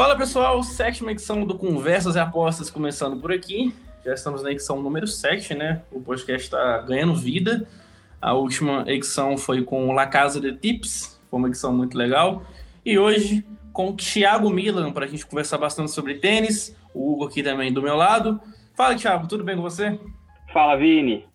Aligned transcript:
Fala 0.00 0.16
pessoal, 0.16 0.62
sétima 0.62 1.12
edição 1.12 1.44
do 1.44 1.58
Conversas 1.58 2.16
e 2.16 2.18
Apostas 2.18 2.70
começando 2.70 3.20
por 3.20 3.30
aqui. 3.30 3.70
Já 4.02 4.14
estamos 4.14 4.42
na 4.42 4.50
edição 4.50 4.80
número 4.80 5.06
7, 5.06 5.54
né? 5.54 5.82
O 5.92 6.00
podcast 6.00 6.44
está 6.44 6.78
ganhando 6.78 7.14
vida. 7.14 7.68
A 8.18 8.32
última 8.32 8.82
edição 8.86 9.36
foi 9.36 9.62
com 9.62 9.92
La 9.92 10.06
Casa 10.06 10.40
de 10.40 10.56
Tips, 10.56 11.20
foi 11.28 11.38
uma 11.38 11.48
edição 11.48 11.70
muito 11.76 11.98
legal. 11.98 12.42
E 12.82 12.98
hoje 12.98 13.44
com 13.74 13.90
o 13.90 13.92
Thiago 13.94 14.48
Milan, 14.48 14.90
para 14.90 15.04
a 15.04 15.06
gente 15.06 15.26
conversar 15.26 15.58
bastante 15.58 15.90
sobre 15.90 16.14
tênis. 16.14 16.74
O 16.94 17.12
Hugo 17.12 17.26
aqui 17.26 17.42
também 17.42 17.70
do 17.70 17.82
meu 17.82 17.94
lado. 17.94 18.40
Fala, 18.74 18.96
Thiago, 18.96 19.28
tudo 19.28 19.44
bem 19.44 19.54
com 19.54 19.60
você? 19.60 20.00
Fala, 20.50 20.76
Vini. 20.76 21.26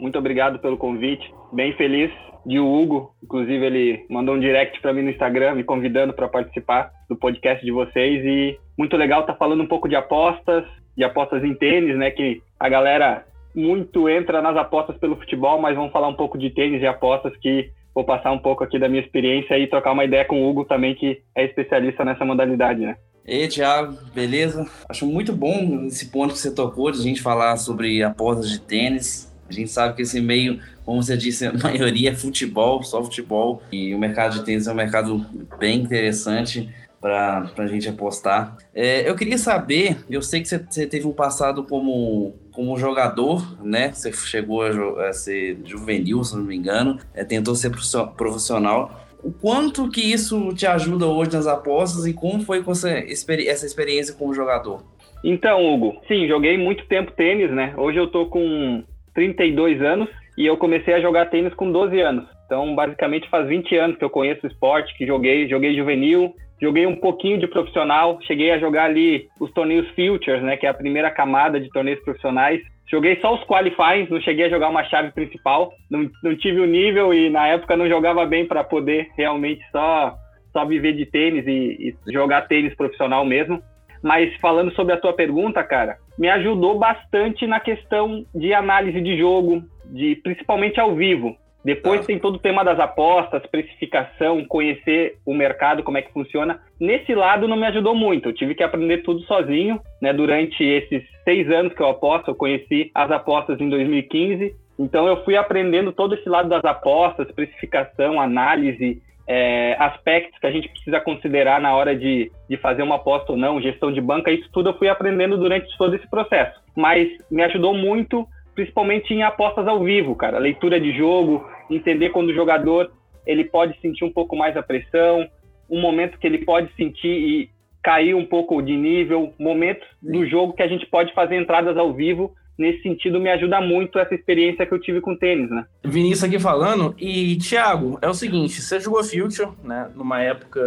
Muito 0.00 0.18
obrigado 0.18 0.58
pelo 0.58 0.78
convite. 0.78 1.30
Bem 1.52 1.76
feliz 1.76 2.10
de 2.46 2.58
o 2.58 2.66
Hugo, 2.66 3.14
inclusive 3.22 3.62
ele 3.66 4.06
mandou 4.08 4.36
um 4.36 4.40
direct 4.40 4.80
para 4.80 4.94
mim 4.94 5.02
no 5.02 5.10
Instagram 5.10 5.56
me 5.56 5.64
convidando 5.64 6.14
para 6.14 6.26
participar 6.28 6.95
do 7.08 7.16
podcast 7.16 7.64
de 7.64 7.70
vocês 7.70 8.24
e 8.24 8.58
muito 8.76 8.96
legal 8.96 9.20
estar 9.20 9.32
tá 9.32 9.38
falando 9.38 9.62
um 9.62 9.66
pouco 9.66 9.88
de 9.88 9.96
apostas, 9.96 10.64
de 10.96 11.04
apostas 11.04 11.42
em 11.44 11.54
tênis, 11.54 11.96
né, 11.96 12.10
que 12.10 12.42
a 12.58 12.68
galera 12.68 13.24
muito 13.54 14.08
entra 14.08 14.42
nas 14.42 14.56
apostas 14.56 14.96
pelo 14.98 15.16
futebol, 15.16 15.60
mas 15.60 15.76
vamos 15.76 15.92
falar 15.92 16.08
um 16.08 16.14
pouco 16.14 16.36
de 16.36 16.50
tênis 16.50 16.82
e 16.82 16.86
apostas 16.86 17.34
que 17.38 17.70
vou 17.94 18.04
passar 18.04 18.30
um 18.30 18.38
pouco 18.38 18.62
aqui 18.62 18.78
da 18.78 18.88
minha 18.88 19.02
experiência 19.02 19.58
e 19.58 19.66
trocar 19.66 19.92
uma 19.92 20.04
ideia 20.04 20.24
com 20.26 20.42
o 20.42 20.50
Hugo 20.50 20.66
também, 20.66 20.94
que 20.94 21.22
é 21.34 21.44
especialista 21.46 22.04
nessa 22.04 22.24
modalidade, 22.24 22.80
né? 22.80 22.96
Ei, 23.24 23.48
Thiago, 23.48 23.96
beleza? 24.14 24.68
Acho 24.88 25.06
muito 25.06 25.32
bom 25.32 25.86
esse 25.86 26.10
ponto 26.10 26.34
que 26.34 26.38
você 26.38 26.54
tocou 26.54 26.92
de 26.92 27.00
a 27.00 27.02
gente 27.02 27.22
falar 27.22 27.56
sobre 27.56 28.02
apostas 28.02 28.50
de 28.50 28.60
tênis. 28.60 29.34
A 29.48 29.52
gente 29.52 29.70
sabe 29.70 29.96
que 29.96 30.02
esse 30.02 30.20
meio, 30.20 30.60
como 30.84 31.02
você 31.02 31.16
disse, 31.16 31.46
a 31.46 31.52
maioria 31.52 32.10
é 32.10 32.14
futebol, 32.14 32.82
só 32.82 33.02
futebol. 33.02 33.62
E 33.72 33.94
o 33.94 33.98
mercado 33.98 34.38
de 34.38 34.44
tênis 34.44 34.66
é 34.66 34.72
um 34.72 34.76
mercado 34.76 35.26
bem 35.58 35.80
interessante 35.80 36.68
para 37.06 37.64
a 37.64 37.66
gente 37.66 37.88
apostar. 37.88 38.56
É, 38.74 39.08
eu 39.08 39.14
queria 39.14 39.38
saber, 39.38 39.96
eu 40.10 40.20
sei 40.20 40.40
que 40.40 40.48
você, 40.48 40.86
teve 40.86 41.06
um 41.06 41.12
passado 41.12 41.62
como, 41.62 42.34
como 42.50 42.76
jogador, 42.76 43.64
né? 43.64 43.92
Você 43.92 44.12
chegou 44.12 44.62
a, 44.62 45.08
a 45.08 45.12
ser 45.12 45.58
juvenil, 45.64 46.24
se 46.24 46.36
não 46.36 46.42
me 46.42 46.56
engano, 46.56 46.98
é, 47.14 47.24
tentou 47.24 47.54
ser 47.54 47.70
profissional. 48.16 49.06
O 49.22 49.30
quanto 49.30 49.88
que 49.88 50.00
isso 50.00 50.52
te 50.54 50.66
ajuda 50.66 51.06
hoje 51.06 51.32
nas 51.32 51.46
apostas 51.46 52.06
e 52.06 52.12
como 52.12 52.42
foi 52.42 52.64
essa, 52.68 52.90
essa 52.90 53.66
experiência 53.66 54.14
como 54.14 54.34
jogador? 54.34 54.84
Então, 55.22 55.64
Hugo, 55.64 56.00
sim, 56.06 56.26
joguei 56.28 56.58
muito 56.58 56.86
tempo 56.86 57.12
tênis, 57.12 57.50
né? 57.50 57.72
Hoje 57.76 57.98
eu 57.98 58.08
tô 58.08 58.26
com 58.26 58.82
32 59.14 59.80
anos 59.80 60.08
e 60.36 60.46
eu 60.46 60.56
comecei 60.56 60.94
a 60.94 61.00
jogar 61.00 61.26
tênis 61.26 61.54
com 61.54 61.70
12 61.70 62.00
anos. 62.00 62.24
Então, 62.44 62.74
basicamente, 62.74 63.28
faz 63.28 63.48
20 63.48 63.76
anos 63.76 63.96
que 63.96 64.04
eu 64.04 64.10
conheço 64.10 64.46
o 64.46 64.50
esporte, 64.50 64.96
que 64.96 65.06
joguei, 65.06 65.48
joguei 65.48 65.74
juvenil, 65.76 66.32
joguei 66.60 66.86
um 66.86 66.96
pouquinho 66.96 67.38
de 67.38 67.46
profissional, 67.46 68.18
cheguei 68.22 68.50
a 68.50 68.58
jogar 68.58 68.84
ali 68.84 69.28
os 69.40 69.50
torneios 69.52 69.88
Futures, 69.90 70.42
né, 70.42 70.56
que 70.56 70.66
é 70.66 70.68
a 70.68 70.74
primeira 70.74 71.10
camada 71.10 71.58
de 71.60 71.68
torneios 71.70 72.00
profissionais. 72.04 72.60
Joguei 72.88 73.18
só 73.20 73.34
os 73.34 73.44
qualifies, 73.44 74.08
não 74.08 74.20
cheguei 74.20 74.44
a 74.44 74.48
jogar 74.48 74.68
uma 74.68 74.84
chave 74.84 75.10
principal, 75.10 75.72
não, 75.90 76.08
não 76.22 76.36
tive 76.36 76.60
o 76.60 76.66
nível 76.66 77.12
e 77.12 77.28
na 77.28 77.48
época 77.48 77.76
não 77.76 77.88
jogava 77.88 78.24
bem 78.24 78.46
para 78.46 78.62
poder 78.62 79.08
realmente 79.16 79.60
só, 79.72 80.14
só 80.52 80.64
viver 80.64 80.92
de 80.92 81.04
tênis 81.04 81.44
e, 81.46 81.96
e 82.06 82.12
jogar 82.12 82.42
tênis 82.42 82.76
profissional 82.76 83.24
mesmo. 83.24 83.60
Mas 84.02 84.32
falando 84.36 84.72
sobre 84.74 84.92
a 84.92 85.00
tua 85.00 85.12
pergunta, 85.12 85.64
cara, 85.64 85.96
me 86.16 86.28
ajudou 86.28 86.78
bastante 86.78 87.44
na 87.44 87.58
questão 87.58 88.24
de 88.32 88.54
análise 88.54 89.00
de 89.00 89.18
jogo, 89.18 89.64
de 89.90 90.16
principalmente 90.16 90.80
ao 90.80 90.94
vivo. 90.94 91.36
Depois 91.64 92.02
tá. 92.02 92.06
tem 92.06 92.18
todo 92.18 92.36
o 92.36 92.38
tema 92.38 92.64
das 92.64 92.78
apostas, 92.78 93.44
precificação, 93.46 94.44
conhecer 94.44 95.16
o 95.26 95.34
mercado, 95.34 95.82
como 95.82 95.98
é 95.98 96.02
que 96.02 96.12
funciona. 96.12 96.60
Nesse 96.78 97.12
lado 97.12 97.48
não 97.48 97.56
me 97.56 97.66
ajudou 97.66 97.92
muito. 97.92 98.28
Eu 98.28 98.32
tive 98.32 98.54
que 98.54 98.62
aprender 98.62 98.98
tudo 98.98 99.20
sozinho, 99.22 99.80
né? 100.00 100.12
Durante 100.12 100.62
esses 100.62 101.02
seis 101.24 101.50
anos 101.50 101.74
que 101.74 101.82
eu 101.82 101.88
aposto, 101.88 102.30
eu 102.30 102.36
conheci 102.36 102.90
as 102.94 103.10
apostas 103.10 103.60
em 103.60 103.68
2015. 103.68 104.54
Então 104.78 105.08
eu 105.08 105.24
fui 105.24 105.36
aprendendo 105.36 105.90
todo 105.90 106.14
esse 106.14 106.28
lado 106.28 106.48
das 106.48 106.64
apostas, 106.64 107.32
precificação, 107.32 108.20
análise, 108.20 109.02
é, 109.26 109.74
aspectos 109.78 110.38
que 110.38 110.46
a 110.46 110.52
gente 110.52 110.68
precisa 110.68 111.00
considerar 111.00 111.60
na 111.60 111.74
hora 111.74 111.96
de, 111.96 112.30
de 112.48 112.56
fazer 112.58 112.82
uma 112.82 112.94
aposta 112.94 113.32
ou 113.32 113.38
não, 113.38 113.60
gestão 113.60 113.92
de 113.92 114.00
banca, 114.00 114.30
isso 114.30 114.48
tudo 114.52 114.70
eu 114.70 114.78
fui 114.78 114.88
aprendendo 114.88 115.36
durante 115.36 115.76
todo 115.76 115.96
esse 115.96 116.08
processo. 116.08 116.60
Mas 116.76 117.08
me 117.30 117.42
ajudou 117.42 117.74
muito, 117.74 118.26
principalmente 118.56 119.14
em 119.14 119.22
apostas 119.22 119.68
ao 119.68 119.84
vivo, 119.84 120.16
cara. 120.16 120.38
Leitura 120.38 120.80
de 120.80 120.96
jogo, 120.96 121.46
entender 121.70 122.10
quando 122.10 122.30
o 122.30 122.34
jogador 122.34 122.90
ele 123.24 123.44
pode 123.44 123.78
sentir 123.80 124.04
um 124.04 124.12
pouco 124.12 124.34
mais 124.34 124.56
a 124.56 124.62
pressão, 124.62 125.28
um 125.70 125.80
momento 125.80 126.18
que 126.18 126.26
ele 126.26 126.38
pode 126.38 126.72
sentir 126.74 127.08
e 127.08 127.50
cair 127.82 128.14
um 128.14 128.24
pouco 128.24 128.60
de 128.60 128.76
nível, 128.76 129.32
momentos 129.38 129.86
do 130.02 130.26
jogo 130.26 130.54
que 130.54 130.62
a 130.62 130.68
gente 130.68 130.86
pode 130.86 131.14
fazer 131.14 131.36
entradas 131.36 131.76
ao 131.76 131.92
vivo 131.92 132.34
nesse 132.58 132.82
sentido 132.82 133.20
me 133.20 133.30
ajuda 133.30 133.60
muito 133.60 133.98
essa 133.98 134.14
experiência 134.14 134.64
que 134.64 134.72
eu 134.72 134.80
tive 134.80 135.00
com 135.00 135.16
tênis, 135.16 135.50
né? 135.50 135.66
Vinícius 135.84 136.24
aqui 136.24 136.38
falando, 136.38 136.94
e 136.98 137.36
Thiago, 137.36 137.98
é 138.00 138.08
o 138.08 138.14
seguinte, 138.14 138.60
você 138.62 138.80
jogou 138.80 139.04
Future, 139.04 139.50
né, 139.62 139.88
numa 139.94 140.22
época, 140.22 140.60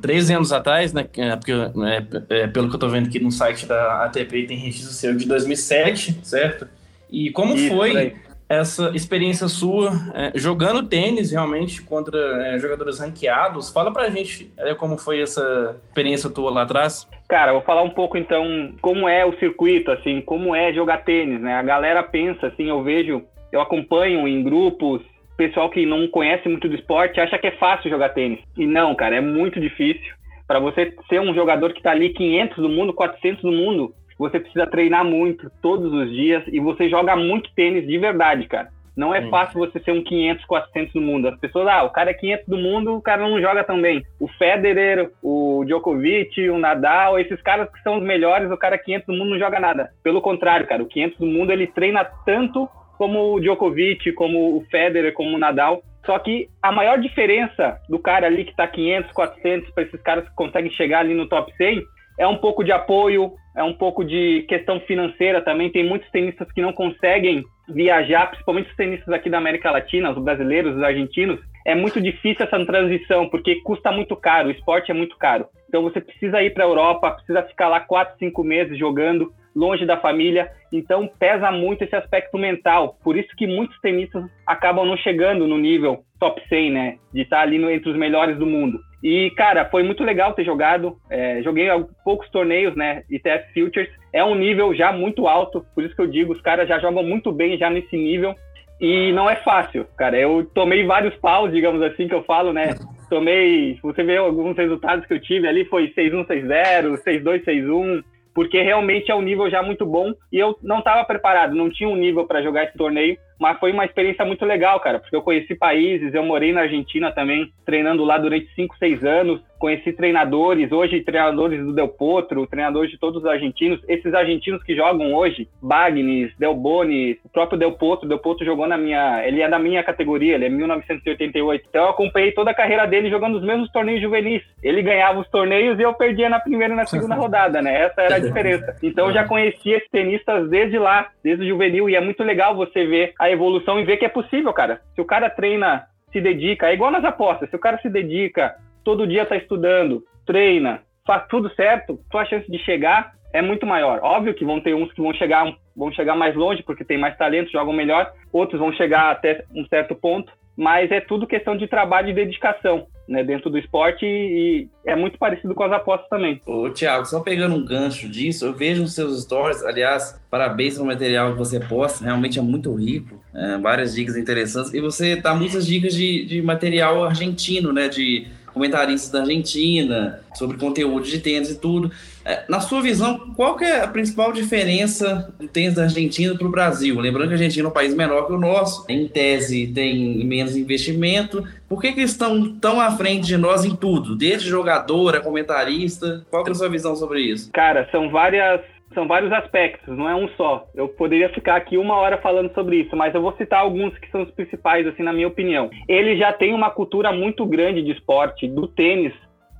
13 0.00 0.34
anos 0.34 0.52
atrás, 0.52 0.92
né, 0.92 1.06
é, 1.16 1.36
porque 1.36 1.52
é, 1.52 2.42
é, 2.42 2.46
pelo 2.48 2.68
que 2.68 2.74
eu 2.74 2.80
tô 2.80 2.88
vendo 2.88 3.06
aqui 3.06 3.18
no 3.18 3.30
site 3.30 3.66
da 3.66 4.04
ATP 4.04 4.46
tem 4.46 4.56
registro 4.56 4.92
seu 4.92 5.16
de 5.16 5.26
2007, 5.26 6.20
certo? 6.22 6.68
E 7.12 7.30
como 7.30 7.54
Isso, 7.54 7.68
foi 7.68 8.14
essa 8.48 8.90
experiência 8.94 9.48
sua 9.48 9.92
é, 10.14 10.32
jogando 10.34 10.82
tênis 10.86 11.30
realmente 11.30 11.80
contra 11.82 12.18
é, 12.46 12.58
jogadores 12.58 12.98
ranqueados. 12.98 13.70
Fala 13.70 13.92
pra 13.92 14.10
gente 14.10 14.50
é, 14.58 14.74
como 14.74 14.98
foi 14.98 15.20
essa 15.20 15.76
experiência 15.88 16.28
tua 16.28 16.50
lá 16.50 16.62
atrás. 16.62 17.08
Cara, 17.28 17.52
vou 17.52 17.62
falar 17.62 17.82
um 17.82 17.90
pouco 17.90 18.18
então 18.18 18.72
como 18.80 19.08
é 19.08 19.24
o 19.24 19.38
circuito, 19.38 19.90
assim, 19.90 20.20
como 20.20 20.54
é 20.54 20.72
jogar 20.72 21.04
tênis, 21.04 21.40
né? 21.40 21.54
A 21.54 21.62
galera 21.62 22.02
pensa, 22.02 22.48
assim, 22.48 22.68
eu 22.68 22.82
vejo, 22.82 23.22
eu 23.52 23.60
acompanho 23.60 24.26
em 24.26 24.42
grupos, 24.42 25.02
pessoal 25.36 25.68
que 25.70 25.84
não 25.84 26.06
conhece 26.08 26.48
muito 26.48 26.68
do 26.68 26.74
esporte 26.74 27.20
acha 27.20 27.38
que 27.38 27.48
é 27.48 27.52
fácil 27.52 27.90
jogar 27.90 28.10
tênis. 28.10 28.38
E 28.56 28.66
não, 28.66 28.94
cara, 28.94 29.16
é 29.16 29.20
muito 29.20 29.60
difícil. 29.60 30.14
Para 30.46 30.60
você 30.60 30.94
ser 31.08 31.20
um 31.20 31.34
jogador 31.34 31.72
que 31.72 31.82
tá 31.82 31.90
ali 31.90 32.10
500 32.10 32.56
do 32.58 32.68
mundo, 32.68 32.92
400 32.92 33.42
do 33.42 33.52
mundo, 33.52 33.94
você 34.22 34.38
precisa 34.38 34.68
treinar 34.68 35.04
muito 35.04 35.50
todos 35.60 35.92
os 35.92 36.08
dias 36.08 36.44
e 36.46 36.60
você 36.60 36.88
joga 36.88 37.16
muito 37.16 37.52
tênis 37.56 37.84
de 37.84 37.98
verdade, 37.98 38.46
cara. 38.46 38.68
Não 38.96 39.12
é 39.12 39.22
Sim. 39.22 39.30
fácil 39.30 39.58
você 39.58 39.80
ser 39.80 39.90
um 39.90 40.04
500, 40.04 40.44
400 40.44 40.92
do 40.92 41.00
mundo. 41.00 41.26
As 41.26 41.40
pessoas, 41.40 41.66
ah, 41.66 41.82
o 41.82 41.90
cara 41.90 42.10
é 42.10 42.14
500 42.14 42.46
do 42.46 42.56
mundo, 42.56 42.94
o 42.94 43.02
cara 43.02 43.26
não 43.26 43.40
joga 43.40 43.64
tão 43.64 43.80
bem. 43.80 44.04
O 44.20 44.28
Federer, 44.28 45.10
o 45.22 45.64
Djokovic, 45.64 46.48
o 46.50 46.58
Nadal, 46.58 47.18
esses 47.18 47.40
caras 47.42 47.68
que 47.72 47.82
são 47.82 47.98
os 47.98 48.04
melhores, 48.04 48.50
o 48.50 48.56
cara 48.56 48.78
500 48.78 49.06
do 49.06 49.12
mundo 49.14 49.30
não 49.30 49.38
joga 49.38 49.58
nada. 49.58 49.90
Pelo 50.04 50.20
contrário, 50.20 50.66
cara, 50.68 50.82
o 50.82 50.86
500 50.86 51.18
do 51.18 51.26
mundo 51.26 51.50
ele 51.50 51.66
treina 51.66 52.04
tanto 52.24 52.68
como 52.98 53.34
o 53.34 53.40
Djokovic, 53.40 54.12
como 54.12 54.56
o 54.56 54.64
Federer, 54.70 55.12
como 55.14 55.34
o 55.34 55.38
Nadal. 55.38 55.82
Só 56.06 56.16
que 56.18 56.48
a 56.62 56.70
maior 56.70 57.00
diferença 57.00 57.80
do 57.88 57.98
cara 57.98 58.26
ali 58.26 58.44
que 58.44 58.54
tá 58.54 58.68
500, 58.68 59.10
400 59.10 59.70
para 59.70 59.84
esses 59.84 60.02
caras 60.02 60.28
que 60.28 60.34
conseguem 60.36 60.70
chegar 60.70 61.00
ali 61.00 61.14
no 61.14 61.28
top 61.28 61.52
100 61.56 61.82
é 62.22 62.28
um 62.28 62.36
pouco 62.36 62.62
de 62.62 62.70
apoio, 62.70 63.32
é 63.56 63.62
um 63.64 63.74
pouco 63.74 64.04
de 64.04 64.44
questão 64.48 64.80
financeira 64.80 65.42
também. 65.42 65.70
Tem 65.70 65.84
muitos 65.84 66.08
tenistas 66.10 66.50
que 66.52 66.62
não 66.62 66.72
conseguem 66.72 67.44
viajar, 67.68 68.28
principalmente 68.28 68.70
os 68.70 68.76
tenistas 68.76 69.12
aqui 69.12 69.28
da 69.28 69.38
América 69.38 69.70
Latina, 69.70 70.12
os 70.12 70.22
brasileiros, 70.22 70.76
os 70.76 70.82
argentinos. 70.82 71.40
É 71.66 71.74
muito 71.74 72.00
difícil 72.00 72.46
essa 72.46 72.64
transição, 72.64 73.28
porque 73.28 73.56
custa 73.62 73.90
muito 73.90 74.14
caro, 74.16 74.48
o 74.48 74.50
esporte 74.52 74.90
é 74.90 74.94
muito 74.94 75.16
caro. 75.16 75.46
Então 75.68 75.82
você 75.82 76.00
precisa 76.00 76.42
ir 76.42 76.54
para 76.54 76.64
a 76.64 76.68
Europa, 76.68 77.10
precisa 77.10 77.42
ficar 77.42 77.68
lá 77.68 77.80
quatro, 77.80 78.16
cinco 78.18 78.44
meses 78.44 78.78
jogando, 78.78 79.32
longe 79.54 79.84
da 79.84 79.96
família. 79.96 80.50
Então 80.72 81.10
pesa 81.18 81.50
muito 81.50 81.82
esse 81.82 81.96
aspecto 81.96 82.38
mental. 82.38 82.98
Por 83.02 83.16
isso 83.16 83.34
que 83.36 83.46
muitos 83.46 83.78
tenistas 83.80 84.24
acabam 84.46 84.86
não 84.86 84.96
chegando 84.96 85.46
no 85.46 85.58
nível 85.58 86.04
top 86.20 86.40
100, 86.48 86.70
né? 86.70 86.98
De 87.12 87.22
estar 87.22 87.40
ali 87.40 87.58
no, 87.58 87.70
entre 87.70 87.90
os 87.90 87.96
melhores 87.96 88.38
do 88.38 88.46
mundo. 88.46 88.80
E, 89.02 89.30
cara, 89.30 89.64
foi 89.64 89.82
muito 89.82 90.04
legal 90.04 90.32
ter 90.32 90.44
jogado. 90.44 90.96
É, 91.10 91.42
joguei 91.42 91.66
poucos 92.04 92.30
torneios, 92.30 92.76
né? 92.76 93.02
ITF 93.10 93.52
Futures. 93.52 93.90
É 94.12 94.22
um 94.24 94.34
nível 94.34 94.74
já 94.74 94.92
muito 94.92 95.26
alto, 95.26 95.64
por 95.74 95.82
isso 95.82 95.96
que 95.96 96.02
eu 96.02 96.06
digo, 96.06 96.32
os 96.32 96.40
caras 96.40 96.68
já 96.68 96.78
jogam 96.78 97.02
muito 97.02 97.32
bem 97.32 97.58
já 97.58 97.68
nesse 97.68 97.96
nível. 97.96 98.34
E 98.80 99.12
não 99.12 99.28
é 99.28 99.36
fácil, 99.36 99.86
cara. 99.96 100.18
Eu 100.18 100.48
tomei 100.54 100.84
vários 100.84 101.14
paus, 101.16 101.52
digamos 101.52 101.82
assim, 101.82 102.08
que 102.08 102.14
eu 102.14 102.24
falo, 102.24 102.52
né? 102.52 102.74
Tomei, 103.08 103.78
você 103.82 104.02
vê 104.02 104.16
alguns 104.16 104.56
resultados 104.56 105.04
que 105.04 105.12
eu 105.12 105.20
tive 105.20 105.46
ali, 105.46 105.66
foi 105.66 105.92
6-1, 105.92 106.26
6-0, 106.26 106.96
6-2, 107.04 107.44
6-1, 107.44 108.02
porque 108.34 108.62
realmente 108.62 109.10
é 109.10 109.14
um 109.14 109.20
nível 109.20 109.50
já 109.50 109.62
muito 109.62 109.84
bom 109.84 110.14
e 110.32 110.38
eu 110.38 110.56
não 110.62 110.78
estava 110.78 111.04
preparado, 111.04 111.54
não 111.54 111.70
tinha 111.70 111.90
um 111.90 111.96
nível 111.96 112.26
para 112.26 112.42
jogar 112.42 112.64
esse 112.64 112.76
torneio, 112.76 113.18
mas 113.38 113.58
foi 113.58 113.72
uma 113.72 113.84
experiência 113.84 114.24
muito 114.24 114.44
legal, 114.44 114.80
cara, 114.80 114.98
porque 114.98 115.14
eu 115.14 115.22
conheci 115.22 115.54
países, 115.54 116.14
eu 116.14 116.24
morei 116.24 116.52
na 116.52 116.62
Argentina 116.62 117.10
também, 117.12 117.52
treinando 117.64 118.04
lá 118.04 118.18
durante 118.18 118.52
5, 118.54 118.76
6 118.76 119.04
anos, 119.04 119.40
conheci 119.62 119.92
treinadores, 119.92 120.72
hoje 120.72 121.04
treinadores 121.04 121.64
do 121.64 121.72
Del 121.72 121.86
Potro, 121.86 122.48
treinadores 122.48 122.90
de 122.90 122.98
todos 122.98 123.22
os 123.22 123.28
argentinos, 123.28 123.80
esses 123.86 124.12
argentinos 124.12 124.60
que 124.64 124.74
jogam 124.74 125.14
hoje, 125.14 125.48
Bagnis, 125.62 126.36
Del 126.36 126.56
Boni, 126.56 127.16
o 127.24 127.28
próprio 127.28 127.56
Del 127.56 127.70
Potro, 127.70 128.08
Del 128.08 128.18
Potro 128.18 128.44
jogou 128.44 128.66
na 128.66 128.76
minha, 128.76 129.24
ele 129.24 129.40
é 129.40 129.48
da 129.48 129.60
minha 129.60 129.84
categoria, 129.84 130.34
ele 130.34 130.46
é 130.46 130.48
1988, 130.48 131.64
então 131.68 131.84
eu 131.84 131.90
acompanhei 131.90 132.32
toda 132.32 132.50
a 132.50 132.54
carreira 132.54 132.88
dele 132.88 133.08
jogando 133.08 133.36
os 133.36 133.44
mesmos 133.44 133.70
torneios 133.70 134.02
juvenis, 134.02 134.42
ele 134.64 134.82
ganhava 134.82 135.20
os 135.20 135.30
torneios 135.30 135.78
e 135.78 135.82
eu 135.82 135.94
perdia 135.94 136.28
na 136.28 136.40
primeira 136.40 136.74
e 136.74 136.76
na 136.76 136.84
segunda 136.84 137.14
rodada, 137.14 137.62
né, 137.62 137.84
essa 137.84 138.02
era 138.02 138.16
a 138.16 138.18
diferença, 138.18 138.76
então 138.82 139.06
eu 139.06 139.14
já 139.14 139.28
conhecia 139.28 139.76
esses 139.76 139.90
tenistas 139.90 140.50
desde 140.50 140.76
lá, 140.76 141.06
desde 141.22 141.44
o 141.44 141.48
juvenil, 141.48 141.88
e 141.88 141.94
é 141.94 142.00
muito 142.00 142.24
legal 142.24 142.56
você 142.56 142.84
ver 142.84 143.12
a 143.16 143.30
evolução 143.32 143.78
e 143.78 143.84
ver 143.84 143.96
que 143.96 144.04
é 144.04 144.08
possível, 144.08 144.52
cara, 144.52 144.80
se 144.94 145.00
o 145.00 145.04
cara 145.04 145.30
treina 145.30 145.86
se 146.12 146.20
dedica, 146.20 146.68
é 146.68 146.74
igual 146.74 146.90
nas 146.90 147.04
apostas, 147.04 147.48
se 147.48 147.56
o 147.56 147.58
cara 147.58 147.78
se 147.78 147.88
dedica, 147.88 148.54
todo 148.84 149.06
dia 149.06 149.22
está 149.22 149.36
estudando, 149.36 150.04
treina, 150.26 150.82
faz 151.06 151.26
tudo 151.28 151.52
certo, 151.54 151.98
sua 152.10 152.24
chance 152.24 152.50
de 152.50 152.58
chegar 152.58 153.12
é 153.32 153.40
muito 153.40 153.66
maior. 153.66 154.00
Óbvio 154.02 154.34
que 154.34 154.44
vão 154.44 154.60
ter 154.60 154.74
uns 154.74 154.92
que 154.92 155.00
vão 155.00 155.12
chegar, 155.14 155.50
vão 155.74 155.90
chegar 155.92 156.14
mais 156.14 156.34
longe 156.34 156.62
porque 156.62 156.84
tem 156.84 156.98
mais 156.98 157.16
talento, 157.16 157.50
jogam 157.50 157.72
melhor, 157.72 158.12
outros 158.32 158.60
vão 158.60 158.72
chegar 158.72 159.10
até 159.10 159.44
um 159.54 159.64
certo 159.66 159.94
ponto, 159.94 160.32
mas 160.56 160.90
é 160.90 161.00
tudo 161.00 161.26
questão 161.26 161.56
de 161.56 161.66
trabalho 161.66 162.10
e 162.10 162.14
dedicação. 162.14 162.86
Né, 163.08 163.24
dentro 163.24 163.50
do 163.50 163.58
esporte 163.58 164.06
e, 164.06 164.68
é 164.86 164.94
muito 164.94 165.18
parecido 165.18 165.54
com 165.56 165.64
as 165.64 165.72
apostas 165.72 166.08
também. 166.08 166.40
Ô, 166.46 166.70
Thiago, 166.70 167.04
só 167.04 167.18
pegando 167.18 167.56
um 167.56 167.64
gancho 167.64 168.08
disso, 168.08 168.46
eu 168.46 168.52
vejo 168.52 168.84
os 168.84 168.94
seus 168.94 169.24
stories, 169.24 169.62
aliás, 169.64 170.22
parabéns 170.30 170.74
pelo 170.74 170.86
material 170.86 171.32
que 171.32 171.38
você 171.38 171.58
posta, 171.58 172.04
realmente 172.04 172.38
é 172.38 172.42
muito 172.42 172.72
rico, 172.74 173.20
é, 173.34 173.58
várias 173.58 173.94
dicas 173.94 174.16
interessantes, 174.16 174.72
e 174.72 174.80
você 174.80 175.16
dá 175.16 175.34
muitas 175.34 175.66
dicas 175.66 175.94
de, 175.94 176.24
de 176.24 176.40
material 176.42 177.04
argentino, 177.04 177.72
né, 177.72 177.88
de 177.88 178.28
comentaristas 178.52 179.10
da 179.10 179.20
Argentina, 179.20 180.20
sobre 180.34 180.56
conteúdo 180.56 181.06
de 181.06 181.18
tênis 181.18 181.50
e 181.50 181.58
tudo. 181.58 181.90
É, 182.24 182.44
na 182.48 182.60
sua 182.60 182.80
visão, 182.80 183.32
qual 183.34 183.56
que 183.56 183.64
é 183.64 183.82
a 183.82 183.88
principal 183.88 184.32
diferença 184.32 185.34
do 185.38 185.48
tênis 185.48 185.74
da 185.74 185.84
Argentina 185.84 186.34
para 186.34 186.46
o 186.46 186.50
Brasil? 186.50 186.98
Lembrando 187.00 187.28
que 187.28 187.34
a 187.34 187.36
Argentina 187.36 187.66
é 187.66 187.68
um 187.68 187.72
país 187.72 187.94
menor 187.94 188.26
que 188.26 188.32
o 188.32 188.38
nosso, 188.38 188.84
em 188.88 189.08
tese 189.08 189.66
tem 189.68 190.24
menos 190.24 190.56
investimento. 190.56 191.44
Por 191.68 191.80
que, 191.80 191.92
que 191.92 192.00
eles 192.00 192.12
estão 192.12 192.54
tão 192.56 192.80
à 192.80 192.92
frente 192.92 193.26
de 193.26 193.36
nós 193.36 193.64
em 193.64 193.74
tudo? 193.74 194.14
Desde 194.14 194.48
jogador 194.48 195.16
a 195.16 195.20
comentarista. 195.20 196.24
Qual 196.30 196.44
que 196.44 196.50
é 196.50 196.52
a 196.52 196.54
sua 196.54 196.68
visão 196.68 196.94
sobre 196.94 197.20
isso? 197.20 197.50
Cara, 197.52 197.88
são 197.90 198.10
várias 198.10 198.60
são 198.94 199.06
vários 199.06 199.32
aspectos, 199.32 199.96
não 199.96 200.08
é 200.08 200.14
um 200.14 200.28
só. 200.30 200.66
Eu 200.74 200.88
poderia 200.88 201.28
ficar 201.28 201.56
aqui 201.56 201.76
uma 201.76 201.96
hora 201.96 202.18
falando 202.18 202.52
sobre 202.54 202.76
isso, 202.76 202.96
mas 202.96 203.14
eu 203.14 203.22
vou 203.22 203.32
citar 203.36 203.60
alguns 203.60 203.96
que 203.98 204.10
são 204.10 204.22
os 204.22 204.30
principais, 204.30 204.86
assim, 204.86 205.02
na 205.02 205.12
minha 205.12 205.28
opinião. 205.28 205.70
Ele 205.88 206.16
já 206.16 206.32
tem 206.32 206.54
uma 206.54 206.70
cultura 206.70 207.12
muito 207.12 207.44
grande 207.46 207.82
de 207.82 207.92
esporte, 207.92 208.48
do 208.48 208.66
tênis, 208.66 209.12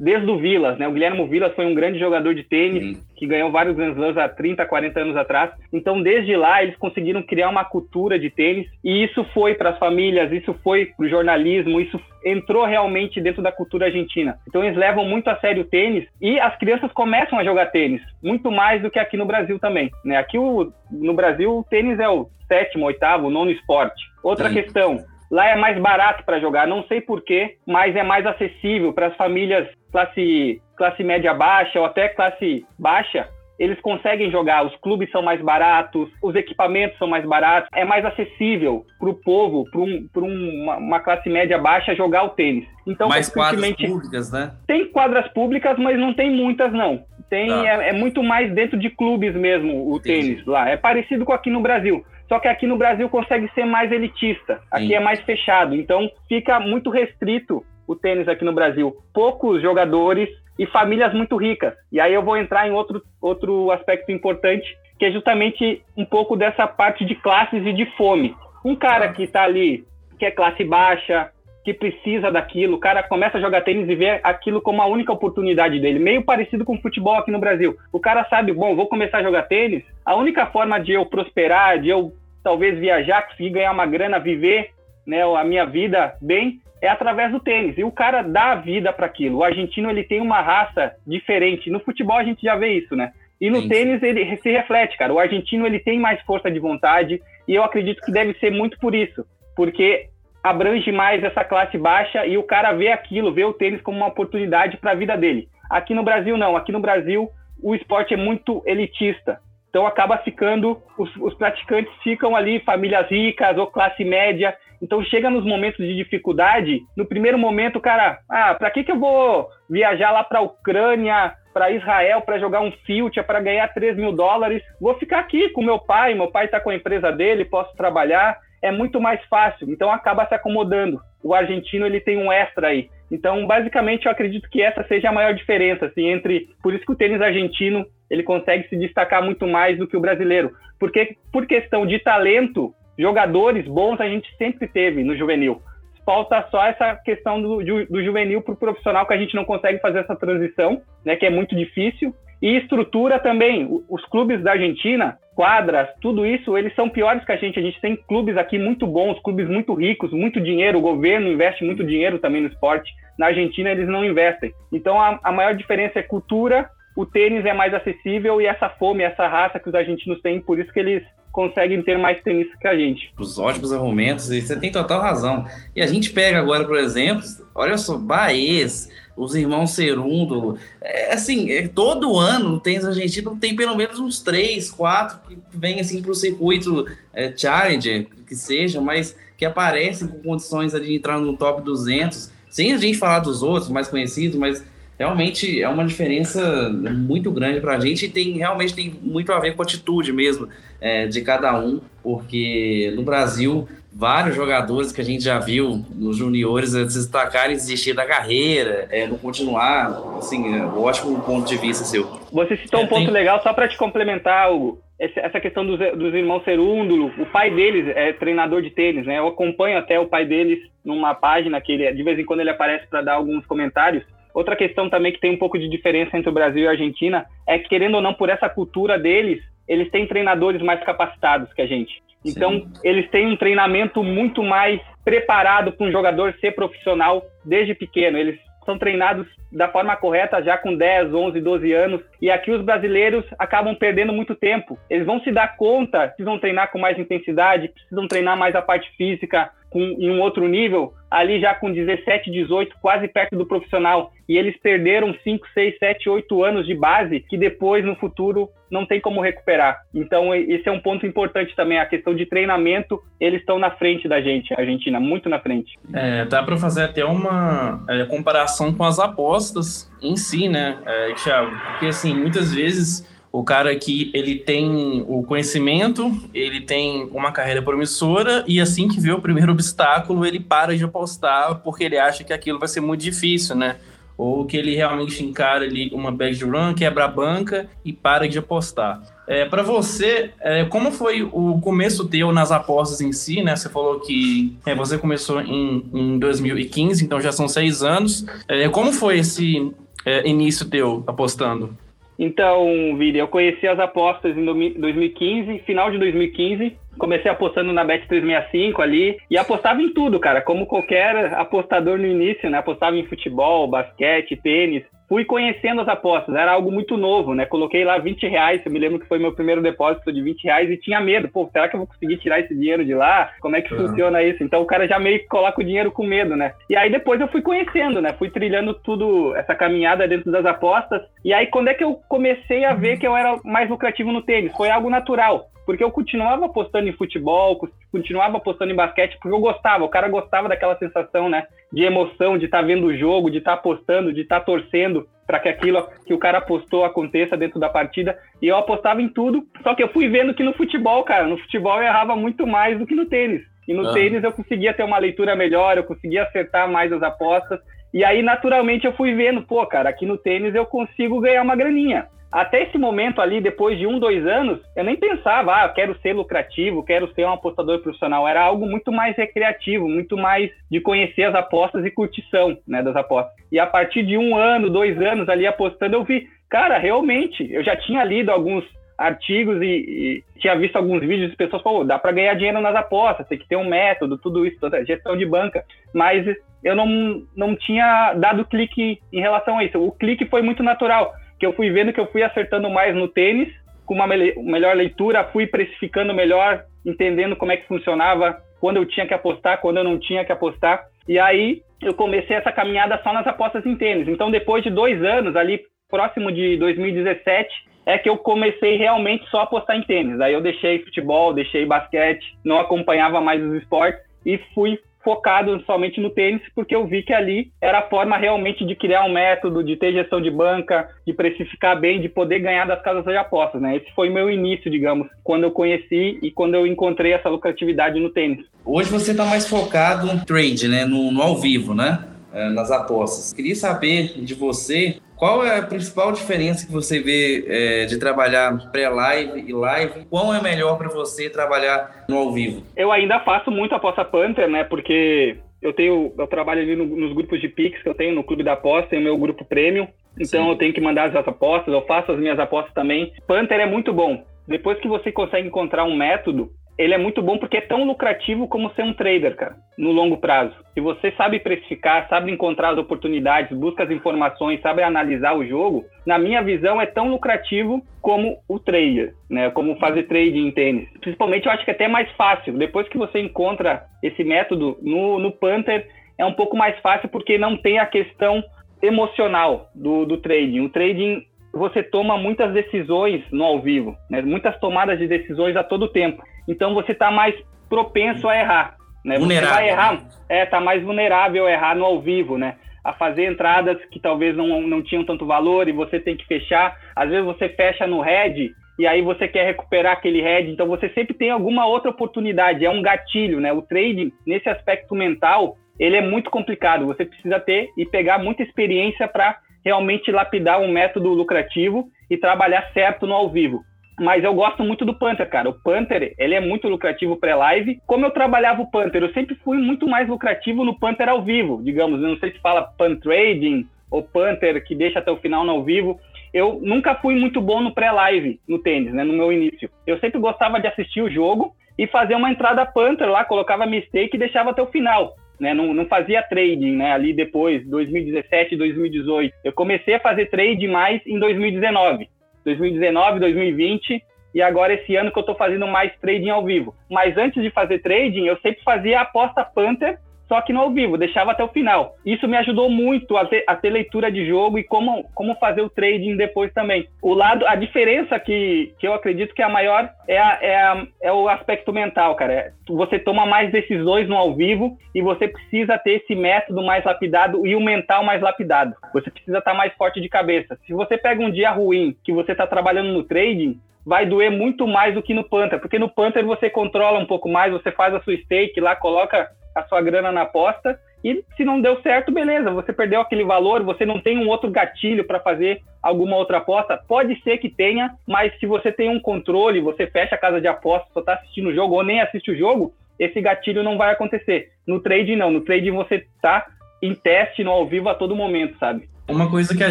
desde 0.03 0.29
o 0.29 0.37
Vilas, 0.37 0.77
né? 0.79 0.89
O 0.89 0.93
Guilherme 0.93 1.25
Vilas 1.29 1.55
foi 1.55 1.65
um 1.65 1.75
grande 1.75 1.97
jogador 1.97 2.35
de 2.35 2.43
tênis 2.43 3.01
que 3.17 3.25
ganhou 3.25 3.53
vários 3.53 3.77
Grand 3.77 3.93
Slams 3.93 4.19
há 4.19 4.29
30, 4.29 4.67
40 4.67 5.01
anos 5.01 5.17
atrás. 5.17 5.53
Então, 5.73 6.03
desde 6.03 6.35
lá, 6.35 6.61
eles 6.61 6.77
conseguiram 6.77 7.23
criar 7.23 7.49
uma 7.49 7.65
cultura 7.65 8.19
de 8.19 8.29
tênis 8.29 8.67
e 8.83 9.05
isso 9.05 9.25
foi 9.33 9.55
para 9.55 9.71
as 9.71 9.79
famílias, 9.79 10.33
isso 10.33 10.53
foi 10.65 10.87
para 10.87 11.07
o 11.07 11.09
jornalismo, 11.09 11.81
isso 11.81 12.01
entrou 12.25 12.65
realmente 12.65 13.21
dentro 13.21 13.41
da 13.41 13.53
cultura 13.53 13.87
argentina. 13.87 14.37
Então, 14.49 14.65
eles 14.65 14.77
levam 14.77 15.05
muito 15.05 15.29
a 15.29 15.37
sério 15.37 15.63
o 15.63 15.67
tênis 15.67 16.05
e 16.21 16.41
as 16.41 16.57
crianças 16.59 16.91
começam 16.93 17.39
a 17.39 17.45
jogar 17.45 17.67
tênis, 17.67 18.03
muito 18.21 18.51
mais 18.51 18.83
do 18.83 18.91
que 18.91 18.99
aqui 18.99 19.17
no 19.17 19.27
Brasil 19.27 19.57
também, 19.61 19.89
né? 20.05 20.17
Aqui 20.17 20.37
o, 20.37 20.73
no 20.91 21.15
Brasil, 21.15 21.59
o 21.59 21.65
tênis 21.65 22.01
é 22.01 22.09
o 22.09 22.29
sétimo, 22.49 22.87
oitavo, 22.87 23.31
nono 23.31 23.53
esporte. 23.53 24.03
Outra 24.23 24.51
questão, 24.51 24.99
Lá 25.33 25.49
é 25.49 25.57
mais 25.57 25.81
barato 25.81 26.23
para 26.27 26.39
jogar, 26.39 26.67
não 26.67 26.83
sei 26.83 27.01
porquê, 27.01 27.57
mas 27.67 27.97
é 27.97 28.03
mais 28.03 28.27
acessível 28.27 28.93
para 28.93 29.07
as 29.07 29.17
famílias 29.17 29.67
classe, 29.93 30.61
classe 30.77 31.05
média 31.05 31.33
baixa 31.35 31.79
ou 31.79 31.85
até 31.85 32.09
classe 32.09 32.67
baixa. 32.79 33.29
Eles 33.59 33.81
conseguem 33.81 34.31
jogar, 34.31 34.67
os 34.67 34.75
clubes 34.77 35.09
são 35.13 35.23
mais 35.23 35.41
baratos, 35.41 36.09
os 36.21 36.35
equipamentos 36.35 36.99
são 36.99 37.07
mais 37.07 37.25
baratos, 37.25 37.69
é 37.73 37.85
mais 37.85 38.05
acessível 38.05 38.85
para 38.99 39.11
o 39.11 39.15
povo, 39.15 39.65
para 39.71 40.23
um, 40.23 40.63
uma, 40.63 40.77
uma 40.79 41.01
classe 41.01 41.29
média 41.29 41.59
baixa 41.59 41.95
jogar 41.95 42.25
o 42.25 42.31
tênis. 42.31 42.67
Então, 42.85 43.09
mais 43.09 43.29
quadras 43.29 43.77
públicas, 43.77 44.33
né? 44.33 44.53
Tem 44.67 44.87
quadras 44.87 45.29
públicas, 45.29 45.79
mas 45.79 45.97
não 45.97 46.13
tem 46.13 46.29
muitas, 46.29 46.73
não. 46.73 47.05
Tem, 47.31 47.49
tá. 47.49 47.65
é, 47.65 47.91
é, 47.91 47.93
muito 47.93 48.23
mais 48.23 48.53
dentro 48.53 48.77
de 48.77 48.91
clubes 48.91 49.35
mesmo 49.35 49.89
o 49.89 49.97
Entendi. 49.97 50.35
tênis 50.35 50.47
lá. 50.47 50.69
É 50.69 50.77
parecido 50.77 51.25
com 51.25 51.33
aqui 51.33 51.49
no 51.49 51.61
Brasil. 51.61 52.05
Só 52.29 52.39
que 52.39 52.49
aqui 52.49 52.67
no 52.67 52.77
Brasil 52.77 53.09
consegue 53.09 53.49
ser 53.55 53.65
mais 53.65 53.93
elitista. 53.93 54.61
Aqui 54.71 54.89
Sim. 54.89 54.95
é 54.95 55.01
mais 55.01 55.21
fechado. 55.21 55.75
Então 55.75 56.11
fica 56.29 56.59
muito 56.59 56.91
restrito 56.91 57.65
o 57.93 57.97
tênis 57.97 58.29
aqui 58.29 58.45
no 58.45 58.53
Brasil. 58.53 58.97
Poucos 59.13 59.63
jogadores 59.63 60.29
e 60.59 60.67
famílias 60.67 61.13
muito 61.15 61.37
ricas. 61.37 61.75
E 61.91 62.01
aí 62.01 62.13
eu 62.13 62.23
vou 62.23 62.37
entrar 62.37 62.69
em 62.69 62.73
outro, 62.73 63.03
outro 63.21 63.71
aspecto 63.71 64.11
importante, 64.13 64.77
que 64.99 65.07
é 65.07 65.11
justamente 65.11 65.83
um 65.97 66.05
pouco 66.05 66.37
dessa 66.37 66.67
parte 66.67 67.05
de 67.05 67.15
classes 67.15 67.65
e 67.65 67.73
de 67.73 67.87
fome. 67.97 68.35
Um 68.65 68.77
cara 68.77 69.13
que 69.13 69.25
está 69.25 69.43
ali, 69.43 69.85
que 70.19 70.25
é 70.25 70.31
classe 70.31 70.65
baixa, 70.65 71.31
que 71.65 71.73
precisa 71.73 72.31
daquilo, 72.31 72.77
o 72.77 72.81
cara 72.81 73.03
começa 73.03 73.39
a 73.39 73.41
jogar 73.41 73.63
tênis 73.63 73.89
e 73.89 73.95
vê 73.95 74.21
aquilo 74.23 74.61
como 74.61 74.83
a 74.83 74.87
única 74.87 75.13
oportunidade 75.13 75.79
dele, 75.79 75.99
meio 75.99 76.25
parecido 76.25 76.65
com 76.65 76.75
o 76.75 76.81
futebol 76.81 77.15
aqui 77.15 77.31
no 77.31 77.39
Brasil. 77.39 77.77
O 77.93 78.01
cara 78.01 78.25
sabe, 78.29 78.53
bom, 78.53 78.75
vou 78.75 78.89
começar 78.89 79.19
a 79.19 79.23
jogar 79.23 79.45
tênis, 79.45 79.85
a 80.05 80.17
única 80.17 80.47
forma 80.47 80.81
de 80.81 80.93
eu 80.93 81.07
prosperar, 81.07 81.79
de 81.79 81.89
eu 81.89 82.13
talvez 82.43 82.79
viajar, 82.79 83.23
conseguir 83.23 83.51
ganhar 83.51 83.73
uma 83.73 83.87
grana, 83.87 84.19
viver 84.19 84.71
né, 85.07 85.23
a 85.23 85.45
minha 85.45 85.65
vida 85.65 86.15
bem, 86.21 86.61
é 86.81 86.89
através 86.89 87.31
do 87.31 87.41
tênis. 87.41 87.79
E 87.79 87.85
o 87.85 87.93
cara 87.93 88.23
dá 88.23 88.53
a 88.53 88.57
vida 88.57 88.93
para 88.93 89.07
aquilo. 89.07 89.39
O 89.39 89.45
argentino 89.45 89.89
ele 89.89 90.03
tem 90.03 90.21
uma 90.21 90.41
raça 90.41 90.93
diferente. 91.07 91.71
No 91.71 91.81
futebol 91.81 92.17
a 92.17 92.25
gente 92.25 92.43
já 92.43 92.57
vê 92.57 92.73
isso, 92.73 92.97
né? 92.97 93.13
E 93.41 93.51
no 93.51 93.63
Sim. 93.63 93.69
tênis 93.69 94.03
ele 94.03 94.37
se 94.37 94.51
reflete, 94.51 94.97
cara. 94.97 95.13
O 95.13 95.19
argentino 95.19 95.67
ele 95.67 95.79
tem 95.79 95.99
mais 95.99 96.21
força 96.23 96.51
de 96.51 96.59
vontade 96.59 97.21
e 97.47 97.55
eu 97.55 97.63
acredito 97.63 98.03
que 98.03 98.13
deve 98.13 98.35
ser 98.35 98.51
muito 98.51 98.79
por 98.79 98.95
isso, 98.95 99.25
porque 99.57 100.09
abrange 100.43 100.91
mais 100.91 101.23
essa 101.23 101.45
classe 101.45 101.79
baixa 101.79 102.27
e 102.27 102.37
o 102.37 102.43
cara 102.43 102.73
vê 102.73 102.89
aquilo, 102.89 103.33
vê 103.33 103.45
o 103.45 103.53
tênis 103.53 103.81
como 103.81 103.97
uma 103.97 104.09
oportunidade 104.09 104.77
para 104.77 104.93
a 104.93 104.97
vida 104.97 105.17
dele. 105.17 105.49
Aqui 105.71 105.95
no 105.95 106.03
Brasil 106.03 106.37
não. 106.37 106.57
Aqui 106.57 106.73
no 106.73 106.81
Brasil 106.81 107.31
o 107.63 107.75
esporte 107.75 108.13
é 108.13 108.17
muito 108.17 108.63
elitista. 108.67 109.41
Então 109.73 109.87
acaba 109.87 110.19
ficando, 110.19 110.83
os, 110.99 111.17
os, 111.17 111.33
praticantes 111.33 111.91
ficam 112.03 112.37
ali, 112.37 112.61
famílias 112.61 113.09
ricas 113.09 113.57
ou 113.57 113.67
classe 113.67 114.05
média. 114.05 114.55
Então 114.83 115.03
chega 115.03 115.31
nos 115.31 115.47
momentos 115.47 115.79
de 115.79 115.97
dificuldade, 115.97 116.83
no 116.95 117.07
primeiro 117.07 117.39
momento, 117.39 117.81
cara, 117.81 118.19
ah, 118.29 118.55
para 118.55 118.71
que, 118.71 118.85
que 118.85 118.93
eu 118.93 118.99
vou 118.99 119.49
viajar 119.71 120.11
lá 120.11 120.23
para 120.23 120.41
a 120.41 120.43
Ucrânia, 120.43 121.33
para 121.55 121.71
Israel, 121.71 122.21
para 122.21 122.39
jogar 122.39 122.61
um 122.61 122.71
Future, 122.87 123.25
para 123.27 123.41
ganhar 123.41 123.67
3 123.73 123.97
mil 123.97 124.13
dólares? 124.13 124.63
Vou 124.79 124.93
ficar 124.99 125.21
aqui 125.21 125.49
com 125.49 125.63
meu 125.63 125.79
pai, 125.79 126.13
meu 126.13 126.31
pai 126.31 126.45
está 126.45 126.61
com 126.61 126.69
a 126.69 126.75
empresa 126.75 127.11
dele, 127.11 127.47
posso 127.47 127.75
trabalhar, 127.75 128.37
é 128.63 128.71
muito 128.71 129.01
mais 129.01 129.23
fácil. 129.27 129.69
Então 129.71 129.91
acaba 129.91 130.27
se 130.27 130.35
acomodando. 130.35 131.01
O 131.23 131.35
argentino 131.35 131.85
ele 131.85 132.01
tem 132.01 132.17
um 132.17 132.33
extra 132.33 132.69
aí. 132.69 132.89
Então, 133.11 133.47
basicamente, 133.47 134.07
eu 134.07 134.13
acredito 134.13 134.49
que 134.49 134.63
essa 134.63 134.83
seja 134.85 135.11
a 135.11 135.13
maior 135.13 135.35
diferença, 135.35 135.85
assim, 135.85 136.09
entre. 136.09 136.49
Por 136.63 136.73
isso 136.73 136.87
que 136.87 136.93
o 136.93 136.97
tênis 136.97 137.21
argentino 137.21 137.85
ele 138.09 138.23
consegue 138.23 138.67
se 138.69 138.77
destacar 138.77 139.23
muito 139.23 139.47
mais 139.47 139.77
do 139.77 139.87
que 139.87 139.97
o 139.97 140.01
brasileiro. 140.01 140.53
Porque, 140.81 141.17
por 141.31 141.47
questão 141.47 141.87
de 141.87 141.99
talento, 141.99 142.75
jogadores 142.99 143.67
bons 143.67 144.01
a 144.01 144.09
gente 144.09 144.35
sempre 144.37 144.67
teve 144.67 145.05
no 145.05 145.15
juvenil. 145.15 145.61
Falta 146.07 146.47
só 146.51 146.65
essa 146.65 146.97
questão 146.97 147.41
do, 147.41 147.63
do 147.63 148.03
juvenil 148.03 148.41
para 148.41 148.55
o 148.55 148.57
profissional, 148.57 149.07
que 149.07 149.15
a 149.15 149.19
gente 149.19 149.37
não 149.37 149.45
consegue 149.45 149.79
fazer 149.81 150.01
essa 150.01 150.17
transição, 150.17 150.81
né, 151.05 151.15
que 151.15 151.27
é 151.27 151.31
muito 151.31 151.55
difícil. 151.55 152.15
E 152.41 152.57
estrutura 152.57 153.21
também. 153.21 153.69
Os 153.89 154.05
clubes 154.07 154.43
da 154.43 154.53
Argentina, 154.53 155.19
quadras, 155.35 155.89
tudo 156.01 156.27
isso, 156.27 156.57
eles 156.57 156.75
são 156.75 156.89
piores 156.89 157.25
que 157.25 157.33
a 157.33 157.37
gente. 157.37 157.59
A 157.59 157.63
gente 157.63 157.81
tem 157.81 157.97
clubes 157.97 158.37
aqui 158.37 158.59
muito 158.59 158.87
bons, 158.87 159.19
clubes 159.21 159.49
muito 159.49 159.75
ricos, 159.75 160.13
muito 160.13 160.41
dinheiro. 160.41 160.79
O 160.79 160.83
governo 160.83 161.29
investe 161.29 161.65
muito 161.65 161.85
dinheiro 161.85 162.19
também 162.19 162.43
no 162.43 162.49
esporte. 162.49 162.93
Na 163.19 163.27
Argentina, 163.27 163.71
eles 163.71 163.89
não 163.89 164.05
investem. 164.05 164.53
Então, 164.73 165.01
a, 165.01 165.19
a 165.23 165.33
maior 165.33 165.55
diferença 165.55 165.99
é 165.99 166.03
cultura 166.03 166.69
o 166.95 167.07
tênis 167.07 167.45
é 167.45 167.53
mais 167.53 167.73
acessível 167.73 168.41
e 168.41 168.47
essa 168.47 168.69
fome, 168.69 169.03
essa 169.03 169.27
raça 169.27 169.59
que 169.59 169.69
os 169.69 169.75
argentinos 169.75 170.21
têm, 170.21 170.41
por 170.41 170.59
isso 170.59 170.73
que 170.73 170.81
eles 170.81 171.03
conseguem 171.31 171.83
ter 171.83 171.97
mais 171.97 172.23
tênis 172.23 172.47
que 172.61 172.69
a 172.69 172.77
gente. 172.77 173.11
Os 173.19 173.39
ótimos 173.39 173.73
argumentos, 173.73 174.31
e 174.31 174.43
você 174.43 174.59
tem 174.59 174.71
total 174.71 175.01
razão. 175.01 175.47
E 175.75 175.81
a 175.81 175.87
gente 175.87 176.11
pega 176.11 176.39
agora, 176.39 176.65
por 176.65 176.77
exemplo, 176.77 177.23
olha 177.55 177.79
só, 177.79 177.97
Baez, 177.97 178.91
os 179.17 179.35
irmãos 179.35 179.73
Cerundo, 179.73 180.59
é, 180.81 181.13
assim, 181.13 181.51
é, 181.51 181.69
todo 181.69 182.19
ano 182.19 182.55
o 182.55 182.61
tênis 182.61 182.85
argentino 182.85 183.37
tem 183.37 183.55
pelo 183.55 183.77
menos 183.77 183.99
uns 183.99 184.21
três, 184.21 184.71
quatro 184.71 185.19
que 185.29 185.39
vêm 185.53 185.81
assim 185.81 186.01
para 186.01 186.11
o 186.11 186.15
circuito 186.15 186.87
é, 187.13 187.33
Challenger, 187.37 188.07
que 188.27 188.35
seja, 188.35 188.81
mas 188.81 189.15
que 189.37 189.45
aparecem 189.45 190.09
com 190.09 190.19
condições 190.21 190.73
de 190.73 190.95
entrar 190.95 191.19
no 191.19 191.37
top 191.37 191.63
200, 191.63 192.31
sem 192.49 192.73
a 192.73 192.77
gente 192.77 192.97
falar 192.99 193.19
dos 193.19 193.43
outros 193.43 193.71
mais 193.71 193.89
conhecidos, 193.89 194.39
mas 194.39 194.65
realmente 194.99 195.61
é 195.61 195.69
uma 195.69 195.85
diferença 195.85 196.71
muito 196.71 197.31
grande 197.31 197.61
para 197.61 197.77
a 197.77 197.81
gente 197.81 198.07
e 198.07 198.09
tem, 198.09 198.39
realmente 198.39 198.75
tem 198.75 198.95
muito 199.03 199.33
a 199.33 199.41
ver 199.41 199.57
com 199.57 199.63
a 199.63 199.65
atitude 199.65 200.13
mesmo 200.13 200.49
é, 200.81 201.07
de 201.07 201.21
cada 201.23 201.59
um, 201.59 201.81
porque 202.03 202.93
no 202.95 203.03
Brasil 203.03 203.69
vários 203.95 204.35
jogadores 204.35 204.93
que 204.93 205.01
a 205.01 205.05
gente 205.05 205.23
já 205.23 205.39
viu 205.39 205.85
nos 205.95 206.17
juniores 206.17 206.71
se 206.71 206.85
destacarem, 206.85 207.55
desistir 207.55 207.93
da 207.93 208.07
carreira, 208.07 208.89
é, 208.91 209.07
não 209.07 209.19
continuar, 209.19 210.17
assim, 210.19 210.57
é, 210.57 210.65
ótimo 210.65 211.21
ponto 211.23 211.47
de 211.47 211.57
vista 211.57 211.85
seu. 211.85 212.05
Você 212.33 212.57
citou 212.57 212.81
um 212.81 212.85
é, 212.85 212.87
ponto 212.87 213.05
tem... 213.05 213.13
legal, 213.13 213.43
só 213.43 213.53
para 213.53 213.69
te 213.69 213.77
complementar, 213.77 214.53
Hugo, 214.53 214.81
essa 214.99 215.41
questão 215.41 215.67
dos, 215.67 215.79
dos 215.79 216.15
irmãos 216.15 216.45
Serúndulo, 216.45 217.13
o 217.19 217.27
pai 217.27 217.51
deles 217.51 217.89
é 217.97 218.13
treinador 218.13 218.63
de 218.63 218.71
tênis, 218.71 219.05
né? 219.05 219.19
Eu 219.19 219.27
acompanho 219.27 219.77
até 219.77 219.99
o 219.99 220.07
pai 220.07 220.25
deles 220.25 220.61
numa 220.85 221.13
página 221.13 221.61
que 221.61 221.73
ele, 221.73 221.93
de 221.93 222.03
vez 222.05 222.19
em 222.19 222.25
quando 222.25 222.41
ele 222.41 222.51
aparece 222.51 222.87
para 222.87 223.03
dar 223.03 223.15
alguns 223.15 223.45
comentários. 223.47 224.05
Outra 224.33 224.55
questão 224.55 224.89
também 224.89 225.13
que 225.13 225.21
tem 225.21 225.33
um 225.33 225.39
pouco 225.39 225.59
de 225.59 225.69
diferença 225.69 226.17
entre 226.17 226.31
o 226.31 226.33
Brasil 226.33 226.63
e 226.63 226.67
a 226.69 226.71
Argentina 226.71 227.27
é 227.47 227.59
que, 227.59 227.69
querendo 227.69 227.97
ou 227.97 228.01
não, 228.01 228.15
por 228.15 228.29
essa 228.29 228.49
cultura 228.49 228.97
deles, 228.97 229.43
eles 229.67 229.91
têm 229.91 230.07
treinadores 230.07 230.63
mais 230.63 230.83
capacitados 230.85 231.53
que 231.53 231.63
a 231.63 231.67
gente. 231.67 232.01
Então, 232.25 232.53
Sim. 232.53 232.73
eles 232.85 233.11
têm 233.11 233.27
um 233.27 233.37
treinamento 233.37 234.03
muito 234.03 234.43
mais 234.43 234.81
preparado 235.05 235.73
para 235.73 235.87
um 235.87 235.93
jogador 235.93 236.35
ser 236.41 236.53
profissional 236.53 237.25
desde 237.45 237.75
pequeno. 237.75 238.17
Eles 238.17 238.39
são 238.65 238.79
treinados 238.79 239.27
da 239.51 239.69
forma 239.69 239.95
correta 239.97 240.43
já 240.43 240.57
com 240.57 240.75
10, 240.75 241.13
11, 241.13 241.41
12 241.41 241.73
anos. 241.73 242.01
E 242.21 242.31
aqui 242.31 242.51
os 242.51 242.65
brasileiros 242.65 243.25
acabam 243.39 243.75
perdendo 243.75 244.13
muito 244.13 244.35
tempo. 244.35 244.79
Eles 244.89 245.05
vão 245.05 245.21
se 245.21 245.33
dar 245.33 245.57
conta, 245.57 246.09
precisam 246.09 246.39
treinar 246.39 246.71
com 246.71 246.79
mais 246.79 246.99
intensidade, 246.99 247.69
precisam 247.69 248.07
treinar 248.07 248.37
mais 248.37 248.55
a 248.55 248.63
parte 248.63 248.91
física 248.97 249.51
com, 249.73 249.81
em 249.81 250.11
um 250.11 250.21
outro 250.21 250.47
nível, 250.47 250.93
ali 251.11 251.41
já 251.41 251.55
com 251.55 251.73
17, 251.73 252.31
18, 252.31 252.77
quase 252.81 253.09
perto 253.09 253.37
do 253.37 253.47
profissional. 253.47 254.13
E 254.29 254.37
eles 254.37 254.57
perderam 254.59 255.15
5, 255.25 255.47
6, 255.53 255.79
7, 255.79 256.09
8 256.09 256.45
anos 256.45 256.67
de 256.67 256.75
base 256.75 257.21
que 257.21 257.37
depois, 257.37 257.85
no 257.85 257.97
futuro, 257.97 258.49
não 258.71 258.87
tem 258.87 259.01
como 259.01 259.21
recuperar. 259.21 259.81
Então, 259.95 260.35
esse 260.35 260.69
é 260.69 260.73
um 260.73 260.81
ponto 260.81 261.07
importante 261.07 261.57
também. 261.57 261.79
A 261.79 261.87
questão 261.87 262.15
de 262.15 262.27
treinamento, 262.27 263.03
eles 263.19 263.41
estão 263.41 263.59
na 263.59 263.71
frente 263.71 264.07
da 264.07 264.21
gente, 264.21 264.55
a 264.55 264.61
Argentina, 264.61 265.01
muito 265.01 265.29
na 265.29 265.41
frente. 265.41 265.79
É, 265.93 266.25
dá 266.27 266.43
para 266.43 266.57
fazer 266.57 266.85
até 266.85 267.05
uma 267.05 267.85
é, 267.89 268.05
comparação 268.05 268.73
com 268.73 268.85
as 268.85 268.99
apostas 268.99 269.91
em 270.03 270.17
si, 270.17 270.49
né, 270.49 270.79
é, 270.87 271.15
Thiago? 271.15 271.51
Porque, 271.73 271.87
assim, 271.87 272.15
muitas 272.15 272.55
vezes 272.55 273.11
o 273.33 273.43
cara 273.43 273.75
que 273.75 274.11
ele 274.13 274.37
tem 274.37 275.03
o 275.09 275.23
conhecimento, 275.23 276.13
ele 276.35 276.61
tem 276.61 277.09
uma 277.13 277.33
carreira 277.33 277.63
promissora 277.63 278.45
e 278.47 278.61
assim 278.61 278.89
que 278.89 279.01
vê 279.01 279.11
o 279.11 279.23
primeiro 279.23 279.51
obstáculo, 279.53 280.27
ele 280.27 280.39
para 280.39 280.77
de 280.77 280.85
apostar 280.85 281.61
porque 281.61 281.85
ele 281.85 281.99
acha 281.99 282.23
que 282.23 282.33
aquilo 282.33 282.59
vai 282.59 282.69
ser 282.69 282.83
muito 282.83 283.01
difícil, 283.01 283.57
né? 283.57 283.77
Ou 284.19 284.45
que 284.45 284.57
ele 284.57 284.77
realmente 284.77 285.25
encara 285.25 285.65
ali 285.65 285.91
uma 285.95 286.13
bad 286.13 286.45
run, 286.45 286.75
quebra 286.75 287.07
a 287.07 287.09
banca 287.09 287.69
e 287.83 287.93
para 287.93 288.29
de 288.29 288.39
apostar. 288.39 289.01
É, 289.27 289.47
para 289.47 289.63
você, 289.63 290.33
é, 290.41 290.65
como 290.67 290.93
foi 290.93 291.23
o 291.23 291.59
começo 291.61 292.07
teu 292.07 292.31
nas 292.33 292.53
apostas 292.53 293.01
em 293.01 293.13
si, 293.13 293.43
né? 293.43 293.57
Você 293.57 293.71
falou 293.71 294.01
que 294.01 294.55
é, 294.67 294.75
você 294.75 294.99
começou 294.99 295.41
em, 295.41 295.89
em 295.95 296.19
2015, 296.19 297.03
então 297.03 297.19
já 297.21 297.33
são 297.33 297.49
seis 297.49 297.83
anos. 297.83 298.27
É, 298.47 298.69
como 298.69 298.93
foi 298.93 299.19
esse 299.19 299.73
é, 300.05 300.29
início 300.29 300.67
teu 300.67 301.03
apostando? 301.07 301.75
Então, 302.19 302.97
Vini, 302.97 303.19
eu 303.19 303.29
conheci 303.29 303.67
as 303.67 303.79
apostas 303.79 304.37
em 304.37 304.45
2015, 304.45 305.59
final 305.61 305.91
de 305.91 305.99
2015. 305.99 306.77
Comecei 306.99 307.31
apostando 307.31 307.73
na 307.73 307.85
Bet365 307.85 308.81
ali 308.81 309.19
e 309.31 309.39
apostava 309.39 309.81
em 309.81 309.93
tudo, 309.95 310.21
cara, 310.21 310.43
como 310.43 310.67
qualquer 310.67 311.35
apostador 311.35 311.99
no 311.99 312.07
início, 312.07 312.51
né? 312.51 312.59
Apostava 312.59 312.97
em 312.97 313.07
futebol, 313.07 313.67
basquete, 313.67 314.37
tênis 314.37 314.85
fui 315.13 315.27
conhecendo 315.27 315.83
as 315.83 315.89
apostas, 315.89 316.35
era 316.35 316.53
algo 316.53 316.73
muito 316.73 316.97
novo, 316.97 317.35
né? 317.35 317.45
Coloquei 317.45 317.85
lá 317.85 317.99
20 317.99 318.27
reais, 318.29 318.63
eu 318.65 318.73
me 318.73 318.79
lembro 318.79 318.99
que 318.99 319.07
foi 319.07 319.19
meu 319.19 319.31
primeiro 319.31 319.61
depósito 319.61 320.11
de 320.11 320.23
20 320.23 320.45
reais 320.45 320.71
e 320.71 320.79
tinha 320.79 321.03
medo, 321.03 321.29
pô, 321.29 321.47
será 321.53 321.69
que 321.69 321.77
eu 321.77 321.81
vou 321.81 321.87
conseguir 321.87 322.17
tirar 322.17 322.41
esse 322.41 322.55
dinheiro 322.55 322.83
de 322.83 322.95
lá? 322.95 323.31
Como 323.39 323.55
é 323.55 323.61
que 323.61 323.75
uhum. 323.75 323.89
funciona 323.89 324.23
isso? 324.23 324.43
Então 324.43 324.63
o 324.63 324.67
cara 324.67 324.89
já 324.89 324.99
meio 324.99 325.19
que 325.19 325.27
coloca 325.27 325.61
o 325.61 325.65
dinheiro 325.65 325.93
com 325.93 326.07
medo, 326.07 326.35
né? 326.35 326.55
E 326.67 326.75
aí 326.75 326.91
depois 326.91 327.21
eu 327.21 327.29
fui 327.29 327.43
conhecendo, 327.43 328.01
né? 328.01 328.15
Fui 328.15 328.31
trilhando 328.31 328.73
tudo, 328.73 329.37
essa 329.37 329.55
caminhada 329.55 330.09
dentro 330.09 330.33
das 330.33 330.47
apostas. 330.47 331.03
E 331.23 331.35
aí 331.35 331.47
quando 331.49 331.69
é 331.69 331.75
que 331.75 331.85
eu 331.85 332.01
comecei 332.09 332.65
a 332.65 332.73
ver 332.73 332.99
que 332.99 333.07
eu 333.07 333.15
era 333.15 333.39
mais 333.45 333.69
lucrativo 333.69 334.11
no 334.13 334.23
tênis? 334.23 334.57
Foi 334.57 334.71
algo 334.71 334.89
natural 334.89 335.53
porque 335.65 335.83
eu 335.83 335.91
continuava 335.91 336.47
apostando 336.47 336.89
em 336.89 336.93
futebol, 336.93 337.61
continuava 337.91 338.39
apostando 338.39 338.73
em 338.73 338.77
basquete, 338.77 339.19
porque 339.21 339.35
eu 339.35 339.41
gostava, 339.41 339.85
o 339.85 339.89
cara 339.89 340.09
gostava 340.09 340.49
daquela 340.49 340.77
sensação, 340.77 341.29
né, 341.29 341.47
de 341.73 341.85
emoção, 341.85 342.37
de 342.37 342.47
estar 342.47 342.61
tá 342.61 342.67
vendo 342.67 342.87
o 342.87 342.97
jogo, 342.97 343.31
de 343.31 343.39
estar 343.39 343.53
tá 343.53 343.59
apostando, 343.59 344.13
de 344.13 344.23
estar 344.23 344.41
tá 344.41 344.47
torcendo 344.47 345.07
para 345.27 345.39
que 345.39 345.49
aquilo 345.49 345.87
que 346.05 346.13
o 346.13 346.19
cara 346.19 346.39
apostou 346.39 346.85
aconteça 346.85 347.37
dentro 347.37 347.61
da 347.61 347.69
partida, 347.69 348.19
e 348.41 348.49
eu 348.49 348.57
apostava 348.57 349.01
em 349.01 349.09
tudo, 349.09 349.47
só 349.63 349.75
que 349.75 349.83
eu 349.83 349.89
fui 349.89 350.09
vendo 350.09 350.35
que 350.35 350.43
no 350.43 350.53
futebol, 350.53 351.03
cara, 351.05 351.27
no 351.27 351.39
futebol 351.39 351.77
eu 351.77 351.85
errava 351.85 352.17
muito 352.17 352.47
mais 352.47 352.79
do 352.79 352.87
que 352.87 352.95
no 352.95 353.07
tênis. 353.07 353.43
E 353.67 353.73
no 353.73 353.89
ah. 353.89 353.93
tênis 353.93 354.25
eu 354.25 354.33
conseguia 354.33 354.75
ter 354.75 354.83
uma 354.83 354.99
leitura 354.99 355.37
melhor, 355.37 355.77
eu 355.77 355.85
conseguia 355.85 356.25
acertar 356.25 356.69
mais 356.69 356.93
as 356.93 357.03
apostas, 357.03 357.61
e 357.95 358.05
aí 358.05 358.23
naturalmente 358.23 358.85
eu 358.85 358.93
fui 358.93 359.15
vendo, 359.15 359.43
pô, 359.43 359.65
cara, 359.67 359.89
aqui 359.89 360.05
no 360.05 360.19
tênis 360.19 360.55
eu 360.55 360.67
consigo 360.67 361.21
ganhar 361.21 361.43
uma 361.43 361.55
graninha 361.55 362.09
até 362.33 362.63
esse 362.63 362.79
momento 362.79 363.21
ali, 363.21 363.43
depois 363.43 363.79
de 363.79 363.87
um, 363.87 363.99
dois 363.99 364.27
anos, 364.27 364.59
eu 364.75 364.83
nem 364.83 364.97
pensava, 364.97 365.55
ah, 365.55 365.69
quero 365.69 365.95
ser 366.01 366.15
lucrativo, 366.15 366.83
quero 366.83 367.13
ser 367.13 367.27
um 367.27 367.33
apostador 367.33 367.81
profissional. 367.81 368.27
Era 368.27 368.41
algo 368.41 368.67
muito 368.67 368.91
mais 368.91 369.15
recreativo, 369.15 369.87
muito 369.87 370.17
mais 370.17 370.51
de 370.71 370.81
conhecer 370.81 371.25
as 371.25 371.35
apostas 371.35 371.85
e 371.85 371.91
curtição 371.91 372.57
né, 372.67 372.83
das 372.83 372.97
apostas. 372.97 373.35
E 373.53 373.59
a 373.59 373.67
partir 373.67 374.03
de 374.03 374.17
um 374.17 374.35
ano, 374.35 374.71
dois 374.71 374.99
anos 374.99 375.29
ali 375.29 375.47
apostando, 375.47 375.95
eu 375.95 376.05
vi, 376.05 376.27
cara, 376.49 376.79
realmente, 376.79 377.47
eu 377.53 377.63
já 377.63 377.77
tinha 377.77 378.03
lido 378.03 378.31
alguns 378.31 378.65
artigos 378.97 379.61
e, 379.61 379.67
e 379.67 380.25
tinha 380.39 380.57
visto 380.57 380.77
alguns 380.77 381.01
vídeos 381.01 381.31
de 381.31 381.37
pessoas 381.37 381.63
falando, 381.63 381.89
dá 381.89 381.99
para 381.99 382.13
ganhar 382.13 382.35
dinheiro 382.35 382.61
nas 382.63 382.75
apostas, 382.75 383.29
tem 383.29 383.37
que 383.37 383.49
ter 383.49 383.57
um 383.57 383.69
método, 383.69 384.17
tudo 384.17 384.47
isso, 384.47 384.59
toda 384.59 384.85
gestão 384.87 385.19
de 385.19 385.27
banca. 385.27 385.65
Mas 385.93 386.25
eu 386.65 386.75
não, 386.75 387.25
não 387.37 387.55
tinha 387.55 388.15
dado 388.15 388.47
clique 388.47 389.01
em 389.13 389.21
relação 389.21 389.59
a 389.59 389.65
isso. 389.65 389.79
O 389.79 389.93
clique 389.93 390.25
foi 390.25 390.41
muito 390.41 390.63
natural 390.63 391.13
que 391.43 391.47
eu 391.47 391.53
fui 391.55 391.71
vendo 391.71 391.93
que 391.93 391.99
eu 391.99 392.07
fui 392.07 392.23
acertando 392.23 392.71
mais 392.71 392.95
no 392.95 393.09
tênis, 393.09 393.53
com 393.85 393.95
uma 393.95 394.07
me 394.07 394.33
melhor 394.45 394.77
leitura, 394.77 395.25
fui 395.33 395.45
precificando 395.45 396.15
melhor, 396.15 396.63
entendendo 396.87 397.35
como 397.35 397.51
é 397.51 397.57
que 397.57 397.67
funcionava, 397.67 398.41
quando 398.61 398.77
eu 398.77 398.87
tinha 398.87 399.09
que 399.09 399.13
apostar, 399.13 399.61
quando 399.61 399.79
eu 399.79 399.83
não 399.83 399.99
tinha 399.99 400.25
que 400.25 400.31
apostar. 400.31 400.85
E 401.09 401.19
aí 401.19 401.61
eu 401.83 401.95
comecei 401.95 402.37
essa 402.37 402.53
caminhada 402.53 402.97
só 403.03 403.13
nas 403.13 403.27
apostas 403.27 403.67
em 403.67 403.75
tênis. 403.75 404.07
Então, 404.07 404.31
depois 404.31 404.63
de 404.63 404.71
dois 404.71 405.03
anos, 405.03 405.35
ali 405.35 405.63
próximo 405.91 406.31
de 406.31 406.57
2017, 406.59 407.49
é 407.87 407.99
que 407.99 408.09
eu 408.09 408.17
comecei 408.19 408.77
realmente 408.77 409.29
só 409.29 409.41
a 409.41 409.43
apostar 409.43 409.77
em 409.77 409.83
tênis. 409.83 410.21
Aí 410.21 410.33
eu 410.33 410.41
deixei 410.41 410.79
futebol, 410.85 411.35
deixei 411.35 411.67
basquete, 411.67 412.25
não 412.45 412.61
acompanhava 412.61 413.21
mais 413.21 413.43
os 413.43 413.55
esportes 413.55 414.01
e 414.25 414.39
fui 414.55 414.79
focado 415.05 415.61
somente 415.65 416.01
no 416.01 416.11
tênis, 416.11 416.43
porque 416.55 416.75
eu 416.75 416.87
vi 416.87 417.03
que 417.03 417.13
ali 417.13 417.51
era 417.61 417.81
a 417.81 417.89
forma 417.89 418.17
realmente 418.17 418.65
de 418.65 418.75
criar 418.75 419.05
um 419.05 419.13
método, 419.13 419.63
de 419.63 419.77
ter 419.77 419.93
gestão 419.93 420.21
de 420.21 420.31
banca, 420.31 420.89
de 421.07 421.13
precificar 421.13 421.79
bem, 421.79 422.01
de 422.01 422.09
poder 422.09 422.41
ganhar 422.41 422.67
das 422.67 422.83
casas 422.83 423.05
de 423.05 423.17
apostas, 423.17 423.61
né? 423.61 423.77
Esse 423.77 423.93
foi 423.95 424.09
o 424.09 424.13
meu 424.13 424.31
início, 424.31 424.71
digamos, 424.71 425.09
quando 425.23 425.45
eu 425.45 425.51
conheci 425.51 426.19
e 426.23 426.31
quando 426.31 426.55
eu 426.55 426.67
encontrei 426.67 427.13
essa 427.13 427.29
lucratividade 427.29 427.99
no 427.99 428.11
tênis. 428.11 428.45
Hoje 428.65 428.91
você 428.91 429.11
está 429.11 429.25
mais 429.25 429.49
focado 429.49 430.07
no 430.07 430.25
trade, 430.25 430.69
né? 430.69 430.85
No, 430.85 431.11
no 431.11 431.23
ao 431.23 431.37
vivo, 431.37 431.75
né? 431.75 432.05
É, 432.33 432.49
nas 432.49 432.71
apostas. 432.71 433.33
Queria 433.33 433.55
saber 433.55 434.15
de 434.19 434.35
você 434.35 434.97
qual 435.23 435.47
é 435.47 435.57
a 435.57 435.63
principal 435.63 436.11
diferença 436.11 436.67
que 436.67 436.73
você 436.73 436.99
vê 436.99 437.45
é, 437.47 437.85
de 437.85 437.97
trabalhar 437.97 438.73
pré-live 438.73 439.45
e 439.49 439.53
live? 439.53 440.05
Qual 440.11 440.35
é 440.35 440.43
melhor 440.43 440.77
para 440.77 440.89
você 440.89 441.31
trabalhar 441.31 442.05
no 442.09 442.17
ao 442.17 442.33
vivo? 442.33 442.65
Eu 442.77 442.91
ainda 442.91 443.21
faço 443.21 443.49
muito 443.49 443.73
aposta 443.73 444.05
Panther, 444.05 444.51
né? 444.51 444.65
Porque 444.65 445.37
eu 445.63 445.73
tenho, 445.73 446.13
eu 446.19 446.27
trabalho 446.27 446.63
ali 446.63 446.75
no, 446.75 446.85
nos 446.87 447.15
grupos 447.15 447.41
de 447.41 447.47
Pix 447.49 447.81
que 447.81 447.89
eu 447.89 447.95
tenho 447.95 448.17
no 448.17 448.25
Clube 448.25 448.43
da 448.43 448.55
Aposta, 448.55 448.91
tenho 448.91 449.03
meu 449.03 449.17
grupo 449.17 449.45
Premium. 449.45 449.87
Então 450.19 450.43
Sim. 450.43 450.51
eu 450.51 450.57
tenho 450.57 450.75
que 450.75 450.81
mandar 450.81 451.17
as 451.17 451.29
apostas, 451.29 451.73
eu 451.73 451.83
faço 451.83 452.11
as 452.11 452.19
minhas 452.19 452.41
apostas 452.41 452.75
também. 452.75 453.13
Panther 453.25 453.61
é 453.61 453.67
muito 453.67 453.93
bom. 453.93 454.25
Depois 454.49 454.81
que 454.81 454.89
você 454.89 455.13
consegue 455.13 455.47
encontrar 455.47 455.85
um 455.85 455.97
método 455.97 456.51
ele 456.79 456.95
é 456.95 456.99
muito 456.99 457.23
bom 457.23 457.39
porque 457.39 457.59
é 457.59 457.61
tão 457.61 457.85
lucrativo 457.85 458.49
como 458.49 458.73
ser 458.75 458.83
um 458.83 458.95
trader, 458.95 459.37
cara, 459.37 459.57
no 459.77 459.93
longo 459.93 460.17
prazo. 460.17 460.55
Se 460.75 460.81
você 460.81 461.13
sabe 461.13 461.39
precificar, 461.39 462.09
sabe 462.09 462.33
encontrar 462.33 462.71
as 462.71 462.79
oportunidades, 462.79 463.57
busca 463.57 463.85
as 463.85 463.91
informações, 463.91 464.61
sabe 464.61 464.83
analisar 464.83 465.37
o 465.37 465.47
jogo, 465.47 465.85
na 466.07 466.19
minha 466.19 466.43
visão 466.43 466.81
é 466.81 466.87
tão 466.87 467.11
lucrativo 467.11 467.83
como 468.01 468.39
o 468.49 468.59
trader, 468.59 469.15
né? 469.31 469.51
Como 469.51 469.79
fazer 469.79 470.05
trade 470.05 470.39
em 470.39 470.51
tênis. 470.51 470.89
Principalmente 471.01 471.47
eu 471.47 471.53
acho 471.53 471.65
que 471.65 471.71
é 471.71 471.75
até 471.75 471.89
mais 471.89 472.11
fácil. 472.13 472.55
Depois 472.55 472.89
que 472.89 472.99
você 472.99 473.21
encontra 473.21 473.85
esse 474.03 474.25
método 474.25 474.79
no, 474.83 475.19
no 475.19 475.31
Panther, 475.31 475.87
é 476.19 476.25
um 476.25 476.33
pouco 476.33 476.57
mais 476.57 476.79
fácil 476.81 477.09
porque 477.09 477.39
não 477.39 477.57
tem 477.57 477.79
a 477.79 477.87
questão 477.87 478.43
emocional 478.83 479.71
do, 479.75 480.05
do 480.05 480.19
trading. 480.19 480.61
O 480.61 480.69
trading 480.69 481.25
você 481.53 481.83
toma 481.83 482.17
muitas 482.17 482.53
decisões 482.53 483.23
no 483.31 483.45
ao 483.45 483.61
vivo, 483.61 483.97
né? 484.09 484.23
muitas 484.23 484.59
tomadas 484.59 484.99
de 484.99 485.07
decisões 485.07 485.57
a 485.57 485.63
todo 485.63 485.89
tempo. 485.89 486.23
Então 486.49 486.75
você 486.75 486.93
está 486.93 487.11
mais 487.11 487.35
propenso 487.69 488.29
a 488.29 488.37
errar. 488.37 488.77
Né? 489.05 489.19
Vulnerável. 489.19 489.55
Você 489.55 489.61
vai 489.61 489.69
errar, 489.69 490.03
é, 490.29 490.47
tá 490.47 490.61
mais 490.61 490.83
vulnerável 490.83 491.47
a 491.47 491.51
errar 491.51 491.77
no 491.77 491.85
ao 491.85 492.01
vivo, 492.01 492.39
né? 492.39 492.57
a 492.85 492.93
fazer 492.93 493.31
entradas 493.31 493.79
que 493.91 494.01
talvez 494.01 494.37
não, 494.37 494.63
não 494.63 494.83
tinham 494.83 495.05
tanto 495.05 495.27
valor 495.27 495.69
e 495.69 495.73
você 495.73 496.01
tem 496.01 496.17
que 496.17 496.27
fechar. 496.27 496.77
Às 496.97 497.11
vezes 497.11 497.25
você 497.25 497.49
fecha 497.49 497.87
no 497.87 498.01
head 498.01 498.53
e 498.79 498.87
aí 498.87 499.03
você 499.03 499.29
quer 499.29 499.45
recuperar 499.45 499.93
aquele 499.93 500.21
head, 500.21 500.51
então 500.51 500.67
você 500.67 500.89
sempre 500.89 501.15
tem 501.15 501.31
alguma 501.31 501.67
outra 501.67 501.91
oportunidade, 501.91 502.65
é 502.65 502.71
um 502.71 502.83
gatilho, 502.83 503.39
né? 503.39 503.53
O 503.53 503.63
trading, 503.63 504.11
nesse 504.27 504.49
aspecto 504.49 504.95
mental, 504.95 505.57
ele 505.79 505.97
é 505.97 506.01
muito 506.01 506.31
complicado. 506.31 506.87
Você 506.87 507.05
precisa 507.05 507.39
ter 507.39 507.69
e 507.77 507.87
pegar 507.87 508.19
muita 508.19 508.43
experiência 508.43 509.07
para 509.07 509.39
realmente 509.65 510.11
lapidar 510.11 510.61
um 510.61 510.71
método 510.71 511.11
lucrativo 511.11 511.89
e 512.11 512.17
trabalhar 512.17 512.71
certo 512.73 513.07
no 513.07 513.15
ao 513.15 513.31
vivo. 513.31 513.63
Mas 514.01 514.25
eu 514.25 514.35
gosto 514.35 514.65
muito 514.65 514.85
do 514.85 514.95
Panther, 514.95 515.29
cara. 515.29 515.51
O 515.51 515.63
Panther, 515.63 516.15
ele 516.19 516.35
é 516.35 516.41
muito 516.41 516.69
lucrativo 516.69 517.17
pré-live. 517.17 517.79
Como 517.87 518.05
eu 518.05 518.11
trabalhava 518.11 518.63
o 518.63 518.71
Panther, 518.71 519.03
eu 519.03 519.13
sempre 519.13 519.35
fui 519.37 519.59
muito 519.59 519.87
mais 519.87 520.09
lucrativo 520.09 520.65
no 520.65 520.79
Panther 520.79 521.09
ao 521.09 521.23
vivo, 521.23 521.63
digamos. 521.63 522.03
Eu 522.03 522.09
não 522.09 522.19
sei 522.19 522.33
se 522.33 522.41
fala 522.41 522.63
Pan 522.63 522.97
Trading 522.97 523.67
ou 523.91 524.03
Panther, 524.03 524.65
que 524.65 524.75
deixa 524.75 524.99
até 524.99 525.11
o 525.11 525.19
final 525.19 525.45
no 525.45 525.53
ao 525.53 525.63
vivo. 525.63 526.01
Eu 526.33 526.59
nunca 526.63 526.95
fui 526.95 527.15
muito 527.15 527.41
bom 527.41 527.61
no 527.61 527.75
pré-live, 527.75 528.41
no 528.49 528.59
tênis, 528.59 528.93
né, 528.95 529.05
no 529.05 529.13
meu 529.13 529.31
início. 529.31 529.71
Eu 529.87 529.99
sempre 529.99 530.19
gostava 530.19 530.59
de 530.59 530.67
assistir 530.67 531.03
o 531.03 531.11
jogo 531.11 531.55
e 531.79 531.87
fazer 531.87 532.15
uma 532.15 532.31
entrada 532.31 532.65
Panther 532.65 533.09
lá, 533.11 533.25
colocava 533.25 533.67
mistake 533.67 534.17
e 534.17 534.19
deixava 534.19 534.51
até 534.51 534.63
o 534.63 534.67
final 534.67 535.15
né? 535.43 535.53
Não, 535.53 535.75
não 535.75 535.87
fazia 535.87 536.23
trading, 536.23 536.77
né? 536.77 536.93
Ali 536.93 537.13
depois, 537.13 537.69
2017, 537.69 538.57
2018. 538.57 539.35
Eu 539.43 539.53
comecei 539.53 539.95
a 539.95 540.01
fazer 540.01 540.27
trade 540.27 540.69
mais 540.69 541.05
em 541.05 541.19
2019. 541.19 542.09
2019, 542.45 543.19
2020 543.19 544.01
e 544.35 544.41
agora 544.41 544.73
esse 544.73 544.95
ano 544.95 545.11
que 545.11 545.19
eu 545.19 545.23
estou 545.23 545.35
fazendo 545.35 545.67
mais 545.67 545.93
trading 546.01 546.31
ao 546.31 546.45
vivo. 546.45 546.75
Mas 546.89 547.19
antes 547.19 547.43
de 547.43 547.51
fazer 547.51 547.81
trading, 547.81 548.27
eu 548.27 548.39
sempre 548.39 548.63
fazia 548.63 549.01
aposta 549.01 549.45
Panther 549.45 549.99
só 550.29 550.41
que 550.41 550.53
no 550.53 550.61
ao 550.61 550.71
vivo, 550.71 550.97
deixava 550.97 551.33
até 551.33 551.45
o 551.45 551.49
final. 551.49 551.95
Isso 552.05 552.27
me 552.27 552.37
ajudou 552.37 552.71
muito 552.71 553.17
a 553.17 553.27
ter, 553.27 553.45
a 553.47 553.55
ter 553.55 553.71
leitura 553.71 554.11
de 554.11 554.27
jogo 554.27 554.59
e 554.59 554.65
como, 554.65 555.05
como 555.15 555.35
fazer 555.37 555.61
o 555.61 555.71
trading 555.71 556.17
depois 556.17 556.53
também. 556.53 556.89
O 557.03 557.15
lado, 557.15 557.47
a 557.47 557.55
diferença 557.55 558.19
que, 558.19 558.73
que 558.79 558.87
eu 558.87 558.95
acredito 558.95 559.35
que 559.35 559.43
é 559.43 559.45
a 559.45 559.49
maior 559.49 559.91
é, 560.09 560.19
a, 560.19 560.39
é, 560.41 560.57
a, 560.57 560.87
é 561.03 561.13
o 561.13 561.29
aspecto 561.29 561.73
mental, 561.73 562.15
cara. 562.15 562.53
Você 562.69 562.99
toma 562.99 563.27
mais 563.27 563.53
decisões 563.53 564.09
no 564.09 564.17
ao 564.17 564.35
vivo 564.35 564.79
e 564.95 565.03
você 565.03 565.29
precisa 565.29 565.79
ter 565.79 566.03
esse 566.03 566.15
método 566.15 566.63
mais 566.63 566.85
lapidado 566.85 567.47
e 567.47 567.55
o 567.55 567.61
mental 567.61 568.05
mais 568.05 568.23
lapidado. 568.23 568.75
Você 568.95 569.11
precisa 569.11 569.39
estar 569.39 569.55
mais 569.55 569.73
forte 569.75 570.01
de 570.01 570.09
cabeça. 570.09 570.59
Se 570.67 570.73
você 570.73 570.97
pega 570.97 571.23
um 571.23 571.31
dia 571.31 571.51
ruim 571.51 571.97
que 572.05 572.13
você 572.13 572.33
está 572.33 572.47
trabalhando 572.47 572.93
no 572.93 573.03
trading, 573.03 573.61
vai 573.85 574.07
doer 574.07 574.31
muito 574.31 574.67
mais 574.67 574.95
do 574.95 575.03
que 575.03 575.13
no 575.13 575.25
Panther, 575.25 575.61
porque 575.61 575.79
no 575.79 575.89
Panther 575.89 576.25
você 576.25 576.49
controla 576.49 576.99
um 576.99 577.07
pouco 577.07 577.29
mais, 577.29 577.53
você 577.53 577.71
faz 577.73 577.93
a 577.95 578.01
sua 578.01 578.17
stake 578.17 578.61
lá, 578.61 578.77
coloca 578.77 579.29
a 579.55 579.63
sua 579.65 579.81
grana 579.81 580.11
na 580.11 580.23
aposta 580.23 580.79
e 581.05 581.25
se 581.37 581.45
não 581.45 581.61
deu 581.61 581.81
certo, 581.83 582.13
beleza, 582.13 582.51
você 582.53 582.73
perdeu 582.73 583.01
aquele 583.01 583.25
valor, 583.25 583.63
você 583.65 583.85
não 583.85 584.01
tem 584.01 584.19
um 584.19 584.29
outro 584.29 584.51
gatilho 584.51 585.05
para 585.05 585.19
fazer 585.19 585.61
alguma 585.83 586.17
outra 586.17 586.39
aposta. 586.39 586.79
Pode 586.87 587.21
ser 587.23 587.39
que 587.39 587.49
tenha, 587.49 587.95
mas 588.07 588.33
se 588.39 588.47
você 588.47 588.71
tem 588.71 588.89
um 588.89 589.01
controle, 589.01 589.61
você 589.61 589.87
fecha 589.89 590.15
a 590.15 590.19
casa 590.19 590.41
de 590.41 590.47
aposta, 590.47 590.87
só 590.95 591.01
está 591.01 591.15
assistindo 591.15 591.49
o 591.49 591.55
jogo 591.55 591.75
ou 591.75 591.83
nem 591.83 592.01
assiste 592.01 592.31
o 592.31 592.37
jogo, 592.37 592.73
esse 592.99 593.21
gatilho 593.21 593.65
não 593.65 593.77
vai 593.77 593.93
acontecer. 593.93 594.53
No 594.65 594.79
trade 594.79 595.17
não, 595.17 595.31
no 595.31 595.41
trade 595.41 595.71
você 595.71 596.07
tá 596.21 596.47
em 596.81 596.95
teste 596.95 597.43
no 597.43 597.51
ao 597.51 597.67
vivo 597.67 597.89
a 597.89 597.95
todo 597.95 598.15
momento, 598.15 598.57
sabe? 598.59 598.89
Uma 599.09 599.29
coisa 599.29 599.57
que 599.57 599.65
a 599.65 599.71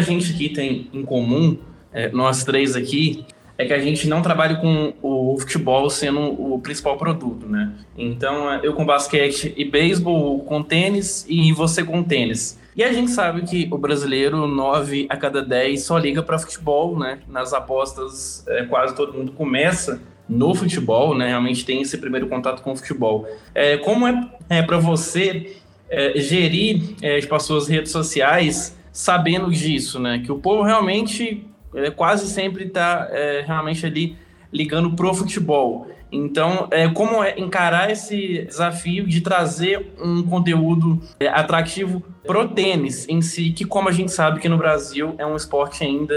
gente 0.00 0.34
aqui 0.34 0.50
tem 0.50 0.90
em 0.92 1.02
comum, 1.02 1.58
é, 1.92 2.10
nós 2.10 2.44
três 2.44 2.76
aqui, 2.76 3.24
é 3.58 3.64
que 3.64 3.72
a 3.72 3.78
gente 3.78 4.08
não 4.08 4.22
trabalha 4.22 4.56
com 4.56 4.94
o 5.02 5.36
futebol 5.38 5.88
sendo 5.90 6.20
o 6.20 6.58
principal 6.60 6.96
produto, 6.96 7.46
né? 7.46 7.72
Então, 7.96 8.50
é, 8.52 8.60
eu 8.62 8.72
com 8.74 8.84
basquete 8.84 9.52
e 9.56 9.64
beisebol, 9.64 10.40
com 10.40 10.62
tênis 10.62 11.24
e 11.28 11.52
você 11.52 11.84
com 11.84 12.02
tênis. 12.02 12.58
E 12.74 12.82
a 12.82 12.92
gente 12.92 13.10
sabe 13.10 13.42
que 13.42 13.68
o 13.70 13.76
brasileiro, 13.76 14.46
9 14.46 15.06
a 15.08 15.16
cada 15.16 15.42
10, 15.42 15.82
só 15.82 15.98
liga 15.98 16.22
para 16.22 16.38
futebol, 16.38 16.98
né? 16.98 17.18
Nas 17.28 17.52
apostas, 17.52 18.44
é, 18.48 18.64
quase 18.64 18.94
todo 18.94 19.12
mundo 19.12 19.32
começa 19.32 20.00
no 20.28 20.54
futebol, 20.54 21.14
né? 21.16 21.28
Realmente 21.28 21.64
tem 21.64 21.82
esse 21.82 21.98
primeiro 21.98 22.28
contato 22.28 22.62
com 22.62 22.72
o 22.72 22.76
futebol. 22.76 23.26
É, 23.54 23.76
como 23.76 24.06
é, 24.06 24.30
é 24.48 24.62
para 24.62 24.78
você 24.78 25.56
é, 25.90 26.18
gerir 26.18 26.94
é, 27.02 27.20
tipo, 27.20 27.34
as 27.34 27.42
suas 27.42 27.68
redes 27.68 27.92
sociais 27.92 28.74
sabendo 28.90 29.50
disso, 29.50 29.98
né? 29.98 30.22
Que 30.24 30.32
o 30.32 30.38
povo 30.38 30.62
realmente 30.62 31.46
ele 31.74 31.90
quase 31.90 32.26
sempre 32.26 32.64
está 32.64 33.08
é, 33.10 33.42
realmente 33.46 33.84
ali 33.86 34.16
ligando 34.52 34.94
pro 34.94 35.14
futebol. 35.14 35.86
Então, 36.10 36.68
é, 36.70 36.86
como 36.88 37.24
é 37.24 37.38
encarar 37.38 37.90
esse 37.90 38.44
desafio 38.44 39.06
de 39.06 39.22
trazer 39.22 39.94
um 39.98 40.22
conteúdo 40.22 41.00
é, 41.18 41.26
atrativo 41.28 42.02
pro 42.26 42.48
tênis 42.48 43.08
em 43.08 43.22
si, 43.22 43.50
que 43.50 43.64
como 43.64 43.88
a 43.88 43.92
gente 43.92 44.12
sabe 44.12 44.38
que 44.38 44.48
no 44.48 44.58
Brasil 44.58 45.14
é 45.16 45.24
um 45.24 45.34
esporte 45.34 45.82
ainda 45.82 46.14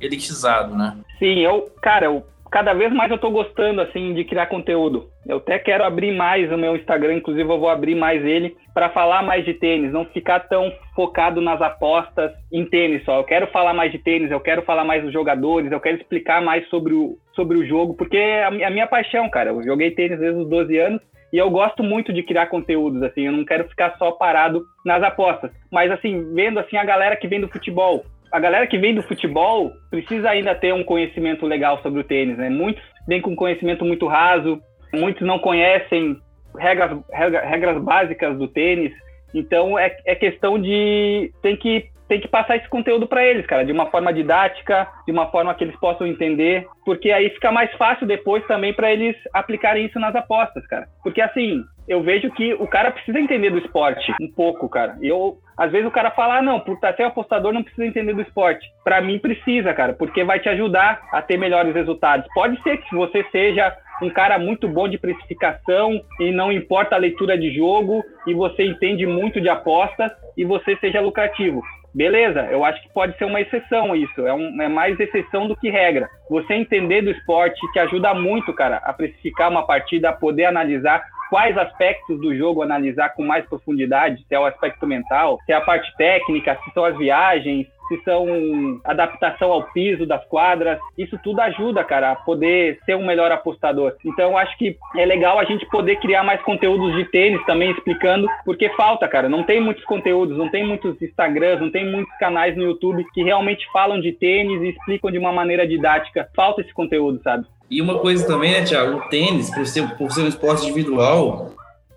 elitizado, 0.00 0.76
né? 0.76 0.96
Sim, 1.18 1.40
eu, 1.40 1.68
cara, 1.82 2.06
eu 2.06 2.24
cada 2.52 2.74
vez 2.74 2.92
mais 2.92 3.10
eu 3.10 3.16
tô 3.16 3.30
gostando, 3.30 3.80
assim, 3.80 4.12
de 4.12 4.24
criar 4.24 4.46
conteúdo. 4.46 5.08
Eu 5.26 5.38
até 5.38 5.58
quero 5.58 5.84
abrir 5.84 6.12
mais 6.12 6.52
o 6.52 6.58
meu 6.58 6.76
Instagram, 6.76 7.14
inclusive 7.14 7.50
eu 7.50 7.58
vou 7.58 7.70
abrir 7.70 7.94
mais 7.94 8.22
ele 8.22 8.54
para 8.74 8.90
falar 8.90 9.22
mais 9.22 9.42
de 9.44 9.54
tênis, 9.54 9.90
não 9.90 10.04
ficar 10.04 10.40
tão 10.40 10.70
focado 10.94 11.40
nas 11.40 11.62
apostas 11.62 12.30
em 12.52 12.66
tênis 12.66 13.02
só. 13.04 13.16
Eu 13.16 13.24
quero 13.24 13.46
falar 13.46 13.72
mais 13.72 13.90
de 13.90 13.98
tênis, 13.98 14.30
eu 14.30 14.38
quero 14.38 14.60
falar 14.62 14.84
mais 14.84 15.02
dos 15.02 15.12
jogadores, 15.12 15.72
eu 15.72 15.80
quero 15.80 15.96
explicar 15.96 16.42
mais 16.42 16.68
sobre 16.68 16.92
o, 16.92 17.16
sobre 17.34 17.56
o 17.56 17.66
jogo, 17.66 17.94
porque 17.94 18.18
é 18.18 18.44
a, 18.44 18.48
a 18.48 18.70
minha 18.70 18.86
paixão, 18.86 19.30
cara. 19.30 19.50
Eu 19.50 19.62
joguei 19.62 19.90
tênis 19.90 20.20
desde 20.20 20.38
os 20.38 20.48
12 20.48 20.78
anos 20.78 21.00
e 21.32 21.38
eu 21.38 21.48
gosto 21.48 21.82
muito 21.82 22.12
de 22.12 22.22
criar 22.22 22.48
conteúdos, 22.48 23.02
assim, 23.02 23.22
eu 23.22 23.32
não 23.32 23.46
quero 23.46 23.66
ficar 23.66 23.96
só 23.96 24.12
parado 24.12 24.62
nas 24.84 25.02
apostas. 25.02 25.50
Mas, 25.70 25.90
assim, 25.90 26.34
vendo, 26.34 26.60
assim, 26.60 26.76
a 26.76 26.84
galera 26.84 27.16
que 27.16 27.26
vem 27.26 27.40
do 27.40 27.48
futebol, 27.48 28.04
a 28.32 28.40
galera 28.40 28.66
que 28.66 28.78
vem 28.78 28.94
do 28.94 29.02
futebol 29.02 29.70
precisa 29.90 30.30
ainda 30.30 30.54
ter 30.54 30.72
um 30.72 30.82
conhecimento 30.82 31.44
legal 31.46 31.80
sobre 31.82 32.00
o 32.00 32.04
tênis, 32.04 32.38
né? 32.38 32.48
Muitos 32.48 32.82
vêm 33.06 33.20
com 33.20 33.36
conhecimento 33.36 33.84
muito 33.84 34.06
raso, 34.06 34.58
muitos 34.92 35.26
não 35.26 35.38
conhecem 35.38 36.16
regras, 36.58 36.98
regras, 37.12 37.44
regras 37.44 37.82
básicas 37.82 38.38
do 38.38 38.48
tênis. 38.48 38.92
Então 39.34 39.78
é, 39.78 39.94
é 40.06 40.14
questão 40.14 40.58
de 40.60 41.30
tem 41.42 41.56
que 41.56 41.92
tem 42.08 42.20
que 42.20 42.28
passar 42.28 42.56
esse 42.56 42.68
conteúdo 42.68 43.06
para 43.06 43.24
eles, 43.24 43.46
cara, 43.46 43.64
de 43.64 43.72
uma 43.72 43.86
forma 43.86 44.12
didática, 44.12 44.86
de 45.06 45.12
uma 45.12 45.30
forma 45.30 45.54
que 45.54 45.64
eles 45.64 45.78
possam 45.80 46.06
entender, 46.06 46.66
porque 46.84 47.10
aí 47.10 47.30
fica 47.30 47.50
mais 47.50 47.72
fácil 47.76 48.06
depois 48.06 48.46
também 48.46 48.74
para 48.74 48.92
eles 48.92 49.16
aplicarem 49.32 49.86
isso 49.86 49.98
nas 49.98 50.14
apostas, 50.14 50.66
cara. 50.66 50.86
Porque 51.02 51.22
assim, 51.22 51.64
eu 51.88 52.02
vejo 52.02 52.30
que 52.30 52.54
o 52.54 52.66
cara 52.66 52.90
precisa 52.90 53.18
entender 53.18 53.50
do 53.50 53.58
esporte 53.58 54.12
um 54.20 54.30
pouco, 54.30 54.68
cara. 54.68 54.96
Eu, 55.02 55.38
às 55.56 55.70
vezes 55.70 55.86
o 55.86 55.90
cara 55.90 56.10
fala, 56.10 56.38
ah, 56.38 56.42
não, 56.42 56.60
por 56.60 56.74
estar 56.74 56.94
ser 56.94 57.04
apostador 57.04 57.52
não 57.52 57.62
precisa 57.62 57.86
entender 57.86 58.14
do 58.14 58.22
esporte. 58.22 58.66
Para 58.84 59.00
mim 59.00 59.18
precisa, 59.18 59.74
cara, 59.74 59.92
porque 59.92 60.24
vai 60.24 60.38
te 60.38 60.48
ajudar 60.48 61.00
a 61.12 61.20
ter 61.20 61.36
melhores 61.36 61.74
resultados. 61.74 62.26
Pode 62.34 62.60
ser 62.62 62.78
que 62.78 62.94
você 62.94 63.24
seja 63.30 63.76
um 64.02 64.10
cara 64.10 64.38
muito 64.38 64.68
bom 64.68 64.88
de 64.88 64.98
precificação 64.98 66.00
e 66.20 66.30
não 66.30 66.52
importa 66.52 66.96
a 66.96 66.98
leitura 66.98 67.38
de 67.38 67.54
jogo 67.54 68.02
e 68.26 68.34
você 68.34 68.64
entende 68.64 69.06
muito 69.06 69.40
de 69.40 69.48
apostas 69.48 70.10
e 70.36 70.44
você 70.44 70.76
seja 70.76 71.00
lucrativo. 71.00 71.62
Beleza, 71.94 72.48
eu 72.50 72.64
acho 72.64 72.82
que 72.82 72.92
pode 72.92 73.16
ser 73.18 73.26
uma 73.26 73.40
exceção 73.40 73.94
isso, 73.94 74.26
é, 74.26 74.32
um, 74.32 74.62
é 74.62 74.66
mais 74.66 74.98
exceção 74.98 75.46
do 75.46 75.54
que 75.54 75.68
regra. 75.68 76.08
Você 76.30 76.54
entender 76.54 77.02
do 77.02 77.10
esporte 77.10 77.60
te 77.72 77.78
ajuda 77.78 78.14
muito, 78.14 78.52
cara, 78.54 78.78
a 78.78 78.94
precificar 78.94 79.50
uma 79.50 79.66
partida, 79.66 80.08
a 80.08 80.12
poder 80.12 80.46
analisar 80.46 81.04
quais 81.32 81.56
aspectos 81.56 82.20
do 82.20 82.36
jogo 82.36 82.60
analisar 82.60 83.14
com 83.14 83.24
mais 83.24 83.46
profundidade, 83.46 84.22
se 84.28 84.34
é 84.34 84.38
o 84.38 84.44
aspecto 84.44 84.86
mental, 84.86 85.38
se 85.46 85.52
é 85.52 85.54
a 85.54 85.62
parte 85.62 85.90
técnica, 85.96 86.58
se 86.62 86.70
são 86.74 86.84
as 86.84 86.94
viagens, 86.98 87.66
se 87.88 88.04
são 88.04 88.78
adaptação 88.84 89.50
ao 89.50 89.62
piso 89.72 90.04
das 90.04 90.22
quadras, 90.26 90.78
isso 90.98 91.18
tudo 91.24 91.40
ajuda, 91.40 91.82
cara, 91.84 92.12
a 92.12 92.16
poder 92.16 92.78
ser 92.84 92.96
um 92.96 93.06
melhor 93.06 93.32
apostador. 93.32 93.94
Então, 94.04 94.36
acho 94.36 94.58
que 94.58 94.76
é 94.94 95.06
legal 95.06 95.38
a 95.38 95.44
gente 95.44 95.64
poder 95.70 95.96
criar 95.96 96.22
mais 96.22 96.42
conteúdos 96.42 96.94
de 96.96 97.06
tênis 97.06 97.42
também 97.46 97.70
explicando, 97.70 98.28
porque 98.44 98.68
falta, 98.76 99.08
cara, 99.08 99.26
não 99.26 99.42
tem 99.42 99.58
muitos 99.58 99.84
conteúdos, 99.86 100.36
não 100.36 100.50
tem 100.50 100.66
muitos 100.66 101.00
Instagrams, 101.00 101.62
não 101.62 101.70
tem 101.70 101.90
muitos 101.90 102.14
canais 102.18 102.54
no 102.54 102.64
YouTube 102.64 103.06
que 103.14 103.22
realmente 103.22 103.66
falam 103.72 103.98
de 103.98 104.12
tênis 104.12 104.60
e 104.60 104.68
explicam 104.68 105.10
de 105.10 105.16
uma 105.16 105.32
maneira 105.32 105.66
didática. 105.66 106.28
Falta 106.36 106.60
esse 106.60 106.74
conteúdo, 106.74 107.22
sabe? 107.22 107.46
E 107.72 107.80
uma 107.80 107.98
coisa 108.00 108.26
também, 108.26 108.52
né, 108.52 108.64
Thiago? 108.64 108.98
O 108.98 109.00
tênis, 109.08 109.48
por 109.48 109.66
ser, 109.66 109.88
por 109.96 110.12
ser 110.12 110.20
um 110.20 110.28
esporte 110.28 110.62
individual, 110.64 111.54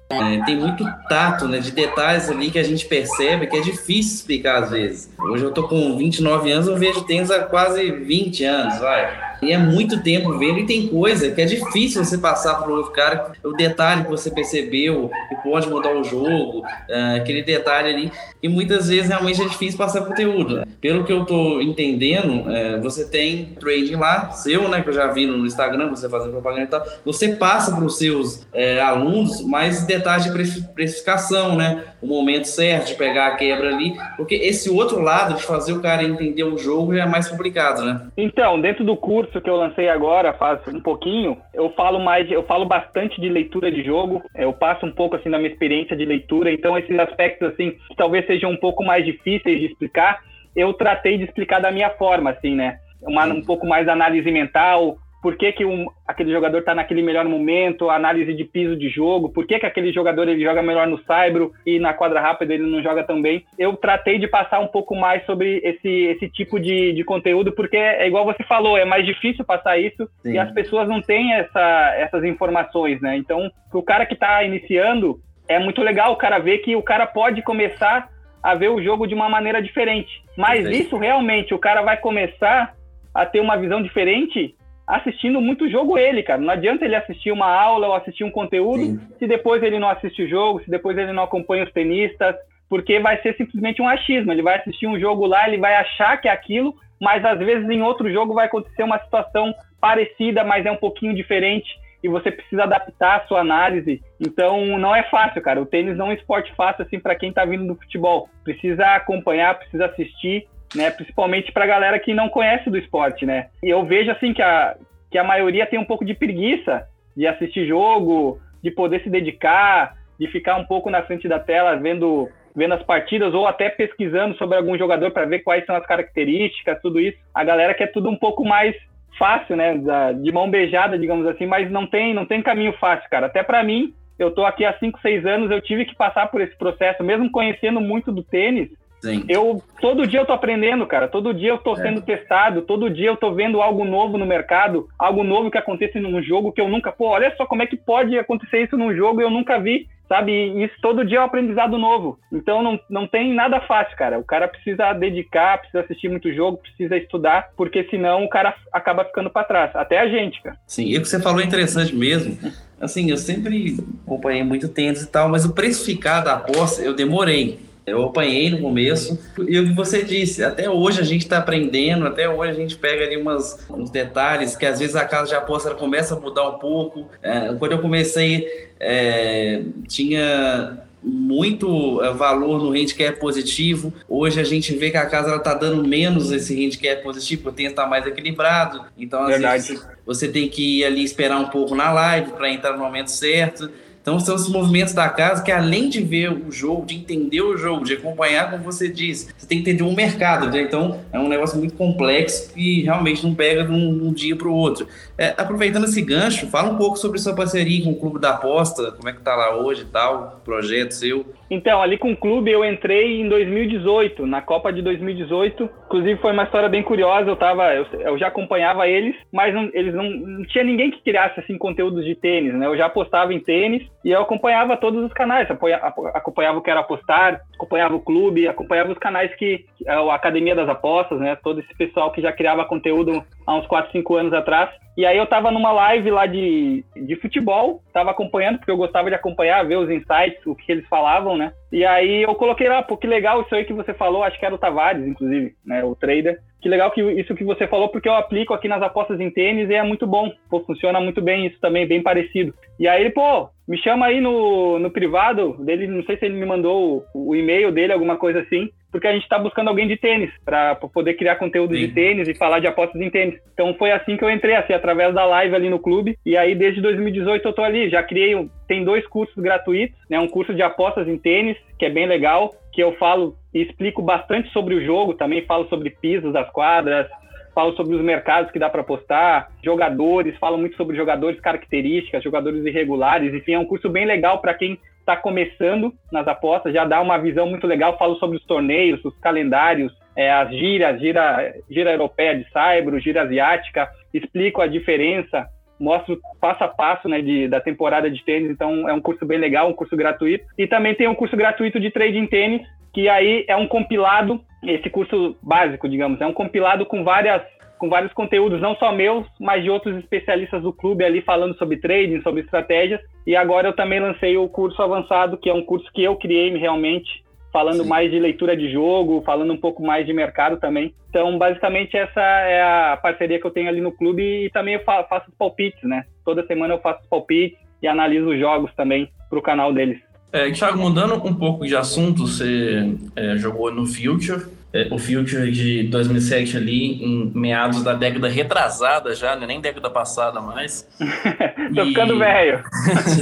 é, 0.10 0.42
tem 0.46 0.56
muito 0.56 0.86
tato, 1.10 1.50
né, 1.50 1.60
de 1.60 1.70
detalhes 1.70 2.30
ali 2.30 2.50
que 2.50 2.58
a 2.58 2.64
gente 2.64 2.86
percebe 2.86 3.46
que 3.46 3.58
é 3.58 3.60
difícil 3.60 4.16
explicar 4.16 4.64
às 4.64 4.72
vezes. 4.72 5.12
Hoje 5.20 5.44
eu 5.44 5.52
tô 5.52 5.68
com 5.68 5.98
29 5.98 6.50
anos, 6.50 6.68
eu 6.68 6.78
vejo 6.78 7.02
tênis 7.02 7.30
há 7.30 7.44
quase 7.44 7.92
20 7.92 8.46
anos, 8.46 8.80
vai. 8.80 9.35
E 9.42 9.52
é 9.52 9.58
muito 9.58 10.02
tempo 10.02 10.38
vendo 10.38 10.60
e 10.60 10.66
tem 10.66 10.88
coisa 10.88 11.32
que 11.32 11.42
é 11.42 11.46
difícil 11.46 12.04
você 12.04 12.18
passar 12.18 12.56
para 12.56 12.72
o 12.72 12.76
outro 12.76 12.92
cara, 12.92 13.32
o 13.44 13.52
detalhe 13.52 14.04
que 14.04 14.10
você 14.10 14.32
percebeu 14.32 15.10
que 15.30 15.36
pode 15.44 15.68
mudar 15.70 15.94
o 15.94 16.04
jogo, 16.04 16.60
uh, 16.60 17.18
aquele 17.18 17.44
detalhe 17.44 17.90
ali, 17.90 18.12
e 18.42 18.48
muitas 18.48 18.90
vezes 18.90 19.10
realmente 19.10 19.42
é 19.42 19.46
difícil 19.48 19.78
passar 19.78 20.02
conteúdo. 20.02 20.66
Pelo 20.82 21.04
que 21.04 21.12
eu 21.12 21.24
estou 21.24 21.62
entendendo, 21.62 22.42
uh, 22.42 22.82
você 22.82 23.10
tem 23.10 23.56
trading 23.60 23.96
lá, 23.96 24.32
seu, 24.32 24.68
né, 24.68 24.82
que 24.82 24.90
eu 24.90 24.94
já 24.94 25.08
vi 25.08 25.26
no 25.26 25.46
Instagram, 25.46 25.90
você 25.90 26.10
fazendo 26.10 26.32
propaganda 26.32 26.64
e 26.64 26.68
tal, 26.68 26.86
você 27.04 27.30
passa 27.36 27.76
para 27.76 27.84
os 27.84 27.98
seus 27.98 28.44
uh, 28.44 28.82
alunos 28.84 29.42
mais 29.42 29.86
detalhes 29.86 30.26
de 30.26 30.32
precificação, 30.74 31.56
né, 31.56 31.84
o 32.02 32.08
momento 32.08 32.46
certo 32.46 32.88
de 32.88 32.96
pegar 32.96 33.28
a 33.28 33.36
quebra 33.36 33.70
ali, 33.70 33.96
porque 34.18 34.36
esse 34.36 34.70
outro 34.70 35.02
lado 35.02 35.36
de 35.36 35.44
fazer 35.44 35.74
o 35.74 35.82
cara 35.82 36.04
entender 36.04 36.44
o 36.44 36.58
jogo 36.58 36.94
é 36.94 37.06
mais 37.06 37.28
complicado, 37.28 37.84
né? 37.84 38.02
Então, 38.18 38.60
dentro 38.60 38.84
do 38.84 38.96
curso 38.96 39.35
que 39.42 39.50
eu 39.50 39.56
lancei 39.56 39.90
agora, 39.90 40.34
faz 40.34 40.66
um 40.68 40.82
pouquinho, 40.82 41.38
eu 41.54 41.70
falo 41.72 42.00
mais, 42.00 42.30
eu 42.32 42.44
falo 42.44 42.66
bastante 42.66 43.20
de 43.20 43.30
leitura 43.30 43.72
de 43.72 43.84
jogo, 43.84 44.24
eu 44.36 44.54
passo 44.54 44.86
um 44.86 44.92
pouco 44.92 45.16
assim 45.16 45.30
da 45.30 45.38
minha 45.38 45.52
experiência 45.52 45.96
de 45.96 46.06
leitura, 46.06 46.52
então 46.52 46.78
esses 46.78 46.98
aspectos 47.00 47.50
assim, 47.50 47.72
que 47.72 47.96
talvez 47.96 48.26
sejam 48.26 48.52
um 48.52 48.58
pouco 48.58 48.84
mais 48.84 49.06
difíceis 49.06 49.60
de 49.60 49.66
explicar, 49.66 50.20
eu 50.56 50.74
tratei 50.74 51.18
de 51.18 51.26
explicar 51.26 51.60
da 51.60 51.72
minha 51.72 51.90
forma, 51.92 52.30
assim, 52.30 52.56
né? 52.56 52.78
Uma, 53.02 53.26
um 53.26 53.42
pouco 53.42 53.68
mais 53.68 53.88
análise 53.88 54.32
mental, 54.32 54.98
por 55.26 55.36
que, 55.36 55.52
que 55.54 55.66
um, 55.66 55.88
aquele 56.08 56.32
jogador 56.32 56.60
está 56.60 56.76
naquele 56.76 57.02
melhor 57.02 57.26
momento, 57.26 57.90
análise 57.90 58.32
de 58.32 58.44
piso 58.44 58.76
de 58.76 58.90
jogo, 58.90 59.30
por 59.30 59.48
que, 59.48 59.58
que 59.58 59.66
aquele 59.66 59.92
jogador 59.92 60.28
ele 60.28 60.44
joga 60.44 60.62
melhor 60.62 60.86
no 60.86 61.04
saibro 61.04 61.52
e 61.66 61.80
na 61.80 61.96
quadra 61.96 62.22
rápida 62.22 62.54
ele 62.54 62.70
não 62.70 62.80
joga 62.84 63.04
tão 63.04 63.20
bem. 63.20 63.44
Eu 63.58 63.76
tratei 63.76 64.20
de 64.20 64.28
passar 64.28 64.60
um 64.60 64.68
pouco 64.68 64.96
mais 64.96 65.26
sobre 65.26 65.62
esse, 65.64 65.90
esse 65.90 66.30
tipo 66.30 66.60
de, 66.60 66.94
de 66.94 67.04
conteúdo, 67.04 67.52
porque 67.54 67.76
é 67.76 68.06
igual 68.06 68.24
você 68.24 68.44
falou, 68.44 68.78
é 68.78 68.86
mais 68.86 69.04
difícil 69.04 69.44
passar 69.44 69.80
isso 69.80 70.08
Sim. 70.22 70.34
e 70.34 70.38
as 70.38 70.52
pessoas 70.52 70.88
não 70.88 71.02
têm 71.02 71.34
essa, 71.34 71.96
essas 71.98 72.24
informações, 72.24 73.02
né? 73.02 73.18
Então, 73.18 73.52
para 73.72 73.80
o 73.80 73.84
cara 73.84 74.06
que 74.06 74.14
está 74.14 74.44
iniciando, 74.44 75.20
é 75.50 75.58
muito 75.58 75.82
legal 75.82 76.14
o 76.14 76.18
cara 76.18 76.38
ver 76.38 76.60
que 76.60 76.76
o 76.76 76.84
cara 76.84 77.08
pode 77.08 77.42
começar 77.42 78.10
a 78.44 78.54
ver 78.54 78.70
o 78.70 78.80
jogo 78.80 79.08
de 79.08 79.16
uma 79.16 79.28
maneira 79.28 79.60
diferente. 79.60 80.22
Mas 80.38 80.70
isso 80.70 80.98
realmente, 80.98 81.52
o 81.52 81.58
cara 81.58 81.82
vai 81.82 81.98
começar 81.98 82.76
a 83.12 83.26
ter 83.26 83.40
uma 83.40 83.58
visão 83.58 83.82
diferente 83.82 84.56
assistindo 84.88 85.42
muito 85.42 85.70
jogo 85.70 85.98
ele, 85.98 86.22
cara. 86.24 86.40
Não 86.40 86.54
adianta 86.54 86.86
ele 86.86 86.96
assistir 86.96 87.32
uma 87.32 87.48
aula 87.48 87.88
ou 87.88 87.96
assistir 87.96 88.24
um 88.24 88.32
conteúdo 88.32 88.84
Sim. 88.84 89.00
se 89.18 89.28
depois 89.28 89.64
ele 89.64 89.80
não 89.80 89.90
assiste 89.90 90.24
o 90.24 90.30
jogo, 90.30 90.62
se 90.64 90.70
depois 90.70 90.98
ele 90.98 91.12
não 91.12 91.24
acompanha 91.24 91.64
os 91.64 91.72
tenistas, 91.72 92.36
porque 92.70 93.00
vai 93.00 93.22
ser 93.22 93.36
simplesmente 93.36 93.82
um 93.82 93.88
achismo. 93.88 94.32
Ele 94.32 94.42
vai 94.42 94.58
assistir 94.58 94.88
um 94.88 95.00
jogo 95.00 95.26
lá, 95.26 95.48
ele 95.48 95.58
vai 95.58 95.76
achar 95.76 96.20
que 96.22 96.28
é 96.28 96.32
aquilo, 96.32 96.76
mas 97.02 97.24
às 97.26 97.40
vezes 97.40 97.70
em 97.70 97.82
outro 97.82 98.12
jogo 98.12 98.34
vai 98.34 98.46
acontecer 98.46 98.84
uma 98.84 99.00
situação 99.00 99.54
parecida, 99.82 100.44
mas 100.44 100.66
é 100.66 100.72
um 100.72 100.78
pouquinho 100.78 101.16
diferente 101.16 101.70
e 102.04 102.08
você 102.08 102.32
precisa 102.32 102.64
adaptar 102.64 103.18
a 103.18 103.28
sua 103.28 103.40
análise. 103.40 104.02
Então 104.20 104.78
não 104.78 104.96
é 104.96 105.04
fácil, 105.04 105.42
cara. 105.42 105.62
O 105.62 105.66
tênis 105.66 105.98
não 105.98 106.08
é 106.08 106.10
um 106.10 106.14
esporte 106.14 106.54
fácil 106.56 106.84
assim 106.86 107.00
para 107.00 107.16
quem 107.16 107.30
está 107.30 107.44
vindo 107.44 107.66
do 107.66 107.76
futebol. 107.76 108.30
Precisa 108.44 108.86
acompanhar, 108.96 109.58
precisa 109.58 109.88
assistir 109.88 110.48
né? 110.76 110.92
Principalmente 110.92 111.52
para 111.52 111.64
a 111.64 111.68
galera 111.68 112.00
que 112.00 112.14
não 112.14 112.30
conhece 112.30 112.70
do 112.70 112.78
esporte, 112.78 113.26
né? 113.26 113.48
E 113.64 113.70
eu 113.70 113.86
vejo 113.86 114.12
assim 114.12 114.34
que 114.34 114.42
a, 114.42 114.76
que 115.10 115.18
a 115.18 115.24
maioria 115.24 115.66
tem 115.66 115.80
um 115.80 115.86
pouco 115.86 116.06
de 116.06 116.14
preguiça 116.14 116.88
de 117.16 117.26
assistir 117.26 117.66
jogo, 117.68 118.40
de 118.62 118.70
poder 118.70 119.02
se 119.02 119.10
dedicar, 119.10 119.96
de 120.20 120.28
ficar 120.28 120.58
um 120.58 120.66
pouco 120.66 120.90
na 120.90 121.04
frente 121.04 121.28
da 121.28 121.40
tela 121.40 121.76
vendo 121.76 122.30
vendo 122.56 122.74
as 122.74 122.84
partidas 122.84 123.34
ou 123.34 123.46
até 123.46 123.70
pesquisando 123.70 124.38
sobre 124.38 124.56
algum 124.56 124.78
jogador 124.78 125.12
para 125.12 125.26
ver 125.26 125.40
quais 125.40 125.66
são 125.66 125.76
as 125.76 125.86
características, 125.86 126.82
tudo 126.82 127.02
isso. 127.02 127.18
A 127.34 127.44
galera 127.44 127.74
quer 127.74 127.92
tudo 127.92 128.10
um 128.10 128.16
pouco 128.16 128.46
mais 128.46 128.74
fácil, 129.20 129.58
né, 129.58 129.78
de 130.22 130.32
mão 130.32 130.50
beijada, 130.50 130.98
digamos 130.98 131.28
assim, 131.28 131.46
mas 131.46 131.70
não 131.70 131.86
tem 131.86 132.14
não 132.14 132.26
tem 132.26 132.42
caminho 132.42 132.72
fácil, 132.74 133.10
cara. 133.10 133.26
Até 133.28 133.44
para 133.44 133.64
mim, 133.64 133.94
eu 134.18 134.32
tô 134.32 134.46
aqui 134.46 134.64
há 134.64 134.74
5, 134.78 135.00
6 135.02 135.26
anos, 135.26 135.52
eu 135.52 135.62
tive 135.62 135.86
que 135.86 135.96
passar 135.96 136.28
por 136.28 136.40
esse 136.40 136.58
processo, 136.58 137.04
mesmo 137.04 137.30
conhecendo 137.30 137.82
muito 137.82 138.12
do 138.12 138.24
tênis, 138.24 138.70
Sim. 139.02 139.24
Eu 139.30 139.62
todo 139.80 140.08
dia 140.08 140.20
eu 140.20 140.26
tô 140.26 140.34
aprendendo, 140.34 140.86
cara. 140.88 141.08
Todo 141.08 141.34
dia 141.34 141.50
eu 141.50 141.58
tô 141.58 141.74
é. 141.74 141.78
sendo 141.78 142.02
testado, 142.02 142.62
todo 142.62 142.90
dia 142.90 143.08
eu 143.08 143.18
tô 143.18 143.32
vendo 143.34 143.62
algo 143.62 143.86
novo 143.86 144.18
no 144.18 144.26
mercado, 144.26 144.88
algo 144.98 145.24
novo 145.24 145.52
que 145.52 145.58
acontece 145.58 146.00
num 146.00 146.22
jogo 146.22 146.52
que 146.52 146.62
eu 146.62 146.68
nunca, 146.68 146.92
pô, 146.92 147.08
olha 147.10 147.34
só 147.38 147.46
como 147.46 147.62
é 147.62 147.68
que 147.68 147.78
pode 147.78 148.18
acontecer 148.18 148.64
isso 148.64 148.78
num 148.78 148.96
jogo 148.96 149.22
e 149.22 149.24
eu 149.24 149.30
nunca 149.30 149.60
vi, 149.60 149.88
sabe? 150.08 150.32
E 150.32 150.64
isso 150.64 150.76
todo 150.82 151.06
dia 151.06 151.18
é 151.18 151.22
um 151.22 151.26
aprendizado 151.26 151.78
novo. 151.78 152.20
Então 152.32 152.64
não, 152.64 152.80
não 152.90 153.08
tem 153.08 153.34
nada 153.34 153.60
fácil, 153.62 153.96
cara. 153.98 154.18
O 154.18 154.24
cara 154.24 154.48
precisa 154.48 154.94
dedicar, 154.94 155.60
precisa 155.60 155.82
assistir 155.82 156.10
muito 156.10 156.34
jogo, 156.34 156.58
precisa 156.58 156.98
estudar, 156.98 157.50
porque 157.56 157.84
senão 157.90 158.24
o 158.24 158.30
cara 158.30 158.56
acaba 158.72 159.06
ficando 159.06 159.30
para 159.30 159.46
trás. 159.46 159.76
Até 159.76 160.00
a 160.00 160.08
gente, 160.08 160.42
cara. 160.42 160.58
Sim, 160.66 160.86
e 160.86 160.98
o 160.98 161.02
que 161.02 161.08
você 161.08 161.22
falou 161.22 161.42
é 161.42 161.46
interessante 161.46 161.96
mesmo. 161.96 162.38
Assim, 162.80 163.10
eu 163.10 163.18
sempre 163.18 163.78
acompanhei 164.06 164.44
muito 164.44 164.68
tênis 164.68 165.04
e 165.04 165.08
tal, 165.08 165.30
mas 165.30 165.46
o 165.46 165.54
precificar 165.54 166.24
da 166.24 166.34
aposta 166.34 166.82
eu 166.82 166.94
demorei. 166.94 167.65
Eu 167.86 168.04
apanhei 168.04 168.50
no 168.50 168.60
começo. 168.60 169.20
E 169.48 169.60
o 169.60 169.68
que 169.68 169.74
você 169.74 170.04
disse, 170.04 170.44
até 170.44 170.70
hoje 170.70 171.02
a 171.02 171.04
gente 171.04 171.22
está 171.22 171.38
aprendendo, 171.38 172.08
até 172.08 172.28
hoje 172.28 172.52
a 172.52 172.56
gente 172.56 172.76
pega 172.76 173.06
ali 173.06 173.16
umas, 173.16 173.66
uns 173.70 173.92
detalhes 173.92 174.56
que 174.56 174.66
às 174.66 174.80
vezes 174.80 174.96
a 174.96 175.06
casa 175.06 175.30
de 175.30 175.36
aposta 175.36 175.74
começa 175.76 176.16
a 176.16 176.20
mudar 176.20 176.50
um 176.50 176.58
pouco. 176.58 177.08
É, 177.22 177.54
quando 177.54 177.74
eu 177.74 177.80
comecei, 177.80 178.70
é, 178.80 179.62
tinha 179.88 180.84
muito 181.06 182.04
é, 182.04 182.12
valor 182.12 182.64
no 182.64 182.72
handicap 182.72 183.20
positivo. 183.20 183.94
Hoje 184.10 184.40
a 184.40 184.44
gente 184.44 184.76
vê 184.76 184.90
que 184.90 184.98
a 184.98 185.06
casa 185.06 185.36
está 185.36 185.54
dando 185.54 185.88
menos 185.88 186.32
esse 186.32 186.66
handicap 186.66 187.04
positivo, 187.04 187.44
porque 187.44 187.58
tem 187.58 187.66
que 187.68 187.74
estar 187.74 187.86
mais 187.86 188.08
equilibrado. 188.08 188.84
Então, 188.98 189.22
às 189.22 189.30
Verdade. 189.30 189.68
vezes, 189.68 189.88
você 190.04 190.28
tem 190.28 190.50
que 190.50 190.80
ir 190.80 190.86
ali 190.86 191.04
esperar 191.04 191.38
um 191.38 191.50
pouco 191.50 191.76
na 191.76 191.92
live 191.92 192.32
para 192.32 192.50
entrar 192.50 192.72
no 192.74 192.80
momento 192.80 193.12
certo. 193.12 193.70
Então 194.06 194.20
são 194.20 194.36
os 194.36 194.48
movimentos 194.48 194.94
da 194.94 195.10
casa 195.10 195.42
que 195.42 195.52
além 195.52 195.90
de 195.90 196.00
ver 196.00 196.32
o 196.32 196.52
jogo, 196.52 196.86
de 196.86 196.94
entender 196.94 197.42
o 197.42 197.58
jogo, 197.58 197.84
de 197.84 197.96
acompanhar, 197.96 198.52
como 198.52 198.64
você 198.64 198.88
disse, 198.88 199.30
você 199.36 199.48
tem 199.48 199.64
que 199.64 199.68
entender 199.68 199.82
um 199.82 199.96
mercado. 199.96 200.52
Né? 200.52 200.62
Então 200.62 201.00
é 201.12 201.18
um 201.18 201.28
negócio 201.28 201.58
muito 201.58 201.74
complexo 201.74 202.54
que 202.54 202.84
realmente 202.84 203.24
não 203.26 203.34
pega 203.34 203.64
de 203.64 203.72
um 203.72 204.14
dia 204.14 204.36
para 204.36 204.48
o 204.48 204.54
outro. 204.54 204.88
É, 205.18 205.30
aproveitando 205.38 205.86
esse 205.86 206.02
gancho, 206.02 206.48
fala 206.48 206.70
um 206.70 206.78
pouco 206.78 206.98
sobre 206.98 207.20
sua 207.20 207.36
parceria 207.36 207.84
com 207.84 207.92
o 207.92 208.00
Clube 208.00 208.20
da 208.20 208.32
Aposta, 208.32 208.92
como 208.92 209.08
é 209.08 209.14
que 209.14 209.22
tá 209.22 209.36
lá 209.36 209.56
hoje 209.56 209.84
e 209.84 209.86
tal, 209.86 210.42
projeto 210.44 210.92
seu. 210.92 211.26
Então, 211.50 211.82
ali 211.82 211.98
com 211.98 212.12
o 212.12 212.18
clube 212.18 212.52
eu 212.52 212.66
entrei 212.66 213.22
em 213.22 213.30
2018, 213.30 214.26
na 214.26 214.42
Copa 214.42 214.74
de 214.74 214.82
2018. 214.82 215.70
Inclusive 215.86 216.20
foi 216.20 216.34
uma 216.34 216.44
história 216.44 216.68
bem 216.68 216.84
curiosa, 216.84 217.30
eu 217.30 217.36
tava, 217.36 217.74
eu, 217.74 217.86
eu 218.00 218.18
já 218.18 218.28
acompanhava 218.28 218.88
eles, 218.88 219.16
mas 219.32 219.54
não, 219.54 219.70
eles 219.74 219.94
não, 219.94 220.10
não 220.10 220.44
tinha 220.46 220.64
ninguém 220.64 220.92
que 220.92 221.02
criasse 221.02 221.40
assim 221.40 221.58
conteúdos 221.58 222.04
de 222.04 222.16
tênis, 222.16 222.54
né? 222.54 222.66
Eu 222.66 222.76
já 222.76 222.88
apostava 222.88 223.34
em 223.34 223.40
tênis 223.40 223.84
e 224.04 224.12
eu 224.12 224.22
acompanhava 224.22 224.76
todos 224.76 225.04
os 225.06 225.14
canais, 225.14 225.48
acompanhava 225.50 226.58
o 226.58 226.62
que 226.62 226.70
era 226.70 226.80
apostar, 226.80 227.42
acompanhava 227.54 227.96
o 227.96 228.02
clube, 228.02 228.48
acompanhava 228.48 228.92
os 228.92 228.98
canais 228.98 229.34
que 229.36 229.66
a 229.88 230.16
Academia 230.16 230.56
das 230.56 230.68
Apostas, 230.68 231.20
né? 231.20 231.38
Todo 231.42 231.60
esse 231.60 231.78
pessoal 231.78 232.12
que 232.12 232.22
já 232.22 232.32
criava 232.32 232.66
conteúdo 232.66 233.24
há 233.46 233.56
uns 233.56 233.68
4, 233.68 233.92
5 233.92 234.16
anos 234.16 234.34
atrás. 234.34 234.70
E 234.98 235.05
aí 235.06 235.18
eu 235.18 235.26
tava 235.26 235.52
numa 235.52 235.72
live 235.72 236.10
lá 236.12 236.26
de, 236.26 236.84
de 236.96 237.16
futebol, 237.18 237.82
tava 237.94 238.12
acompanhando, 238.12 238.58
porque 238.58 238.72
eu 238.72 238.78
gostava 238.78 239.10
de 239.10 239.16
acompanhar, 239.16 239.66
ver 239.66 239.78
os 239.78 239.90
insights, 239.90 240.46
o 240.46 240.56
que 240.56 240.72
eles 240.72 240.88
falavam, 240.88 241.38
né? 241.38 241.52
E 241.76 241.84
aí 241.84 242.24
eu 242.24 242.34
coloquei 242.36 242.70
lá, 242.70 242.82
pô, 242.82 242.96
que 242.96 243.06
legal 243.06 243.42
isso 243.42 243.54
aí 243.54 243.66
que 243.66 243.74
você 243.74 243.94
falou, 243.94 244.24
acho 244.24 244.40
que 244.40 244.46
era 244.46 244.56
o 244.56 244.58
Tavares, 244.58 245.06
inclusive, 245.06 245.56
né? 245.66 245.84
O 245.84 245.94
trader. 245.94 246.40
Que 246.62 246.70
legal 246.70 246.90
que 246.90 247.02
isso 247.02 247.36
que 247.36 247.44
você 247.44 247.68
falou, 247.68 247.90
porque 247.90 248.08
eu 248.08 248.14
aplico 248.14 248.54
aqui 248.54 248.70
nas 248.70 248.82
apostas 248.82 249.20
em 249.20 249.30
tênis 249.30 249.70
e 249.70 249.74
é 249.74 249.84
muito 249.84 250.08
bom. 250.08 250.32
Pô, 250.50 250.62
funciona 250.62 251.02
muito 251.02 251.22
bem 251.22 251.46
isso 251.46 251.60
também, 251.60 251.86
bem 251.86 252.02
parecido. 252.02 252.54
E 252.80 252.88
aí 252.88 253.02
ele, 253.02 253.10
pô, 253.10 253.50
me 253.68 253.78
chama 253.78 254.06
aí 254.06 254.22
no, 254.22 254.80
no 254.80 254.90
privado 254.90 255.58
dele, 255.66 255.86
não 255.86 256.02
sei 256.04 256.16
se 256.16 256.24
ele 256.24 256.36
me 256.36 256.46
mandou 256.46 257.06
o, 257.14 257.32
o 257.32 257.36
e-mail 257.36 257.74
dele, 257.74 257.92
alguma 257.92 258.16
coisa 258.16 258.40
assim 258.40 258.70
porque 258.96 259.08
a 259.08 259.12
gente 259.12 259.24
está 259.24 259.38
buscando 259.38 259.68
alguém 259.68 259.90
de 259.90 259.98
tênis 259.98 260.32
para 260.46 260.74
poder 260.76 261.16
criar 261.16 261.36
conteúdo 261.36 261.76
Sim. 261.76 261.82
de 261.82 261.94
tênis 261.94 262.30
e 262.30 262.34
falar 262.34 262.60
de 262.60 262.68
apostas 262.68 263.02
em 263.02 263.10
tênis. 263.10 263.38
Então 263.54 263.74
foi 263.74 263.92
assim 263.92 264.16
que 264.16 264.24
eu 264.24 264.32
entrei, 264.32 264.56
assim, 264.56 264.72
através 264.72 265.14
da 265.14 265.26
live 265.26 265.54
ali 265.54 265.70
no 265.70 265.80
clube. 265.80 266.18
E 266.26 266.38
aí 266.38 266.56
desde 266.56 266.80
2018 266.80 267.46
eu 267.46 267.52
tô 267.52 267.62
ali, 267.62 267.90
já 267.90 268.02
criei, 268.02 268.34
tem 268.70 268.86
dois 268.86 269.06
cursos 269.08 269.36
gratuitos, 269.36 270.00
né? 270.10 270.18
Um 270.18 270.30
curso 270.30 270.54
de 270.54 270.62
apostas 270.62 271.10
em 271.10 271.18
tênis, 271.18 271.58
que 271.78 271.86
é 271.86 271.90
bem 271.90 272.06
legal, 272.06 272.54
que 272.72 272.82
eu 272.82 272.94
falo 272.98 273.36
e 273.54 273.62
explico 273.62 274.02
bastante 274.02 274.50
sobre 274.52 274.76
o 274.76 274.86
jogo, 274.86 275.14
também 275.14 275.46
falo 275.46 275.68
sobre 275.70 275.90
pisos 275.90 276.34
das 276.34 276.50
quadras, 276.52 277.08
falo 277.54 277.74
sobre 277.76 277.96
os 277.96 278.02
mercados 278.02 278.52
que 278.52 278.60
dá 278.60 278.70
para 278.70 278.82
apostar, 278.82 279.50
jogadores, 279.64 280.38
falo 280.38 280.58
muito 280.58 280.76
sobre 280.76 280.98
jogadores, 280.98 281.40
características, 281.40 282.24
jogadores 282.24 282.66
irregulares, 282.66 283.34
enfim, 283.34 283.54
é 283.54 283.60
um 283.60 283.66
curso 283.66 283.90
bem 283.90 284.06
legal 284.06 284.40
para 284.40 284.54
quem 284.54 284.78
está 285.06 285.16
começando 285.16 285.94
nas 286.12 286.28
apostas, 286.28 286.74
já 286.74 286.84
dá 286.84 287.00
uma 287.00 287.18
visão 287.18 287.48
muito 287.48 287.68
legal. 287.68 287.98
Falo 287.98 288.16
sobre 288.16 288.38
os 288.38 288.46
torneios, 288.46 289.06
os 289.06 289.16
calendários, 289.20 289.94
é, 290.16 290.32
as 290.32 290.50
giras, 290.50 291.00
gira, 291.00 291.54
gira 291.70 291.92
europeia 291.92 292.36
de 292.36 292.50
Saibro, 292.52 293.00
gira 293.00 293.22
asiática, 293.22 293.88
explico 294.12 294.62
a 294.62 294.68
diferença, 294.68 295.48
mostro 295.80 296.20
passo 296.40 296.64
a 296.64 296.68
passo 296.68 297.08
né, 297.08 297.22
de, 297.22 297.48
da 297.48 297.60
temporada 297.60 298.10
de 298.10 298.24
tênis. 298.24 298.50
Então, 298.50 298.88
é 298.88 298.94
um 298.94 299.02
curso 299.02 299.26
bem 299.26 299.38
legal, 299.38 299.70
um 299.70 299.74
curso 299.74 299.96
gratuito. 299.96 300.46
E 300.58 300.68
também 300.68 300.96
tem 300.96 301.08
um 301.08 301.16
curso 301.16 301.36
gratuito 301.36 301.80
de 301.80 301.92
trading 301.92 302.28
tênis, 302.28 302.62
que 302.94 303.10
aí 303.10 303.46
é 303.48 303.56
um 303.56 303.68
compilado, 303.68 304.42
esse 304.64 304.90
curso 304.90 305.36
básico, 305.44 305.90
digamos, 305.90 306.20
é 306.22 306.26
um 306.26 306.34
compilado 306.34 306.86
com 306.86 307.04
várias 307.04 307.42
com 307.78 307.90
vários 307.90 308.14
conteúdos, 308.14 308.62
não 308.62 308.74
só 308.76 308.92
meus, 308.94 309.26
mas 309.38 309.62
de 309.62 309.70
outros 309.70 309.98
especialistas 309.98 310.62
do 310.62 310.72
clube 310.72 311.04
ali 311.04 311.22
falando 311.22 311.58
sobre 311.58 311.78
trading, 311.78 312.22
sobre 312.22 312.42
estratégias. 312.42 313.02
E 313.28 313.36
agora 313.36 313.68
eu 313.68 313.76
também 313.76 314.00
lancei 314.00 314.38
o 314.38 314.48
curso 314.48 314.82
avançado, 314.82 315.38
que 315.38 315.50
é 315.50 315.54
um 315.54 315.62
curso 315.62 315.86
que 315.94 316.02
eu 316.02 316.16
criei 316.16 316.56
realmente, 316.58 317.24
falando 317.56 317.84
Sim. 317.84 317.88
mais 317.88 318.12
de 318.12 318.20
leitura 318.20 318.58
de 318.58 318.70
jogo, 318.70 319.24
falando 319.26 319.54
um 319.54 319.58
pouco 319.58 319.82
mais 319.82 320.06
de 320.06 320.12
mercado 320.12 320.58
também. 320.58 320.94
Então, 321.10 321.38
basicamente, 321.38 321.96
essa 321.96 322.20
é 322.20 322.62
a 322.62 323.00
parceria 323.02 323.40
que 323.40 323.48
eu 323.48 323.52
tenho 323.52 323.70
ali 323.70 323.80
no 323.80 323.94
clube 323.94 324.22
e 324.22 324.50
também 324.50 324.74
eu 324.74 324.84
faço 324.84 325.30
os 325.30 325.38
palpites, 325.38 325.82
né? 325.84 326.04
Toda 326.26 326.46
semana 326.46 326.74
eu 326.74 326.82
faço 326.82 327.00
os 327.04 327.08
palpites 327.08 327.58
e 327.82 327.88
analiso 327.88 328.28
os 328.28 328.38
jogos 328.38 328.74
também 328.76 329.10
para 329.30 329.40
o 329.40 329.42
canal 329.42 329.74
deles. 329.74 330.02
É, 330.34 330.52
Thiago, 330.52 330.78
mudando 330.78 331.14
um 331.26 331.34
pouco 331.34 331.66
de 331.66 331.78
assunto, 331.78 332.28
você 332.28 332.94
é, 333.16 333.38
jogou 333.38 333.72
no 333.72 333.86
Future, 333.86 334.48
é, 334.74 334.90
o 334.92 335.00
Future 335.00 335.50
de 335.50 335.84
2007 335.84 336.58
ali, 336.58 337.02
em 337.02 337.32
meados 337.34 337.82
da 337.82 337.94
década 337.94 338.28
retrasada 338.28 339.16
já, 339.16 339.34
né? 339.38 339.48
nem 339.48 339.62
década 339.62 339.90
passada 339.90 340.42
mais. 340.42 340.86
Tô 341.74 341.84
e... 341.84 341.88
ficando 341.88 342.20
velho. 342.20 342.62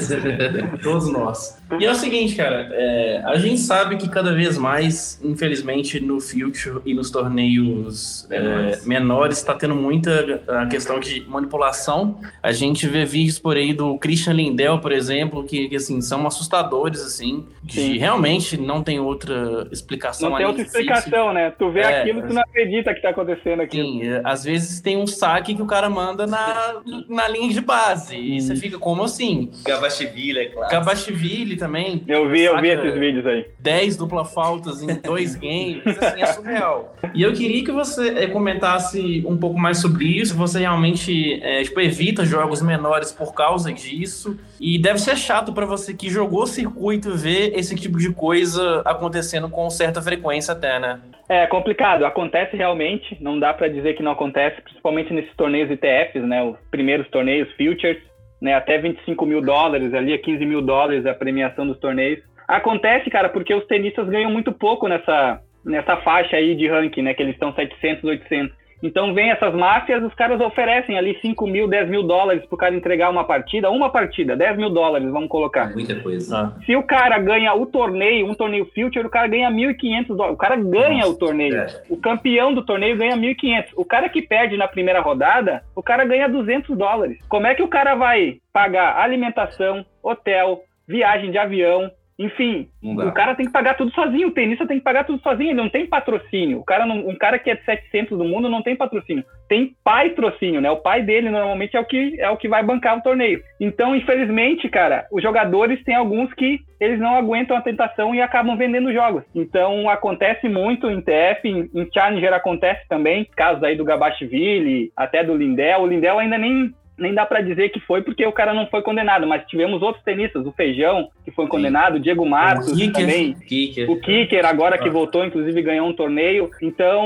Todos 0.82 1.14
nós. 1.14 1.62
E 1.80 1.86
é 1.86 1.92
o 1.92 1.96
seguinte, 1.96 2.36
cara, 2.36 2.70
é, 2.72 3.22
a 3.26 3.36
gente 3.38 3.60
sabe 3.60 3.98
que 3.98 4.10
cada 4.10 4.34
vez 4.34 4.58
mais, 4.58 5.20
infelizmente, 5.24 6.00
no 6.00 6.20
Future 6.20 6.82
e 6.86 6.94
nos 6.94 7.10
torneios 7.12 8.28
é, 8.30 8.80
menores, 8.86 9.38
está 9.38 9.54
tendo 9.54 9.76
muita 9.76 10.42
a 10.48 10.66
questão 10.68 11.00
de 11.00 11.22
manipulação. 11.28 12.20
A 12.42 12.52
gente 12.52 12.88
vê 12.88 13.06
vídeos 13.06 13.40
por 13.40 13.58
aí 13.58 13.74
do 13.74 13.98
Christian 13.98 14.34
Lindell, 14.34 14.80
por 14.80 14.92
exemplo, 14.92 15.44
que, 15.44 15.70
que 15.70 15.76
assim, 15.76 16.02
são 16.02 16.26
assustadores, 16.26 17.02
assim, 17.02 17.46
Sim. 17.68 17.98
realmente 17.98 18.58
não 18.58 18.84
tem 18.84 19.00
outra 19.00 19.68
explicação. 19.72 20.30
Não 20.30 20.38
tem 20.38 20.46
outra 20.46 20.62
explicação, 20.62 21.34
né? 21.34 21.52
Tu 21.52 21.72
vê 21.72 21.82
é, 21.82 22.02
aquilo, 22.02 22.22
tu 22.28 22.34
não 22.34 22.42
acredita 22.42 22.94
que 22.94 23.02
tá 23.02 23.10
acontecendo 23.10 23.62
aqui. 23.62 23.78
Sim, 23.78 24.08
é, 24.08 24.22
às 24.24 24.44
vezes 24.44 24.82
tem 24.82 24.98
um 24.98 25.08
saque 25.08 25.56
que 25.56 25.62
o 25.62 25.66
cara 25.66 25.90
manda 25.90 26.26
na, 26.28 26.82
na 27.08 27.28
linha 27.28 27.52
de 27.52 27.62
base. 27.62 28.16
E 28.16 28.42
você 28.42 28.56
fica, 28.56 28.78
como 28.78 29.04
assim? 29.04 29.52
Gabachiville, 29.66 30.40
é 30.40 30.46
claro. 30.46 30.72
Gabachiville 30.72 31.56
também. 31.64 32.04
Eu 32.08 32.28
vi, 32.30 32.42
eu 32.42 32.60
vi 32.60 32.68
esses 32.70 32.94
vídeos 33.00 33.26
aí. 33.26 33.46
10 33.60 33.96
dupla 33.98 34.26
faltas 34.26 34.84
em 34.84 35.00
dois 35.02 35.36
games, 35.40 35.82
assim, 35.86 36.22
é 36.22 36.26
surreal. 36.28 36.96
E 37.14 37.24
eu 37.24 37.32
queria 37.32 37.64
que 37.64 37.72
você 37.72 38.10
é, 38.10 38.28
comentasse 38.28 39.24
um 39.26 39.38
pouco 39.38 39.58
mais 39.58 39.80
sobre 39.80 40.06
isso. 40.06 40.36
Você 40.36 40.60
realmente 40.60 41.42
é, 41.42 41.64
tipo, 41.64 41.80
evita 41.80 42.26
jogos 42.26 42.62
menores 42.62 43.12
por 43.12 43.34
causa 43.34 43.72
disso. 43.72 44.38
E 44.60 44.78
deve 44.78 45.00
ser 45.00 45.16
chato 45.16 45.54
para 45.54 45.66
você 45.66 45.94
que 45.94 46.10
jogou 46.10 46.46
circuito 46.46 47.16
ver 47.16 47.58
esse 47.58 47.76
tipo 47.76 47.98
de 47.98 48.12
coisa 48.12 48.82
acontecendo 48.84 49.50
com 49.50 49.70
certa 49.70 50.02
frequência 50.02 50.52
até, 50.52 50.80
né? 50.80 51.00
É 51.30 51.48
complicado, 51.48 52.06
acontece 52.06 52.58
realmente, 52.58 53.18
não 53.22 53.40
dá 53.40 53.54
para 53.54 53.70
dizer 53.70 53.96
que 53.96 54.04
não 54.04 54.12
acontece, 54.12 54.62
principalmente 54.62 55.14
nesses 55.14 55.34
torneios 55.36 55.72
ITFs, 55.72 56.22
né, 56.22 56.44
os 56.44 56.58
primeiros 56.70 57.08
torneios 57.10 57.50
futures, 57.54 57.98
né, 58.44 58.54
até 58.56 58.78
25 58.78 59.26
mil 59.26 59.42
dólares, 59.42 59.94
ali 59.94 60.14
a 60.14 60.20
15 60.20 60.46
mil 60.46 60.62
dólares 60.62 61.06
a 61.06 61.14
premiação 61.14 61.66
dos 61.66 61.80
torneios. 61.80 62.20
Acontece, 62.46 63.10
cara, 63.10 63.30
porque 63.30 63.56
os 63.56 63.66
tenistas 63.68 64.06
ganham 64.10 64.30
muito 64.30 64.52
pouco 64.52 64.86
nessa, 64.86 65.40
nessa 65.64 65.96
faixa 65.98 66.36
aí 66.36 66.54
de 66.54 66.68
ranking, 66.68 67.04
né, 67.04 67.14
que 67.14 67.24
eles 67.24 67.36
estão 67.36 67.54
700, 67.54 68.04
800. 68.04 68.54
Então 68.84 69.14
vem 69.14 69.32
essas 69.32 69.56
máfias, 69.56 70.04
os 70.04 70.14
caras 70.14 70.42
oferecem 70.42 70.98
ali 70.98 71.18
5 71.22 71.48
mil, 71.48 71.70
10 71.70 71.90
mil 71.90 72.04
dólares 72.04 72.46
pro 72.46 72.58
cara 72.58 72.76
entregar 72.76 73.10
uma 73.10 73.24
partida, 73.24 73.72
uma 73.72 73.90
partida, 73.90 74.36
10 74.36 74.58
mil 74.58 74.70
dólares, 74.70 75.10
vamos 75.10 75.30
colocar. 75.30 75.72
Muita 75.72 75.96
coisa. 75.96 76.38
Ah. 76.38 76.66
Se 76.66 76.76
o 76.76 76.84
cara 76.84 77.18
ganha 77.18 77.54
o 77.54 77.66
torneio, 77.66 78.28
um 78.30 78.36
torneio 78.36 78.66
future, 78.66 79.08
o 79.08 79.10
cara 79.10 79.28
ganha 79.28 79.50
1.500 79.50 80.08
dólares. 80.08 80.36
O 80.36 80.38
cara 80.38 80.58
ganha 80.58 80.98
Nossa, 80.98 81.10
o 81.10 81.18
torneio. 81.18 81.56
É. 81.56 81.84
O 81.90 81.96
campeão 81.96 82.54
do 82.54 82.66
torneio 82.66 82.98
ganha 82.98 83.16
1.500. 83.16 83.68
O 83.78 83.86
cara 83.86 84.10
que 84.10 84.22
perde 84.22 84.58
na 84.58 84.68
primeira 84.68 85.00
rodada, 85.00 85.64
o 85.74 85.82
cara 85.82 86.04
ganha 86.04 86.28
200 86.28 86.78
dólares. 86.78 87.18
Como 87.30 87.48
é 87.48 87.56
que 87.56 87.64
o 87.64 87.70
cara 87.70 87.96
vai 87.96 88.40
pagar 88.52 88.98
alimentação, 88.98 89.86
hotel, 90.02 90.64
viagem 90.86 91.32
de 91.32 91.38
avião, 91.38 91.90
enfim, 92.18 92.70
o 92.82 93.12
cara 93.12 93.34
tem 93.34 93.46
que 93.46 93.52
pagar 93.52 93.76
tudo 93.76 93.92
sozinho, 93.92 94.28
o 94.28 94.32
tenista 94.32 94.68
tem 94.68 94.78
que 94.78 94.84
pagar 94.84 95.04
tudo 95.04 95.22
sozinho, 95.22 95.50
ele 95.50 95.62
não 95.62 95.70
tem 95.70 95.88
patrocínio. 95.88 96.60
O 96.60 96.64
cara 96.64 96.86
não, 96.86 97.08
um 97.08 97.16
cara 97.16 97.40
que 97.40 97.50
é 97.50 97.56
de 97.56 97.66
700 97.66 98.18
do 98.18 98.24
mundo 98.24 98.50
não 98.50 98.62
tem 98.62 98.76
patrocínio. 98.76 99.24
Tem 99.50 99.76
patrocínio, 99.84 100.62
né? 100.62 100.70
O 100.70 100.78
pai 100.78 101.02
dele 101.02 101.30
normalmente 101.30 101.76
é 101.76 101.80
o 101.80 101.86
que 101.86 102.20
é 102.20 102.30
o 102.30 102.38
que 102.38 102.48
vai 102.48 102.64
bancar 102.64 102.98
o 102.98 103.02
torneio. 103.02 103.42
Então, 103.60 103.96
infelizmente, 103.96 104.70
cara, 104.70 105.08
os 105.12 105.24
jogadores 105.24 105.84
têm 105.84 105.96
alguns 105.96 106.32
que 106.34 106.60
eles 106.80 107.00
não 107.00 107.16
aguentam 107.16 107.58
a 107.58 107.62
tentação 107.62 108.14
e 108.14 108.22
acabam 108.22 108.56
vendendo 108.58 108.94
jogos. 108.94 109.24
Então, 109.34 109.90
acontece 109.90 110.48
muito 110.48 110.90
em 110.90 111.02
TF, 111.02 111.48
em, 111.48 111.70
em 111.74 111.90
Challenger 111.92 112.34
acontece 112.34 112.88
também, 112.88 113.26
casos 113.36 113.64
aí 113.64 113.76
do 113.76 113.86
Gabashvili, 113.86 114.92
até 114.96 115.24
do 115.24 115.36
Lindel. 115.36 115.82
O 115.82 115.88
Lindel 115.88 116.20
ainda 116.20 116.38
nem 116.38 116.74
nem 116.98 117.14
dá 117.14 117.26
para 117.26 117.42
dizer 117.42 117.70
que 117.70 117.80
foi 117.80 118.02
porque 118.02 118.26
o 118.26 118.32
cara 118.32 118.54
não 118.54 118.68
foi 118.68 118.82
condenado, 118.82 119.26
mas 119.28 119.46
tivemos 119.48 119.82
outros 119.82 120.04
tenistas, 120.04 120.46
o 120.46 120.52
Feijão, 120.52 121.10
que 121.26 121.32
foi 121.32 121.46
Sim. 121.46 121.52
condenado, 121.52 121.96
o 121.96 122.00
Diego 122.00 122.26
Matos 122.26 122.72
o 122.72 122.76
Kicker, 122.76 122.94
também, 122.94 123.34
Kicker. 123.34 123.90
o 123.90 124.00
Kicker 124.00 124.46
agora 124.46 124.78
que 124.78 124.90
voltou, 124.90 125.26
inclusive 125.26 125.62
ganhou 125.62 125.88
um 125.88 125.94
torneio, 125.94 126.50
então 126.62 127.06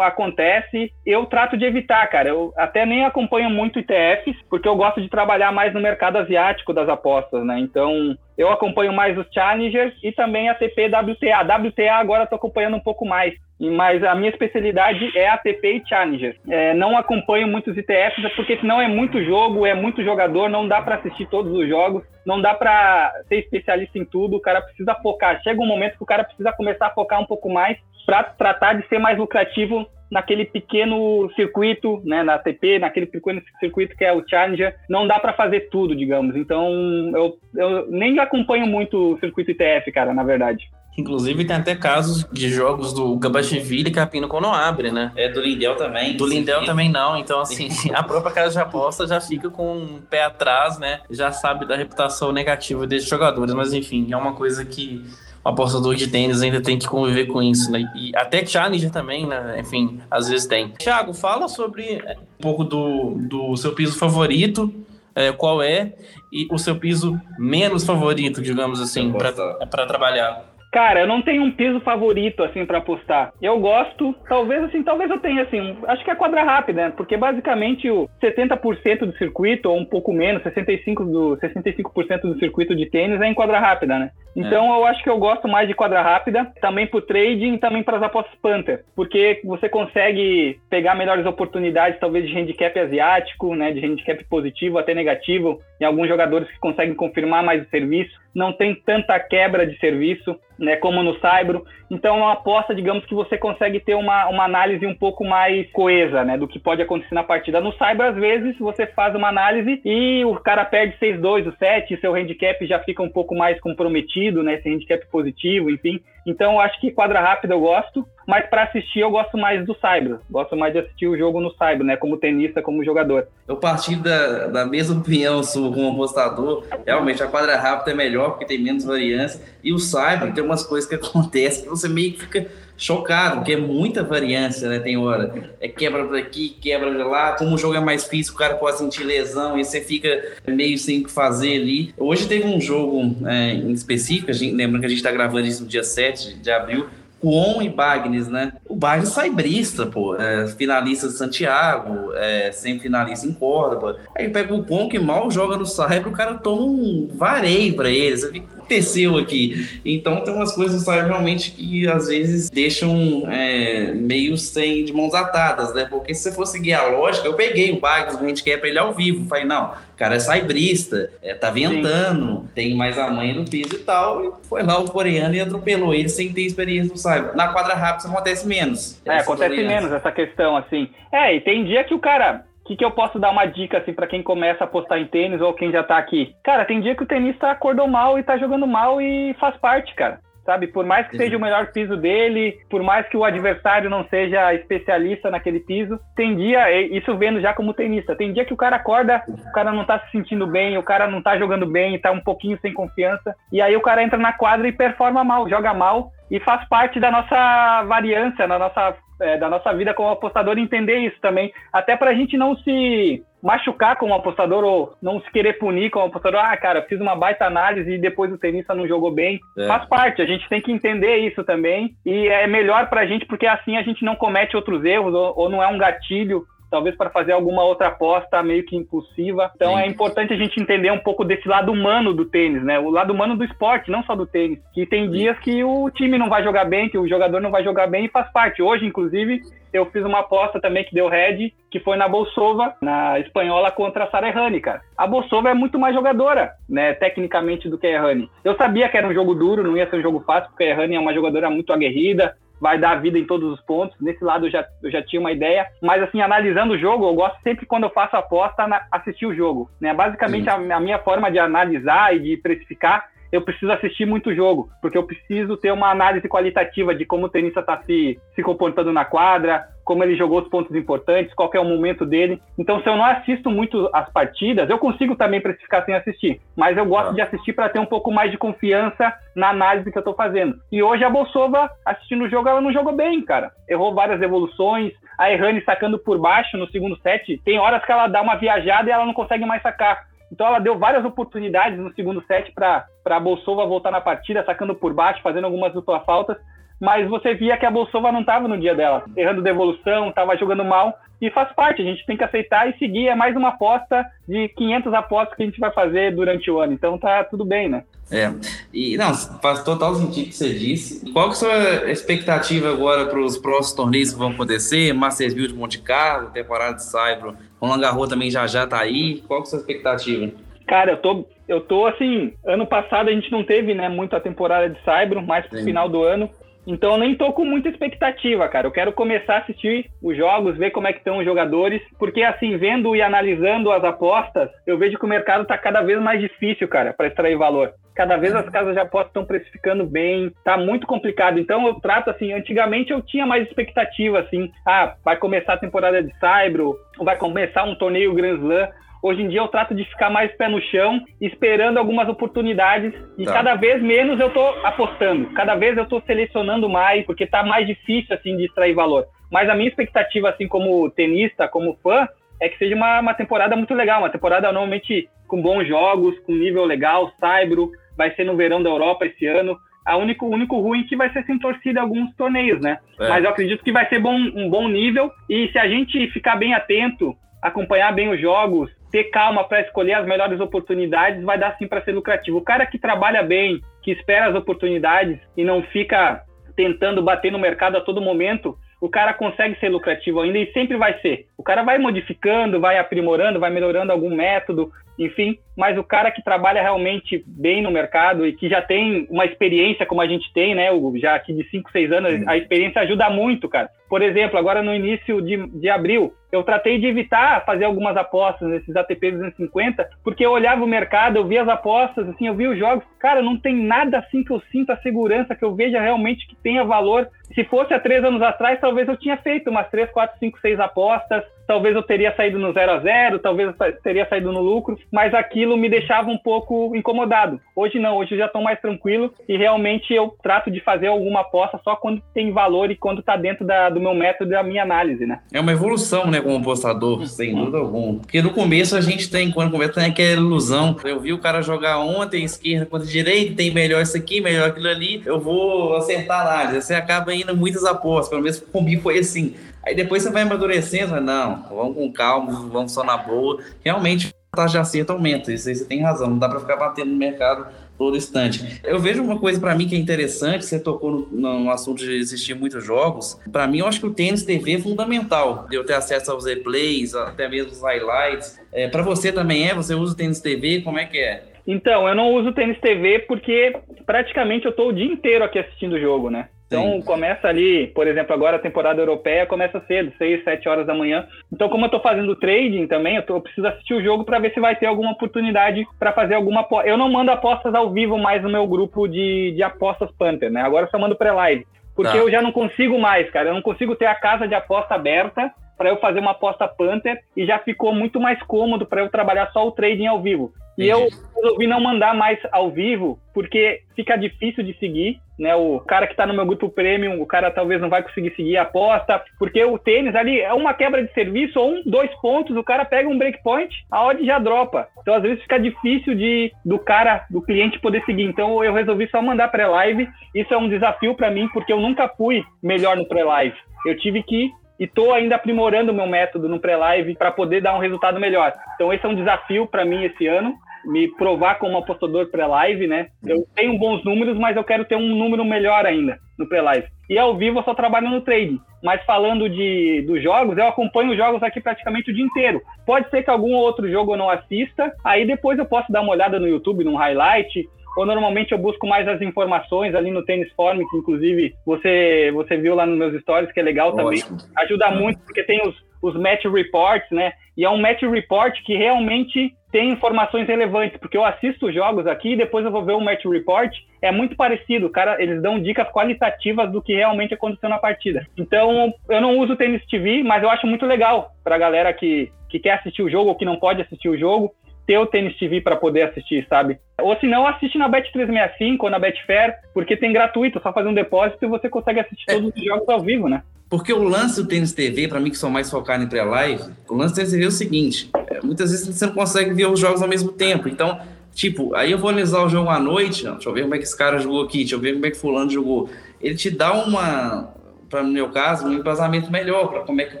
acontece, 0.02 0.92
eu 1.04 1.26
trato 1.26 1.56
de 1.56 1.64
evitar, 1.64 2.06
cara, 2.08 2.28
eu 2.28 2.52
até 2.56 2.84
nem 2.84 3.04
acompanho 3.04 3.50
muito 3.50 3.78
ITFs, 3.78 4.36
porque 4.48 4.68
eu 4.68 4.76
gosto 4.76 5.00
de 5.00 5.08
trabalhar 5.08 5.52
mais 5.52 5.72
no 5.72 5.80
mercado 5.80 6.18
asiático 6.18 6.72
das 6.72 6.88
apostas, 6.88 7.44
né, 7.44 7.58
então 7.58 8.16
eu 8.36 8.50
acompanho 8.50 8.92
mais 8.92 9.16
os 9.18 9.26
Challengers 9.32 9.94
e 10.02 10.12
também 10.12 10.48
a 10.48 10.52
ATP 10.52 10.86
WTA. 10.86 11.36
A 11.36 11.56
WTA 11.56 11.94
agora 11.94 12.24
estou 12.24 12.36
acompanhando 12.36 12.76
um 12.76 12.80
pouco 12.80 13.04
mais, 13.04 13.34
mas 13.58 14.02
a 14.02 14.14
minha 14.14 14.30
especialidade 14.30 15.16
é 15.16 15.28
ATP 15.28 15.76
e 15.76 15.88
Challenger. 15.88 16.36
É, 16.48 16.72
não 16.74 16.96
acompanho 16.96 17.46
muitos 17.46 17.76
ITFs 17.76 18.34
porque 18.34 18.56
senão 18.58 18.80
é 18.80 18.88
muito 18.88 19.22
jogo, 19.22 19.66
é 19.66 19.74
muito 19.74 20.02
jogador, 20.02 20.48
não 20.48 20.66
dá 20.66 20.80
para 20.80 20.96
assistir 20.96 21.26
todos 21.26 21.52
os 21.52 21.68
jogos, 21.68 22.02
não 22.24 22.40
dá 22.40 22.54
para 22.54 23.12
ser 23.28 23.40
especialista 23.40 23.98
em 23.98 24.04
tudo. 24.04 24.36
O 24.36 24.40
cara 24.40 24.62
precisa 24.62 24.94
focar. 24.96 25.42
Chega 25.42 25.60
um 25.60 25.66
momento 25.66 25.96
que 25.96 26.02
o 26.02 26.06
cara 26.06 26.24
precisa 26.24 26.52
começar 26.52 26.86
a 26.86 26.94
focar 26.94 27.20
um 27.20 27.26
pouco 27.26 27.50
mais 27.50 27.76
para 28.10 28.24
tratar 28.24 28.72
de 28.72 28.88
ser 28.88 28.98
mais 28.98 29.16
lucrativo 29.16 29.86
naquele 30.10 30.44
pequeno 30.44 31.30
circuito, 31.36 32.02
né, 32.04 32.24
na 32.24 32.34
ATP, 32.34 32.80
naquele 32.80 33.06
pequeno 33.06 33.40
circuito 33.60 33.96
que 33.96 34.04
é 34.04 34.12
o 34.12 34.24
Challenger, 34.28 34.74
não 34.88 35.06
dá 35.06 35.20
para 35.20 35.32
fazer 35.32 35.68
tudo, 35.70 35.94
digamos. 35.94 36.34
Então, 36.34 36.68
eu, 37.14 37.38
eu 37.54 37.86
nem 37.88 38.18
acompanho 38.18 38.66
muito 38.66 39.14
o 39.14 39.20
circuito 39.20 39.52
ITF, 39.52 39.92
cara, 39.92 40.12
na 40.12 40.24
verdade. 40.24 40.68
Inclusive, 40.98 41.44
tem 41.44 41.54
até 41.54 41.76
casos 41.76 42.26
de 42.32 42.48
jogos 42.48 42.92
do 42.92 43.16
Gabacheville 43.16 43.92
que 43.92 44.00
a 44.00 44.06
Pinnacle 44.08 44.40
não 44.40 44.52
abre, 44.52 44.90
né? 44.90 45.12
É, 45.14 45.28
do 45.28 45.40
Lindel 45.40 45.76
também. 45.76 46.16
Do 46.16 46.26
Lindel 46.26 46.64
também 46.64 46.90
não. 46.90 47.16
Então, 47.16 47.40
assim, 47.40 47.68
a 47.94 48.02
própria 48.02 48.32
casa 48.32 48.50
de 48.50 48.58
aposta 48.58 49.06
já 49.06 49.20
fica 49.20 49.48
com 49.48 49.76
um 49.76 50.00
pé 50.00 50.24
atrás, 50.24 50.80
né? 50.80 51.00
Já 51.08 51.30
sabe 51.30 51.64
da 51.64 51.76
reputação 51.76 52.32
negativa 52.32 52.88
desses 52.88 53.08
jogadores. 53.08 53.54
Mas, 53.54 53.72
enfim, 53.72 54.08
é 54.12 54.16
uma 54.16 54.34
coisa 54.34 54.64
que 54.64 55.04
o 55.44 55.48
apostador 55.48 55.94
de 55.94 56.08
tênis 56.08 56.42
ainda 56.42 56.60
tem 56.60 56.78
que 56.78 56.86
conviver 56.86 57.26
com 57.26 57.42
isso, 57.42 57.70
né? 57.72 57.90
E 57.94 58.12
até 58.14 58.44
Challenger 58.44 58.90
também, 58.90 59.26
né? 59.26 59.58
Enfim, 59.58 60.00
às 60.10 60.28
vezes 60.28 60.46
tem. 60.46 60.68
Thiago, 60.70 61.14
fala 61.14 61.48
sobre 61.48 62.02
é, 62.04 62.16
um 62.38 62.42
pouco 62.42 62.64
do, 62.64 63.14
do 63.16 63.56
seu 63.56 63.74
piso 63.74 63.98
favorito, 63.98 64.72
é, 65.14 65.32
qual 65.32 65.62
é, 65.62 65.94
e 66.32 66.46
o 66.50 66.58
seu 66.58 66.76
piso 66.76 67.18
menos 67.38 67.84
favorito, 67.84 68.42
digamos 68.42 68.80
assim, 68.80 69.12
para 69.12 69.86
trabalhar. 69.86 70.50
Cara, 70.72 71.00
eu 71.00 71.06
não 71.06 71.20
tenho 71.20 71.42
um 71.42 71.50
piso 71.50 71.80
favorito, 71.80 72.44
assim, 72.44 72.64
para 72.64 72.78
apostar. 72.78 73.32
Eu 73.42 73.58
gosto, 73.58 74.14
talvez, 74.28 74.62
assim, 74.62 74.84
talvez 74.84 75.10
eu 75.10 75.18
tenha, 75.18 75.42
assim, 75.42 75.60
um, 75.60 75.76
acho 75.88 76.04
que 76.04 76.10
é 76.12 76.14
quadra 76.14 76.44
rápida, 76.44 76.82
né? 76.82 76.94
Porque 76.96 77.16
basicamente 77.16 77.90
o 77.90 78.08
70% 78.22 79.00
do 79.00 79.16
circuito, 79.18 79.68
ou 79.68 79.76
um 79.76 79.84
pouco 79.84 80.12
menos, 80.12 80.44
65%, 80.44 81.10
do, 81.10 81.36
65 81.40 81.92
do 82.22 82.38
circuito 82.38 82.76
de 82.76 82.86
tênis 82.86 83.20
é 83.20 83.26
em 83.26 83.34
quadra 83.34 83.58
rápida, 83.58 83.98
né? 83.98 84.10
Então 84.34 84.72
é. 84.72 84.78
eu 84.78 84.86
acho 84.86 85.02
que 85.02 85.10
eu 85.10 85.18
gosto 85.18 85.48
mais 85.48 85.66
de 85.68 85.74
quadra 85.74 86.02
rápida, 86.02 86.52
também 86.60 86.86
pro 86.86 87.02
trading 87.02 87.54
e 87.54 87.58
também 87.58 87.82
para 87.82 87.96
as 87.96 88.02
apostas 88.02 88.34
Panther, 88.40 88.84
porque 88.94 89.40
você 89.44 89.68
consegue 89.68 90.58
pegar 90.68 90.94
melhores 90.94 91.26
oportunidades, 91.26 91.98
talvez 91.98 92.28
de 92.28 92.38
handicap 92.38 92.78
asiático, 92.78 93.54
né, 93.54 93.72
de 93.72 93.84
handicap 93.84 94.22
positivo 94.24 94.78
até 94.78 94.94
negativo, 94.94 95.60
em 95.80 95.84
alguns 95.84 96.08
jogadores 96.08 96.48
que 96.50 96.58
conseguem 96.58 96.94
confirmar 96.94 97.42
mais 97.42 97.62
o 97.62 97.70
serviço, 97.70 98.18
não 98.34 98.52
tem 98.52 98.74
tanta 98.74 99.18
quebra 99.18 99.66
de 99.66 99.78
serviço, 99.78 100.36
né, 100.58 100.76
como 100.76 101.02
no 101.02 101.18
Saibro. 101.18 101.64
Então 101.90 102.16
é 102.16 102.18
uma 102.18 102.32
aposta, 102.32 102.74
digamos 102.74 103.04
que 103.06 103.14
você 103.14 103.36
consegue 103.36 103.80
ter 103.80 103.94
uma, 103.94 104.28
uma 104.28 104.44
análise 104.44 104.86
um 104.86 104.94
pouco 104.94 105.24
mais 105.24 105.68
coesa, 105.72 106.22
né, 106.22 106.36
do 106.36 106.46
que 106.46 106.58
pode 106.58 106.82
acontecer 106.82 107.14
na 107.14 107.24
partida. 107.24 107.60
No 107.60 107.72
Saibro, 107.72 108.06
às 108.06 108.14
vezes, 108.14 108.56
você 108.58 108.86
faz 108.86 109.14
uma 109.14 109.28
análise 109.28 109.80
e 109.84 110.24
o 110.24 110.34
cara 110.36 110.64
perde 110.64 110.96
6-2, 110.98 111.48
o 111.48 111.56
7, 111.56 111.96
seu 111.96 112.14
handicap 112.14 112.64
já 112.66 112.78
fica 112.80 113.02
um 113.02 113.08
pouco 113.08 113.34
mais 113.34 113.58
comprometido, 113.60 114.19
né, 114.42 114.54
esse 114.54 114.68
handicap 114.68 115.06
positivo, 115.06 115.70
enfim. 115.70 116.00
Então 116.26 116.60
acho 116.60 116.80
que 116.80 116.90
quadra 116.90 117.20
rápida 117.20 117.54
eu 117.54 117.60
gosto, 117.60 118.06
mas 118.26 118.48
para 118.48 118.64
assistir 118.64 119.00
eu 119.00 119.10
gosto 119.10 119.36
mais 119.36 119.64
do 119.66 119.76
Saibro. 119.78 120.20
Gosto 120.30 120.56
mais 120.56 120.72
de 120.72 120.80
assistir 120.80 121.06
o 121.06 121.16
jogo 121.16 121.40
no 121.40 121.52
Saibro, 121.54 121.84
né? 121.84 121.96
Como 121.96 122.16
tenista, 122.16 122.62
como 122.62 122.84
jogador. 122.84 123.26
Eu 123.48 123.56
parti 123.56 123.96
da, 123.96 124.46
da 124.46 124.66
mesma 124.66 125.00
opinião 125.00 125.42
sua 125.44 125.72
como 125.72 125.92
apostador. 125.92 126.64
Realmente 126.86 127.22
a 127.22 127.26
quadra 127.26 127.56
rápida 127.56 127.90
é 127.90 127.94
melhor 127.94 128.30
porque 128.30 128.44
tem 128.44 128.58
menos 128.58 128.84
variância. 128.84 129.40
E 129.62 129.72
o 129.72 129.78
Saibro 129.78 130.32
tem 130.32 130.44
umas 130.44 130.64
coisas 130.64 130.88
que 130.88 130.94
acontecem 130.96 131.64
que 131.64 131.68
você 131.68 131.88
meio 131.88 132.12
que 132.12 132.20
fica 132.20 132.46
chocado, 132.80 133.36
porque 133.36 133.52
é 133.52 133.56
muita 133.58 134.02
variância, 134.02 134.66
né? 134.68 134.78
Tem 134.78 134.96
hora. 134.96 135.52
É 135.60 135.68
quebra 135.68 136.06
daqui, 136.06 136.56
quebra 136.60 136.90
de 136.90 137.02
lá. 137.02 137.32
Como 137.32 137.54
o 137.54 137.58
jogo 137.58 137.74
é 137.74 137.80
mais 137.80 138.04
físico, 138.04 138.36
o 138.36 138.38
cara 138.38 138.54
pode 138.54 138.78
sentir 138.78 139.04
lesão 139.04 139.58
e 139.58 139.64
você 139.64 139.82
fica 139.82 140.08
meio 140.46 140.78
sem 140.78 141.00
o 141.00 141.04
que 141.04 141.10
fazer 141.10 141.56
ali. 141.56 141.92
Hoje 141.98 142.26
teve 142.26 142.46
um 142.46 142.58
jogo 142.58 143.16
é, 143.26 143.52
em 143.52 143.72
específico, 143.72 144.30
a 144.30 144.34
gente, 144.34 144.54
lembra 144.54 144.80
que 144.80 144.86
a 144.86 144.88
gente 144.88 144.98
está 144.98 145.12
gravando 145.12 145.46
isso 145.46 145.62
no 145.62 145.68
dia 145.68 145.84
7 145.84 146.19
de 146.28 146.50
abril. 146.50 146.88
Kuon 147.20 147.60
e 147.60 147.68
Bagnes, 147.68 148.28
né? 148.28 148.54
O 148.66 148.74
Bagnes 148.74 149.10
sai 149.10 149.28
brista, 149.28 149.84
pô. 149.84 150.16
É, 150.16 150.48
finalista 150.48 151.06
de 151.06 151.12
Santiago, 151.12 152.14
é, 152.14 152.50
sempre 152.50 152.84
finalista 152.84 153.26
em 153.26 153.32
Córdoba. 153.32 153.98
Aí 154.16 154.28
pega 154.30 154.54
o 154.54 154.64
Kuon 154.64 154.88
que 154.88 154.98
mal 154.98 155.30
joga 155.30 155.56
no 155.56 155.66
Cyber, 155.66 156.08
o 156.08 156.12
cara 156.12 156.34
toma 156.34 156.62
um 156.62 157.10
vareio 157.12 157.76
pra 157.76 157.90
ele. 157.90 158.16
Você 158.16 158.30
fica, 158.30 158.46
aconteceu 158.70 159.18
aqui? 159.18 159.80
Então 159.84 160.22
tem 160.22 160.32
umas 160.32 160.54
coisas 160.54 160.86
no 160.86 160.92
realmente 160.92 161.50
que 161.50 161.88
às 161.88 162.06
vezes 162.06 162.48
deixam 162.48 163.24
é, 163.30 163.92
meio 163.92 164.36
sem 164.36 164.84
de 164.84 164.92
mãos 164.92 165.12
atadas, 165.12 165.74
né? 165.74 165.86
Porque 165.90 166.14
se 166.14 166.22
você 166.22 166.32
for 166.32 166.46
seguir 166.46 166.74
a 166.74 166.86
lógica, 166.86 167.26
eu 167.26 167.34
peguei 167.34 167.72
o 167.72 167.80
Bagnes, 167.80 168.14
o 168.14 168.24
handicap 168.24 168.64
ele 168.66 168.78
ao 168.78 168.94
vivo. 168.94 169.26
Falei, 169.28 169.44
não, 169.44 169.72
cara 169.96 170.14
é 170.14 170.18
saibrista, 170.18 171.10
é, 171.22 171.34
tá 171.34 171.50
ventando, 171.50 172.40
Sim. 172.40 172.48
tem 172.54 172.74
mais 172.74 172.98
a 172.98 173.10
mãe 173.10 173.34
no 173.34 173.44
piso 173.44 173.74
e 173.74 173.80
tal. 173.80 174.24
E 174.24 174.32
foi 174.48 174.62
lá 174.62 174.78
o 174.78 174.88
coreano 174.88 175.34
e 175.34 175.40
atropelou 175.40 175.92
ele 175.92 176.08
sem 176.08 176.32
ter 176.32 176.42
experiência 176.42 176.92
no 176.92 176.96
cyber. 176.96 177.34
Na 177.36 177.48
quadra 177.48 177.74
rápida 177.74 178.08
acontece 178.08 178.46
menos. 178.46 179.00
É, 179.04 179.18
acontece 179.18 179.56
menos 179.56 179.92
essa 179.92 180.12
questão, 180.12 180.56
assim. 180.56 180.88
É, 181.12 181.34
e 181.34 181.40
tem 181.40 181.64
dia 181.64 181.84
que 181.84 181.94
o 181.94 181.98
cara. 181.98 182.46
Que, 182.66 182.76
que 182.76 182.84
eu 182.84 182.90
posso 182.90 183.18
dar 183.18 183.30
uma 183.30 183.46
dica 183.46 183.78
assim 183.78 183.92
para 183.92 184.06
quem 184.06 184.22
começa 184.22 184.64
a 184.64 184.66
apostar 184.66 184.98
em 184.98 185.06
tênis 185.06 185.40
ou 185.40 185.54
quem 185.54 185.72
já 185.72 185.82
tá 185.82 185.96
aqui? 185.96 186.34
Cara, 186.44 186.64
tem 186.64 186.80
dia 186.80 186.94
que 186.94 187.02
o 187.02 187.06
tenista 187.06 187.50
acordou 187.50 187.88
mal 187.88 188.18
e 188.18 188.22
tá 188.22 188.36
jogando 188.38 188.66
mal 188.66 189.00
e 189.00 189.34
faz 189.40 189.56
parte, 189.56 189.94
cara 189.94 190.20
sabe? 190.50 190.66
Por 190.66 190.84
mais 190.84 191.06
que 191.08 191.16
seja 191.16 191.36
o 191.36 191.40
melhor 191.40 191.70
piso 191.72 191.96
dele, 191.96 192.58
por 192.68 192.82
mais 192.82 193.08
que 193.08 193.16
o 193.16 193.24
adversário 193.24 193.88
não 193.88 194.04
seja 194.08 194.52
especialista 194.54 195.30
naquele 195.30 195.60
piso, 195.60 195.98
tem 196.16 196.36
dia, 196.36 196.82
isso 196.82 197.16
vendo 197.16 197.40
já 197.40 197.54
como 197.54 197.74
tenista, 197.74 198.16
tem 198.16 198.32
dia 198.32 198.44
que 198.44 198.52
o 198.52 198.56
cara 198.56 198.76
acorda, 198.76 199.22
o 199.28 199.52
cara 199.52 199.72
não 199.72 199.84
tá 199.84 200.00
se 200.00 200.10
sentindo 200.10 200.46
bem, 200.46 200.76
o 200.76 200.82
cara 200.82 201.06
não 201.06 201.22
tá 201.22 201.38
jogando 201.38 201.66
bem, 201.66 202.00
tá 202.00 202.10
um 202.10 202.20
pouquinho 202.20 202.58
sem 202.60 202.72
confiança, 202.72 203.34
e 203.52 203.60
aí 203.60 203.76
o 203.76 203.80
cara 203.80 204.02
entra 204.02 204.18
na 204.18 204.32
quadra 204.32 204.66
e 204.66 204.72
performa 204.72 205.22
mal, 205.22 205.48
joga 205.48 205.72
mal, 205.72 206.10
e 206.30 206.40
faz 206.40 206.66
parte 206.68 206.98
da 206.98 207.10
nossa 207.10 207.84
variância, 207.84 208.46
na 208.46 208.58
nossa, 208.58 208.96
é, 209.20 209.36
da 209.36 209.48
nossa 209.48 209.72
vida 209.72 209.94
como 209.94 210.10
apostador 210.10 210.58
entender 210.58 210.98
isso 210.98 211.20
também, 211.20 211.52
até 211.72 211.96
para 211.96 212.10
a 212.10 212.14
gente 212.14 212.36
não 212.36 212.56
se 212.56 213.22
machucar 213.42 213.96
como 213.96 214.14
apostador 214.14 214.64
ou 214.64 214.94
não 215.00 215.20
se 215.20 215.30
querer 215.30 215.54
punir 215.54 215.90
como 215.90 216.06
apostador. 216.06 216.40
Ah, 216.40 216.56
cara, 216.56 216.82
fiz 216.82 217.00
uma 217.00 217.16
baita 217.16 217.46
análise 217.46 217.90
e 217.90 217.98
depois 217.98 218.32
o 218.32 218.38
tenista 218.38 218.74
não 218.74 218.86
jogou 218.86 219.10
bem. 219.10 219.40
É. 219.56 219.66
Faz 219.66 219.86
parte, 219.86 220.20
a 220.20 220.26
gente 220.26 220.48
tem 220.48 220.60
que 220.60 220.72
entender 220.72 221.16
isso 221.18 221.42
também. 221.44 221.94
E 222.04 222.28
é 222.28 222.46
melhor 222.46 222.88
pra 222.88 223.06
gente 223.06 223.26
porque 223.26 223.46
assim 223.46 223.76
a 223.76 223.82
gente 223.82 224.04
não 224.04 224.14
comete 224.14 224.56
outros 224.56 224.84
erros 224.84 225.14
ou, 225.14 225.32
ou 225.36 225.48
não 225.48 225.62
é 225.62 225.68
um 225.68 225.78
gatilho 225.78 226.44
talvez 226.70 226.96
para 226.96 227.10
fazer 227.10 227.32
alguma 227.32 227.64
outra 227.64 227.88
aposta 227.88 228.42
meio 228.42 228.64
que 228.64 228.76
impulsiva. 228.76 229.50
Então 229.54 229.74
Sim. 229.76 229.82
é 229.82 229.86
importante 229.86 230.32
a 230.32 230.36
gente 230.36 230.60
entender 230.60 230.90
um 230.90 230.98
pouco 230.98 231.24
desse 231.24 231.48
lado 231.48 231.72
humano 231.72 232.14
do 232.14 232.24
tênis, 232.24 232.62
né? 232.62 232.78
O 232.78 232.90
lado 232.90 233.12
humano 233.12 233.36
do 233.36 233.44
esporte, 233.44 233.90
não 233.90 234.02
só 234.04 234.14
do 234.14 234.26
tênis. 234.26 234.60
Que 234.72 234.86
tem 234.86 235.10
dias 235.10 235.38
que 235.40 235.62
o 235.64 235.90
time 235.90 236.16
não 236.16 236.28
vai 236.28 236.42
jogar 236.42 236.64
bem, 236.64 236.88
que 236.88 236.98
o 236.98 237.08
jogador 237.08 237.40
não 237.40 237.50
vai 237.50 237.64
jogar 237.64 237.86
bem 237.86 238.04
e 238.04 238.10
faz 238.10 238.30
parte. 238.32 238.62
Hoje, 238.62 238.86
inclusive, 238.86 239.42
eu 239.72 239.86
fiz 239.86 240.04
uma 240.04 240.20
aposta 240.20 240.60
também 240.60 240.84
que 240.84 240.94
deu 240.94 241.08
red, 241.08 241.52
que 241.70 241.80
foi 241.80 241.96
na 241.96 242.08
Bolsova, 242.08 242.74
na 242.80 243.18
espanhola 243.20 243.70
contra 243.70 244.04
a 244.04 244.10
Sara 244.10 244.28
Errani, 244.28 244.60
cara. 244.60 244.82
A 244.96 245.06
Bolsova 245.06 245.50
é 245.50 245.54
muito 245.54 245.78
mais 245.78 245.94
jogadora, 245.94 246.52
né, 246.68 246.92
tecnicamente 246.94 247.68
do 247.68 247.78
que 247.78 247.86
a 247.86 247.90
Errani. 247.90 248.30
Eu 248.44 248.56
sabia 248.56 248.88
que 248.88 248.96
era 248.96 249.06
um 249.06 249.14
jogo 249.14 249.34
duro, 249.34 249.62
não 249.62 249.76
ia 249.76 249.88
ser 249.88 249.96
um 249.96 250.02
jogo 250.02 250.20
fácil, 250.26 250.50
porque 250.50 250.64
a 250.64 250.70
Errani 250.70 250.96
é 250.96 251.00
uma 251.00 251.14
jogadora 251.14 251.48
muito 251.48 251.72
aguerrida, 251.72 252.34
vai 252.60 252.78
dar 252.78 253.00
vida 253.00 253.18
em 253.18 253.24
todos 253.24 253.52
os 253.52 253.60
pontos. 253.62 253.96
Nesse 254.00 254.22
lado 254.22 254.46
eu 254.46 254.50
já, 254.50 254.66
eu 254.82 254.90
já 254.90 255.02
tinha 255.02 255.18
uma 255.18 255.32
ideia. 255.32 255.66
Mas, 255.80 256.02
assim, 256.02 256.20
analisando 256.20 256.74
o 256.74 256.78
jogo, 256.78 257.08
eu 257.08 257.14
gosto 257.14 257.40
sempre, 257.42 257.66
quando 257.66 257.84
eu 257.84 257.90
faço 257.90 258.16
aposta, 258.16 258.66
na, 258.66 258.86
assistir 258.92 259.26
o 259.26 259.34
jogo. 259.34 259.70
Né? 259.80 259.94
Basicamente, 259.94 260.48
a, 260.50 260.54
a, 260.54 260.80
minha 260.80 260.98
forma 260.98 261.30
de 261.30 261.38
analisar 261.38 262.14
e 262.14 262.20
de 262.20 262.36
precificar 262.36 263.08
eu 263.32 263.42
preciso 263.42 263.72
assistir 263.72 264.06
muito 264.06 264.34
jogo, 264.34 264.68
porque 264.80 264.98
eu 264.98 265.06
preciso 265.06 265.56
ter 265.56 265.72
uma 265.72 265.90
análise 265.90 266.28
qualitativa 266.28 266.94
de 266.94 267.04
como 267.04 267.26
o 267.26 267.28
tenista 267.28 267.60
está 267.60 267.80
se, 267.82 268.18
se 268.34 268.42
comportando 268.42 268.92
na 268.92 269.04
quadra, 269.04 269.68
como 269.84 270.04
ele 270.04 270.16
jogou 270.16 270.40
os 270.40 270.48
pontos 270.48 270.74
importantes, 270.76 271.34
qual 271.34 271.50
é 271.52 271.58
o 271.58 271.64
momento 271.64 272.06
dele. 272.06 272.40
Então, 272.58 272.80
se 272.80 272.88
eu 272.88 272.96
não 272.96 273.04
assisto 273.04 273.50
muito 273.50 273.90
as 273.92 274.08
partidas, 274.12 274.70
eu 274.70 274.78
consigo 274.78 275.16
também 275.16 275.40
precificar 275.40 275.84
sem 275.84 275.94
assistir, 275.94 276.40
mas 276.56 276.76
eu 276.76 276.84
gosto 276.86 277.10
ah. 277.10 277.14
de 277.14 277.20
assistir 277.20 277.52
para 277.52 277.68
ter 277.68 277.78
um 277.78 277.86
pouco 277.86 278.12
mais 278.12 278.30
de 278.30 278.38
confiança 278.38 279.12
na 279.34 279.50
análise 279.50 279.90
que 279.90 279.98
eu 279.98 280.00
estou 280.00 280.14
fazendo. 280.14 280.56
E 280.70 280.82
hoje 280.82 281.04
a 281.04 281.10
Bolsova, 281.10 281.70
assistindo 281.84 282.24
o 282.24 282.28
jogo, 282.28 282.48
ela 282.48 282.60
não 282.60 282.72
jogou 282.72 282.94
bem, 282.94 283.20
cara. 283.22 283.50
Errou 283.68 283.94
várias 283.94 284.22
evoluções, 284.22 284.92
a 285.18 285.30
Errani 285.30 285.62
sacando 285.64 285.98
por 285.98 286.18
baixo 286.18 286.56
no 286.56 286.70
segundo 286.70 286.96
set, 287.00 287.40
tem 287.44 287.58
horas 287.58 287.84
que 287.84 287.92
ela 287.92 288.06
dá 288.06 288.22
uma 288.22 288.36
viajada 288.36 288.88
e 288.88 288.92
ela 288.92 289.04
não 289.04 289.12
consegue 289.12 289.44
mais 289.44 289.62
sacar. 289.62 290.08
Então 290.32 290.46
ela 290.46 290.60
deu 290.60 290.78
várias 290.78 291.04
oportunidades 291.04 291.78
no 291.78 291.92
segundo 291.94 292.24
set 292.26 292.52
para 292.52 292.86
a 293.16 293.20
Bolsova 293.20 293.66
voltar 293.66 293.90
na 293.90 294.00
partida, 294.00 294.44
sacando 294.44 294.74
por 294.74 294.92
baixo, 294.92 295.22
fazendo 295.22 295.44
algumas 295.44 295.72
duplas 295.72 296.04
faltas, 296.04 296.36
mas 296.80 297.08
você 297.08 297.34
via 297.34 297.58
que 297.58 297.66
a 297.66 297.70
Bolsova 297.70 298.10
não 298.10 298.20
estava 298.20 298.48
no 298.48 298.58
dia 298.58 298.74
dela, 298.74 299.04
errando 299.16 299.42
devolução, 299.42 300.08
estava 300.08 300.36
jogando 300.36 300.64
mal, 300.64 300.98
e 301.20 301.30
faz 301.30 301.52
parte, 301.52 301.82
a 301.82 301.84
gente 301.84 302.06
tem 302.06 302.16
que 302.16 302.24
aceitar 302.24 302.68
e 302.68 302.78
seguir. 302.78 303.08
É 303.08 303.14
mais 303.14 303.36
uma 303.36 303.48
aposta 303.48 304.06
de 304.26 304.48
500 304.48 304.94
apostas 304.94 305.36
que 305.36 305.42
a 305.42 305.46
gente 305.46 305.60
vai 305.60 305.70
fazer 305.70 306.14
durante 306.14 306.50
o 306.50 306.58
ano, 306.58 306.72
então 306.72 306.96
tá 306.96 307.22
tudo 307.24 307.44
bem, 307.44 307.68
né? 307.68 307.84
É, 308.10 308.32
e 308.72 308.96
não, 308.96 309.14
faz 309.14 309.62
total 309.62 309.94
sentido 309.94 310.24
o 310.24 310.28
que 310.28 310.34
você 310.34 310.54
disse. 310.54 311.12
Qual 311.12 311.26
que 311.26 311.32
é 311.32 311.32
a 311.32 311.38
sua 311.38 311.90
expectativa 311.90 312.70
agora 312.70 313.06
para 313.06 313.20
os 313.20 313.36
próximos 313.36 313.74
torneios 313.74 314.12
que 314.12 314.18
vão 314.18 314.30
acontecer? 314.30 314.92
Mastersville 314.94 315.48
de 315.48 315.54
Monte 315.54 315.80
Carlo, 315.80 316.30
temporada 316.30 316.74
de 316.74 316.84
Saibro, 316.84 317.36
Roland 317.60 317.80
Garros 317.80 318.08
também 318.08 318.30
já 318.30 318.46
já 318.46 318.66
tá 318.66 318.80
aí. 318.80 319.22
Qual 319.28 319.42
que 319.42 319.46
é 319.46 319.48
a 319.48 319.50
sua 319.50 319.58
expectativa? 319.60 320.32
Cara, 320.70 320.92
eu 320.92 320.98
tô, 320.98 321.26
eu 321.48 321.60
tô 321.60 321.84
assim, 321.84 322.32
ano 322.46 322.64
passado 322.64 323.08
a 323.08 323.12
gente 323.12 323.32
não 323.32 323.42
teve, 323.42 323.74
né, 323.74 323.88
muito 323.88 324.14
a 324.14 324.20
temporada 324.20 324.70
de 324.70 324.80
Saibro, 324.84 325.20
mais 325.20 325.44
pro 325.44 325.58
Sim. 325.58 325.64
final 325.64 325.88
do 325.88 326.00
ano. 326.00 326.30
Então 326.64 326.92
eu 326.92 326.98
nem 326.98 327.16
tô 327.16 327.32
com 327.32 327.44
muita 327.44 327.68
expectativa, 327.68 328.48
cara. 328.48 328.68
Eu 328.68 328.70
quero 328.70 328.92
começar 328.92 329.34
a 329.34 329.38
assistir 329.38 329.90
os 330.00 330.16
jogos, 330.16 330.56
ver 330.56 330.70
como 330.70 330.86
é 330.86 330.92
que 330.92 330.98
estão 330.98 331.18
os 331.18 331.24
jogadores, 331.24 331.82
porque 331.98 332.22
assim, 332.22 332.56
vendo 332.56 332.94
e 332.94 333.02
analisando 333.02 333.72
as 333.72 333.82
apostas, 333.82 334.48
eu 334.64 334.78
vejo 334.78 334.96
que 334.96 335.04
o 335.04 335.08
mercado 335.08 335.44
tá 335.44 335.58
cada 335.58 335.82
vez 335.82 336.00
mais 336.00 336.20
difícil, 336.20 336.68
cara, 336.68 336.92
para 336.92 337.08
extrair 337.08 337.36
valor. 337.36 337.72
Cada 337.96 338.16
vez 338.16 338.32
as 338.32 338.48
casas 338.48 338.74
de 338.74 338.80
apostas 338.80 339.08
estão 339.08 339.24
precificando 339.24 339.84
bem, 339.84 340.30
tá 340.44 340.56
muito 340.56 340.86
complicado. 340.86 341.40
Então 341.40 341.66
eu 341.66 341.74
trato 341.80 342.10
assim, 342.10 342.32
antigamente 342.32 342.92
eu 342.92 343.02
tinha 343.02 343.26
mais 343.26 343.44
expectativa 343.48 344.20
assim, 344.20 344.52
ah, 344.64 344.94
vai 345.04 345.16
começar 345.16 345.54
a 345.54 345.58
temporada 345.58 346.00
de 346.00 346.16
Saibro, 346.20 346.76
vai 347.00 347.16
começar 347.16 347.64
um 347.64 347.74
torneio 347.74 348.14
Grand 348.14 348.36
Slam. 348.36 348.68
Hoje 349.02 349.22
em 349.22 349.28
dia 349.28 349.40
eu 349.40 349.48
trato 349.48 349.74
de 349.74 349.84
ficar 349.84 350.10
mais 350.10 350.30
pé 350.36 350.48
no 350.48 350.60
chão, 350.60 351.00
esperando 351.20 351.78
algumas 351.78 352.08
oportunidades 352.08 352.92
e 353.16 353.24
tá. 353.24 353.32
cada 353.32 353.54
vez 353.54 353.82
menos 353.82 354.20
eu 354.20 354.30
tô 354.30 354.46
apostando. 354.62 355.30
Cada 355.30 355.54
vez 355.54 355.76
eu 355.76 355.86
tô 355.86 356.00
selecionando 356.02 356.68
mais, 356.68 357.04
porque 357.06 357.26
tá 357.26 357.42
mais 357.42 357.66
difícil 357.66 358.14
assim 358.14 358.36
de 358.36 358.44
extrair 358.44 358.74
valor. 358.74 359.06
Mas 359.30 359.48
a 359.48 359.54
minha 359.54 359.68
expectativa 359.68 360.28
assim 360.28 360.46
como 360.46 360.90
tenista, 360.90 361.48
como 361.48 361.78
fã, 361.82 362.06
é 362.40 362.48
que 362.48 362.58
seja 362.58 362.74
uma, 362.74 363.00
uma 363.00 363.14
temporada 363.14 363.56
muito 363.56 363.74
legal, 363.74 364.00
uma 364.00 364.10
temporada 364.10 364.52
normalmente 364.52 365.08
com 365.26 365.40
bons 365.40 365.66
jogos, 365.66 366.18
com 366.20 366.32
nível 366.32 366.64
legal, 366.64 367.12
Saibro, 367.18 367.70
vai 367.96 368.14
ser 368.14 368.24
no 368.24 368.36
verão 368.36 368.62
da 368.62 368.68
Europa 368.68 369.06
esse 369.06 369.26
ano. 369.26 369.56
A 369.86 369.96
único, 369.96 370.26
o 370.26 370.30
único 370.30 370.60
ruim 370.60 370.82
é 370.82 370.84
que 370.84 370.96
vai 370.96 371.10
ser 371.12 371.24
sem 371.24 371.38
torcida 371.38 371.80
alguns 371.80 372.14
torneios, 372.16 372.60
né? 372.60 372.78
É. 372.98 373.08
Mas 373.08 373.24
eu 373.24 373.30
acredito 373.30 373.64
que 373.64 373.72
vai 373.72 373.88
ser 373.88 373.98
bom, 373.98 374.14
um 374.14 374.48
bom 374.50 374.68
nível. 374.68 375.10
E 375.28 375.48
se 375.52 375.58
a 375.58 375.66
gente 375.68 376.10
ficar 376.10 376.36
bem 376.36 376.52
atento, 376.52 377.16
acompanhar 377.42 377.92
bem 377.92 378.08
os 378.08 378.20
jogos, 378.20 378.70
ter 378.90 379.04
calma 379.04 379.44
para 379.44 379.60
escolher 379.60 379.94
as 379.94 380.06
melhores 380.06 380.40
oportunidades, 380.40 381.22
vai 381.22 381.38
dar 381.38 381.56
sim 381.56 381.66
para 381.66 381.82
ser 381.82 381.92
lucrativo. 381.92 382.38
O 382.38 382.44
cara 382.44 382.66
que 382.66 382.78
trabalha 382.78 383.22
bem, 383.22 383.60
que 383.82 383.92
espera 383.92 384.28
as 384.28 384.34
oportunidades 384.34 385.18
e 385.36 385.44
não 385.44 385.62
fica 385.62 386.22
tentando 386.56 387.02
bater 387.02 387.30
no 387.30 387.38
mercado 387.38 387.76
a 387.76 387.80
todo 387.80 388.00
momento, 388.00 388.56
o 388.80 388.88
cara 388.88 389.12
consegue 389.12 389.58
ser 389.60 389.68
lucrativo 389.68 390.20
ainda 390.20 390.38
e 390.38 390.52
sempre 390.52 390.76
vai 390.76 390.98
ser. 391.00 391.26
O 391.36 391.42
cara 391.42 391.62
vai 391.62 391.78
modificando, 391.78 392.60
vai 392.60 392.78
aprimorando, 392.78 393.38
vai 393.38 393.50
melhorando 393.50 393.92
algum 393.92 394.14
método, 394.14 394.72
enfim, 395.00 395.38
mas 395.56 395.78
o 395.78 395.82
cara 395.82 396.10
que 396.10 396.22
trabalha 396.22 396.60
realmente 396.60 397.24
bem 397.26 397.62
no 397.62 397.70
mercado 397.70 398.26
e 398.26 398.34
que 398.34 398.48
já 398.48 398.60
tem 398.60 399.06
uma 399.10 399.24
experiência 399.24 399.86
como 399.86 400.02
a 400.02 400.06
gente 400.06 400.30
tem, 400.32 400.54
né, 400.54 400.70
Hugo, 400.70 400.98
já 400.98 401.14
aqui 401.14 401.32
de 401.32 401.42
5, 401.48 401.72
6 401.72 401.92
anos, 401.92 402.28
a 402.28 402.36
experiência 402.36 402.82
ajuda 402.82 403.08
muito, 403.08 403.48
cara. 403.48 403.70
Por 403.88 404.02
exemplo, 404.02 404.38
agora 404.38 404.62
no 404.62 404.74
início 404.74 405.20
de, 405.22 405.36
de 405.48 405.68
abril, 405.68 406.12
eu 406.30 406.42
tratei 406.44 406.78
de 406.78 406.86
evitar 406.86 407.44
fazer 407.44 407.64
algumas 407.64 407.96
apostas 407.96 408.48
nesses 408.48 408.76
ATP 408.76 409.12
250, 409.12 409.88
porque 410.04 410.24
eu 410.24 410.30
olhava 410.30 410.62
o 410.62 410.68
mercado, 410.68 411.16
eu 411.16 411.26
via 411.26 411.42
as 411.42 411.48
apostas, 411.48 412.08
assim, 412.08 412.28
eu 412.28 412.34
via 412.34 412.50
os 412.50 412.58
jogos, 412.58 412.84
cara, 412.98 413.20
não 413.22 413.36
tem 413.36 413.56
nada 413.56 413.98
assim 413.98 414.22
que 414.22 414.30
eu 414.30 414.40
sinta 414.52 414.74
a 414.74 414.80
segurança, 414.80 415.34
que 415.34 415.44
eu 415.44 415.54
veja 415.54 415.80
realmente 415.80 416.26
que 416.28 416.36
tenha 416.36 416.62
valor. 416.62 417.08
Se 417.34 417.44
fosse 417.44 417.72
há 417.72 417.80
três 417.80 418.04
anos 418.04 418.22
atrás, 418.22 418.60
talvez 418.60 418.88
eu 418.88 418.96
tinha 418.96 419.16
feito 419.16 419.50
umas 419.50 419.68
três, 419.70 419.90
quatro, 419.90 420.18
cinco, 420.18 420.38
seis 420.40 420.58
apostas, 420.58 421.22
talvez 421.50 421.74
eu 421.74 421.82
teria 421.82 422.14
saído 422.14 422.38
no 422.38 422.52
zero 422.52 422.72
a 422.72 422.78
zero, 422.78 423.18
talvez 423.18 423.48
eu 423.48 423.72
teria 423.82 424.08
saído 424.08 424.30
no 424.30 424.40
lucro, 424.40 424.78
mas 424.90 425.12
aquilo 425.12 425.56
me 425.56 425.68
deixava 425.68 426.08
um 426.08 426.16
pouco 426.16 426.76
incomodado. 426.76 427.40
Hoje 427.56 427.78
não, 427.78 427.98
hoje 427.98 428.12
eu 428.12 428.18
já 428.18 428.26
estou 428.26 428.40
mais 428.40 428.60
tranquilo 428.60 429.12
e 429.28 429.36
realmente 429.36 429.92
eu 429.92 430.14
trato 430.22 430.48
de 430.48 430.60
fazer 430.60 430.86
alguma 430.86 431.22
aposta 431.22 431.60
só 431.64 431.74
quando 431.74 432.00
tem 432.14 432.32
valor 432.32 432.70
e 432.70 432.76
quando 432.76 433.00
está 433.00 433.16
dentro 433.16 433.44
da, 433.44 433.68
do 433.68 433.80
meu 433.80 433.92
método 433.94 434.30
e 434.30 434.34
da 434.34 434.44
minha 434.44 434.62
análise, 434.62 435.04
né? 435.04 435.20
É 435.32 435.40
uma 435.40 435.50
evolução, 435.50 436.08
né? 436.08 436.20
como 436.20 436.36
apostador, 436.36 437.04
sem 437.06 437.34
dúvida 437.34 437.58
alguma. 437.58 437.98
Porque 437.98 438.22
no 438.22 438.30
começo 438.30 438.76
a 438.76 438.80
gente 438.80 439.10
tem, 439.10 439.32
quando 439.32 439.50
começa, 439.50 439.72
tem 439.72 439.86
aquela 439.86 440.20
ilusão. 440.20 440.76
Eu 440.84 441.00
vi 441.00 441.12
o 441.12 441.18
cara 441.18 441.42
jogar 441.42 441.80
ontem, 441.80 442.22
esquerda 442.22 442.64
contra 442.66 442.86
direita, 442.86 443.34
tem 443.34 443.52
melhor 443.52 443.82
isso 443.82 443.96
aqui, 443.96 444.20
melhor 444.20 444.50
aquilo 444.50 444.68
ali, 444.68 445.02
eu 445.04 445.18
vou 445.18 445.74
acertar 445.76 446.20
a 446.20 446.30
análise. 446.30 446.62
Você 446.62 446.74
acaba 446.74 447.12
indo 447.20 447.36
muitas 447.36 447.64
apostas, 447.64 448.08
pelo 448.08 448.22
menos 448.22 448.40
comigo 448.40 448.82
foi 448.82 448.98
assim. 448.98 449.34
Aí 449.64 449.74
depois 449.74 450.02
você 450.02 450.10
vai 450.10 450.22
amadurecendo, 450.22 450.92
mas 450.92 451.02
não, 451.02 451.44
vamos 451.48 451.76
com 451.76 451.92
calma, 451.92 452.48
vamos 452.48 452.72
só 452.72 452.82
na 452.82 452.96
boa. 452.96 453.42
Realmente 453.64 454.14
a 454.32 454.36
taxa 454.36 454.52
de 454.52 454.58
acerto 454.58 454.92
aumenta, 454.92 455.32
isso 455.32 455.48
aí 455.48 455.54
você 455.54 455.64
tem 455.64 455.82
razão, 455.82 456.08
não 456.08 456.18
dá 456.18 456.28
para 456.28 456.40
ficar 456.40 456.56
batendo 456.56 456.90
no 456.90 456.96
mercado 456.96 457.46
todo 457.80 457.96
instante. 457.96 458.60
Eu 458.62 458.78
vejo 458.78 459.02
uma 459.02 459.18
coisa 459.18 459.40
para 459.40 459.54
mim 459.54 459.66
que 459.66 459.74
é 459.74 459.78
interessante, 459.78 460.44
você 460.44 460.60
tocou 460.60 461.08
no, 461.10 461.40
no 461.40 461.50
assunto 461.50 461.82
de 461.82 461.98
assistir 461.98 462.34
muitos 462.34 462.62
jogos. 462.62 463.18
Para 463.32 463.46
mim, 463.46 463.60
eu 463.60 463.66
acho 463.66 463.80
que 463.80 463.86
o 463.86 463.94
tênis 463.94 464.22
TV 464.22 464.52
é 464.52 464.58
fundamental. 464.58 465.48
Eu 465.50 465.64
ter 465.64 465.72
acesso 465.72 466.12
aos 466.12 466.26
replays, 466.26 466.94
até 466.94 467.26
mesmo 467.26 467.52
os 467.52 467.62
highlights. 467.62 468.38
É, 468.52 468.68
para 468.68 468.82
você 468.82 469.10
também 469.10 469.48
é? 469.48 469.54
Você 469.54 469.74
usa 469.74 469.94
o 469.94 469.96
tênis 469.96 470.20
TV? 470.20 470.60
Como 470.60 470.78
é 470.78 470.84
que 470.84 470.98
é? 470.98 471.24
Então, 471.46 471.88
eu 471.88 471.94
não 471.94 472.14
uso 472.14 472.32
tênis 472.32 472.60
TV 472.60 473.00
porque 473.00 473.56
praticamente 473.86 474.44
eu 474.44 474.52
tô 474.52 474.68
o 474.68 474.72
dia 474.72 474.84
inteiro 474.84 475.24
aqui 475.24 475.38
assistindo 475.38 475.72
o 475.72 475.80
jogo, 475.80 476.10
né? 476.10 476.28
Então 476.50 476.64
Sim. 476.64 476.82
começa 476.82 477.28
ali, 477.28 477.68
por 477.68 477.86
exemplo, 477.86 478.12
agora 478.12 478.36
a 478.36 478.40
temporada 478.40 478.82
europeia 478.82 479.24
começa 479.24 479.62
cedo, 479.68 479.92
6, 479.96 480.24
7 480.24 480.48
horas 480.48 480.66
da 480.66 480.74
manhã. 480.74 481.06
Então, 481.32 481.48
como 481.48 481.62
eu 481.62 481.66
estou 481.66 481.80
fazendo 481.80 482.16
trading 482.16 482.66
também, 482.66 482.96
eu, 482.96 483.06
tô, 483.06 483.14
eu, 483.14 483.20
preciso 483.20 483.46
assistir 483.46 483.72
o 483.72 483.82
jogo 483.82 484.02
para 484.02 484.18
ver 484.18 484.34
se 484.34 484.40
vai 484.40 484.56
ter 484.56 484.66
alguma 484.66 484.90
oportunidade 484.90 485.64
para 485.78 485.92
fazer 485.92 486.14
alguma 486.14 486.40
aposta. 486.40 486.68
Eu 486.68 486.76
não 486.76 486.90
mando 486.90 487.12
apostas 487.12 487.54
ao 487.54 487.70
vivo 487.70 487.96
mais 487.96 488.20
no 488.24 488.28
meu 488.28 488.48
grupo 488.48 488.88
de, 488.88 489.30
de 489.30 489.42
apostas 489.44 489.92
Panther, 489.92 490.28
né? 490.28 490.42
Agora 490.42 490.66
eu 490.66 490.70
só 490.70 490.78
mando 490.78 490.96
pré-live. 490.96 491.46
Porque 491.76 491.92
tá. 491.92 491.98
eu 491.98 492.10
já 492.10 492.20
não 492.20 492.32
consigo 492.32 492.76
mais, 492.80 493.08
cara. 493.10 493.28
Eu 493.28 493.34
não 493.34 493.42
consigo 493.42 493.76
ter 493.76 493.86
a 493.86 493.94
casa 493.94 494.26
de 494.26 494.34
aposta 494.34 494.74
aberta 494.74 495.32
para 495.60 495.68
eu 495.68 495.76
fazer 495.76 496.00
uma 496.00 496.12
aposta 496.12 496.48
Panther 496.48 497.02
e 497.14 497.26
já 497.26 497.38
ficou 497.38 497.74
muito 497.74 498.00
mais 498.00 498.18
cômodo 498.22 498.64
para 498.64 498.80
eu 498.80 498.88
trabalhar 498.88 499.30
só 499.30 499.46
o 499.46 499.52
trading 499.52 499.88
ao 499.88 500.00
vivo. 500.00 500.32
E 500.56 500.66
eu 500.66 500.88
resolvi 501.14 501.46
não 501.46 501.60
mandar 501.60 501.94
mais 501.94 502.18
ao 502.32 502.50
vivo, 502.50 502.98
porque 503.12 503.60
fica 503.76 503.96
difícil 503.96 504.42
de 504.42 504.58
seguir, 504.58 504.98
né? 505.18 505.34
O 505.34 505.60
cara 505.60 505.86
que 505.86 505.92
está 505.92 506.06
no 506.06 506.14
meu 506.14 506.24
grupo 506.24 506.48
premium, 506.48 507.00
o 507.00 507.06
cara 507.06 507.30
talvez 507.30 507.60
não 507.60 507.68
vai 507.68 507.82
conseguir 507.82 508.14
seguir 508.16 508.38
a 508.38 508.42
aposta, 508.42 509.02
porque 509.18 509.44
o 509.44 509.58
tênis 509.58 509.94
ali 509.94 510.18
é 510.18 510.32
uma 510.32 510.54
quebra 510.54 510.82
de 510.82 510.92
serviço 510.94 511.38
ou 511.38 511.52
um, 511.52 511.62
dois 511.66 511.90
pontos, 512.00 512.34
o 512.34 512.44
cara 512.44 512.64
pega 512.64 512.88
um 512.88 512.96
breakpoint, 512.96 513.54
a 513.70 513.84
odd 513.84 514.04
já 514.04 514.18
dropa. 514.18 514.66
Então, 514.80 514.94
às 514.94 515.02
vezes, 515.02 515.20
fica 515.20 515.38
difícil 515.38 515.94
de 515.94 516.32
do 516.42 516.58
cara, 516.58 517.04
do 517.10 517.20
cliente 517.20 517.60
poder 517.60 517.84
seguir. 517.84 518.04
Então, 518.04 518.42
eu 518.42 518.54
resolvi 518.54 518.88
só 518.88 519.02
mandar 519.02 519.28
pré-live. 519.28 519.86
Isso 520.14 520.32
é 520.32 520.38
um 520.38 520.48
desafio 520.48 520.94
para 520.94 521.10
mim, 521.10 521.28
porque 521.34 521.52
eu 521.52 521.60
nunca 521.60 521.86
fui 521.86 522.24
melhor 522.42 522.78
no 522.78 522.88
pré-live. 522.88 523.36
Eu 523.66 523.76
tive 523.76 524.02
que 524.02 524.30
e 524.60 524.64
estou 524.64 524.92
ainda 524.92 525.16
aprimorando 525.16 525.72
o 525.72 525.74
meu 525.74 525.86
método 525.86 526.28
no 526.28 526.38
pré-live 526.38 526.94
para 526.94 527.10
poder 527.10 527.40
dar 527.40 527.56
um 527.56 527.60
resultado 527.60 527.98
melhor. 527.98 528.34
Então 528.54 528.72
esse 528.72 528.84
é 528.84 528.88
um 528.88 528.94
desafio 528.94 529.46
para 529.46 529.64
mim 529.64 529.84
esse 529.84 530.06
ano 530.06 530.34
me 530.64 530.88
provar 530.88 531.36
como 531.36 531.56
apostador 531.56 532.10
pré-live, 532.10 532.66
né? 532.66 532.88
Eu 533.02 533.24
tenho 533.34 533.58
bons 533.58 533.82
números, 533.82 534.18
mas 534.18 534.36
eu 534.36 534.44
quero 534.44 534.64
ter 534.66 534.76
um 534.76 534.94
número 534.94 535.24
melhor 535.24 535.64
ainda 535.64 535.98
no 536.18 536.28
pré-live. 536.28 536.66
E 536.88 536.98
ao 536.98 537.16
vivo 537.16 537.38
eu 537.38 537.44
só 537.44 537.54
trabalho 537.54 537.88
no 537.88 538.02
trading. 538.02 538.38
Mas 538.62 538.84
falando 538.84 539.28
de 539.28 539.82
dos 539.86 540.02
jogos, 540.02 540.36
eu 540.36 540.46
acompanho 540.46 540.90
os 540.90 540.96
jogos 540.96 541.22
aqui 541.22 541.40
praticamente 541.40 541.90
o 541.90 541.94
dia 541.94 542.04
inteiro. 542.04 542.42
Pode 542.66 542.90
ser 542.90 543.02
que 543.02 543.10
algum 543.10 543.32
outro 543.32 543.70
jogo 543.70 543.94
eu 543.94 543.96
não 543.96 544.10
assista, 544.10 544.70
aí 544.84 545.06
depois 545.06 545.38
eu 545.38 545.46
posso 545.46 545.72
dar 545.72 545.80
uma 545.80 545.92
olhada 545.92 546.20
no 546.20 546.28
YouTube, 546.28 546.64
num 546.64 546.76
highlight, 546.76 547.48
ou 547.76 547.86
normalmente 547.86 548.32
eu 548.32 548.38
busco 548.38 548.66
mais 548.66 548.86
as 548.88 549.00
informações 549.00 549.74
ali 549.74 549.90
no 549.90 550.04
Tênis 550.04 550.32
Form, 550.32 550.58
que 550.68 550.76
inclusive 550.76 551.34
você, 551.44 552.10
você 552.12 552.36
viu 552.36 552.54
lá 552.54 552.66
nos 552.66 552.78
meus 552.78 553.00
stories, 553.02 553.32
que 553.32 553.40
é 553.40 553.42
legal 553.42 553.68
Ótimo. 553.68 554.18
também. 554.18 554.32
Ajuda 554.38 554.70
muito, 554.70 555.00
porque 555.00 555.22
tem 555.24 555.40
os, 555.46 555.54
os 555.82 555.94
match 555.94 556.24
reports, 556.24 556.90
né? 556.90 557.12
E 557.36 557.44
é 557.44 557.50
um 557.50 557.60
match 557.60 557.82
report 557.82 558.34
que 558.44 558.56
realmente 558.56 559.34
tem 559.50 559.70
informações 559.70 560.28
relevantes, 560.28 560.78
porque 560.78 560.96
eu 560.96 561.04
assisto 561.04 561.46
os 561.46 561.54
jogos 561.54 561.86
aqui 561.86 562.12
e 562.12 562.16
depois 562.16 562.44
eu 562.44 562.52
vou 562.52 562.64
ver 562.64 562.72
o 562.72 562.80
match 562.80 563.04
report, 563.04 563.52
é 563.82 563.90
muito 563.90 564.14
parecido, 564.14 564.70
cara, 564.70 565.02
eles 565.02 565.20
dão 565.20 565.40
dicas 565.40 565.68
qualitativas 565.70 566.50
do 566.52 566.62
que 566.62 566.74
realmente 566.74 567.14
aconteceu 567.14 567.48
na 567.48 567.58
partida. 567.58 568.06
Então, 568.16 568.72
eu 568.88 569.00
não 569.00 569.18
uso 569.18 569.32
o 569.32 569.36
Tênis 569.36 569.64
TV, 569.66 570.02
mas 570.02 570.22
eu 570.22 570.30
acho 570.30 570.46
muito 570.46 570.66
legal 570.66 571.10
pra 571.24 571.38
galera 571.38 571.72
que, 571.72 572.12
que 572.28 572.38
quer 572.38 572.52
assistir 572.52 572.82
o 572.82 572.90
jogo 572.90 573.10
ou 573.10 573.16
que 573.16 573.24
não 573.24 573.36
pode 573.36 573.62
assistir 573.62 573.88
o 573.88 573.98
jogo, 573.98 574.32
ter 574.66 574.78
o 574.78 574.86
Tênis 574.86 575.16
TV 575.18 575.40
para 575.40 575.56
poder 575.56 575.82
assistir, 575.82 576.26
sabe? 576.28 576.58
Ou 576.80 576.96
se 576.98 577.06
não, 577.06 577.26
assiste 577.26 577.58
na 577.58 577.68
Bet365 577.68 578.58
ou 578.60 578.70
na 578.70 578.78
Betfair, 578.78 579.34
porque 579.52 579.76
tem 579.76 579.92
gratuito, 579.92 580.40
só 580.42 580.52
fazer 580.52 580.68
um 580.68 580.74
depósito 580.74 581.24
e 581.24 581.28
você 581.28 581.48
consegue 581.48 581.80
assistir 581.80 582.04
é. 582.08 582.14
todos 582.14 582.32
os 582.34 582.44
jogos 582.44 582.68
ao 582.68 582.80
vivo, 582.80 583.08
né? 583.08 583.22
Porque 583.48 583.72
o 583.72 583.82
lance 583.82 584.22
do 584.22 584.28
Tênis 584.28 584.52
TV, 584.52 584.86
para 584.86 585.00
mim 585.00 585.10
que 585.10 585.18
sou 585.18 585.28
mais 585.28 585.50
focado 585.50 585.82
em 585.82 585.88
pré-live, 585.88 586.44
o 586.68 586.74
lance 586.74 586.94
do 586.94 586.96
Tênis 586.96 587.10
TV 587.10 587.24
é 587.24 587.28
o 587.28 587.32
seguinte: 587.32 587.90
é, 588.08 588.20
muitas 588.22 588.52
vezes 588.52 588.66
você 588.66 588.86
não 588.86 588.94
consegue 588.94 589.34
ver 589.34 589.46
os 589.46 589.58
jogos 589.58 589.82
ao 589.82 589.88
mesmo 589.88 590.12
tempo. 590.12 590.48
Então, 590.48 590.80
tipo, 591.12 591.52
aí 591.56 591.72
eu 591.72 591.78
vou 591.78 591.90
analisar 591.90 592.22
o 592.24 592.28
jogo 592.28 592.48
à 592.48 592.60
noite, 592.60 593.04
deixa 593.04 593.28
eu 593.28 593.32
ver 593.32 593.42
como 593.42 593.54
é 593.56 593.58
que 593.58 593.64
esse 593.64 593.76
cara 593.76 593.98
jogou 593.98 594.22
aqui, 594.22 594.38
deixa 594.38 594.54
eu 594.54 594.60
ver 594.60 594.74
como 594.74 594.86
é 594.86 594.90
que 594.90 594.96
fulano 594.96 595.30
jogou. 595.30 595.68
Ele 596.00 596.14
te 596.14 596.30
dá 596.30 596.52
uma, 596.52 597.34
para 597.68 597.82
no 597.82 597.92
meu 597.92 598.10
caso, 598.10 598.46
um 598.46 598.52
embasamento 598.52 599.10
melhor 599.10 599.48
para 599.48 599.60
como 599.60 599.80
é 599.80 599.84
que 599.84 599.96
o 599.96 600.00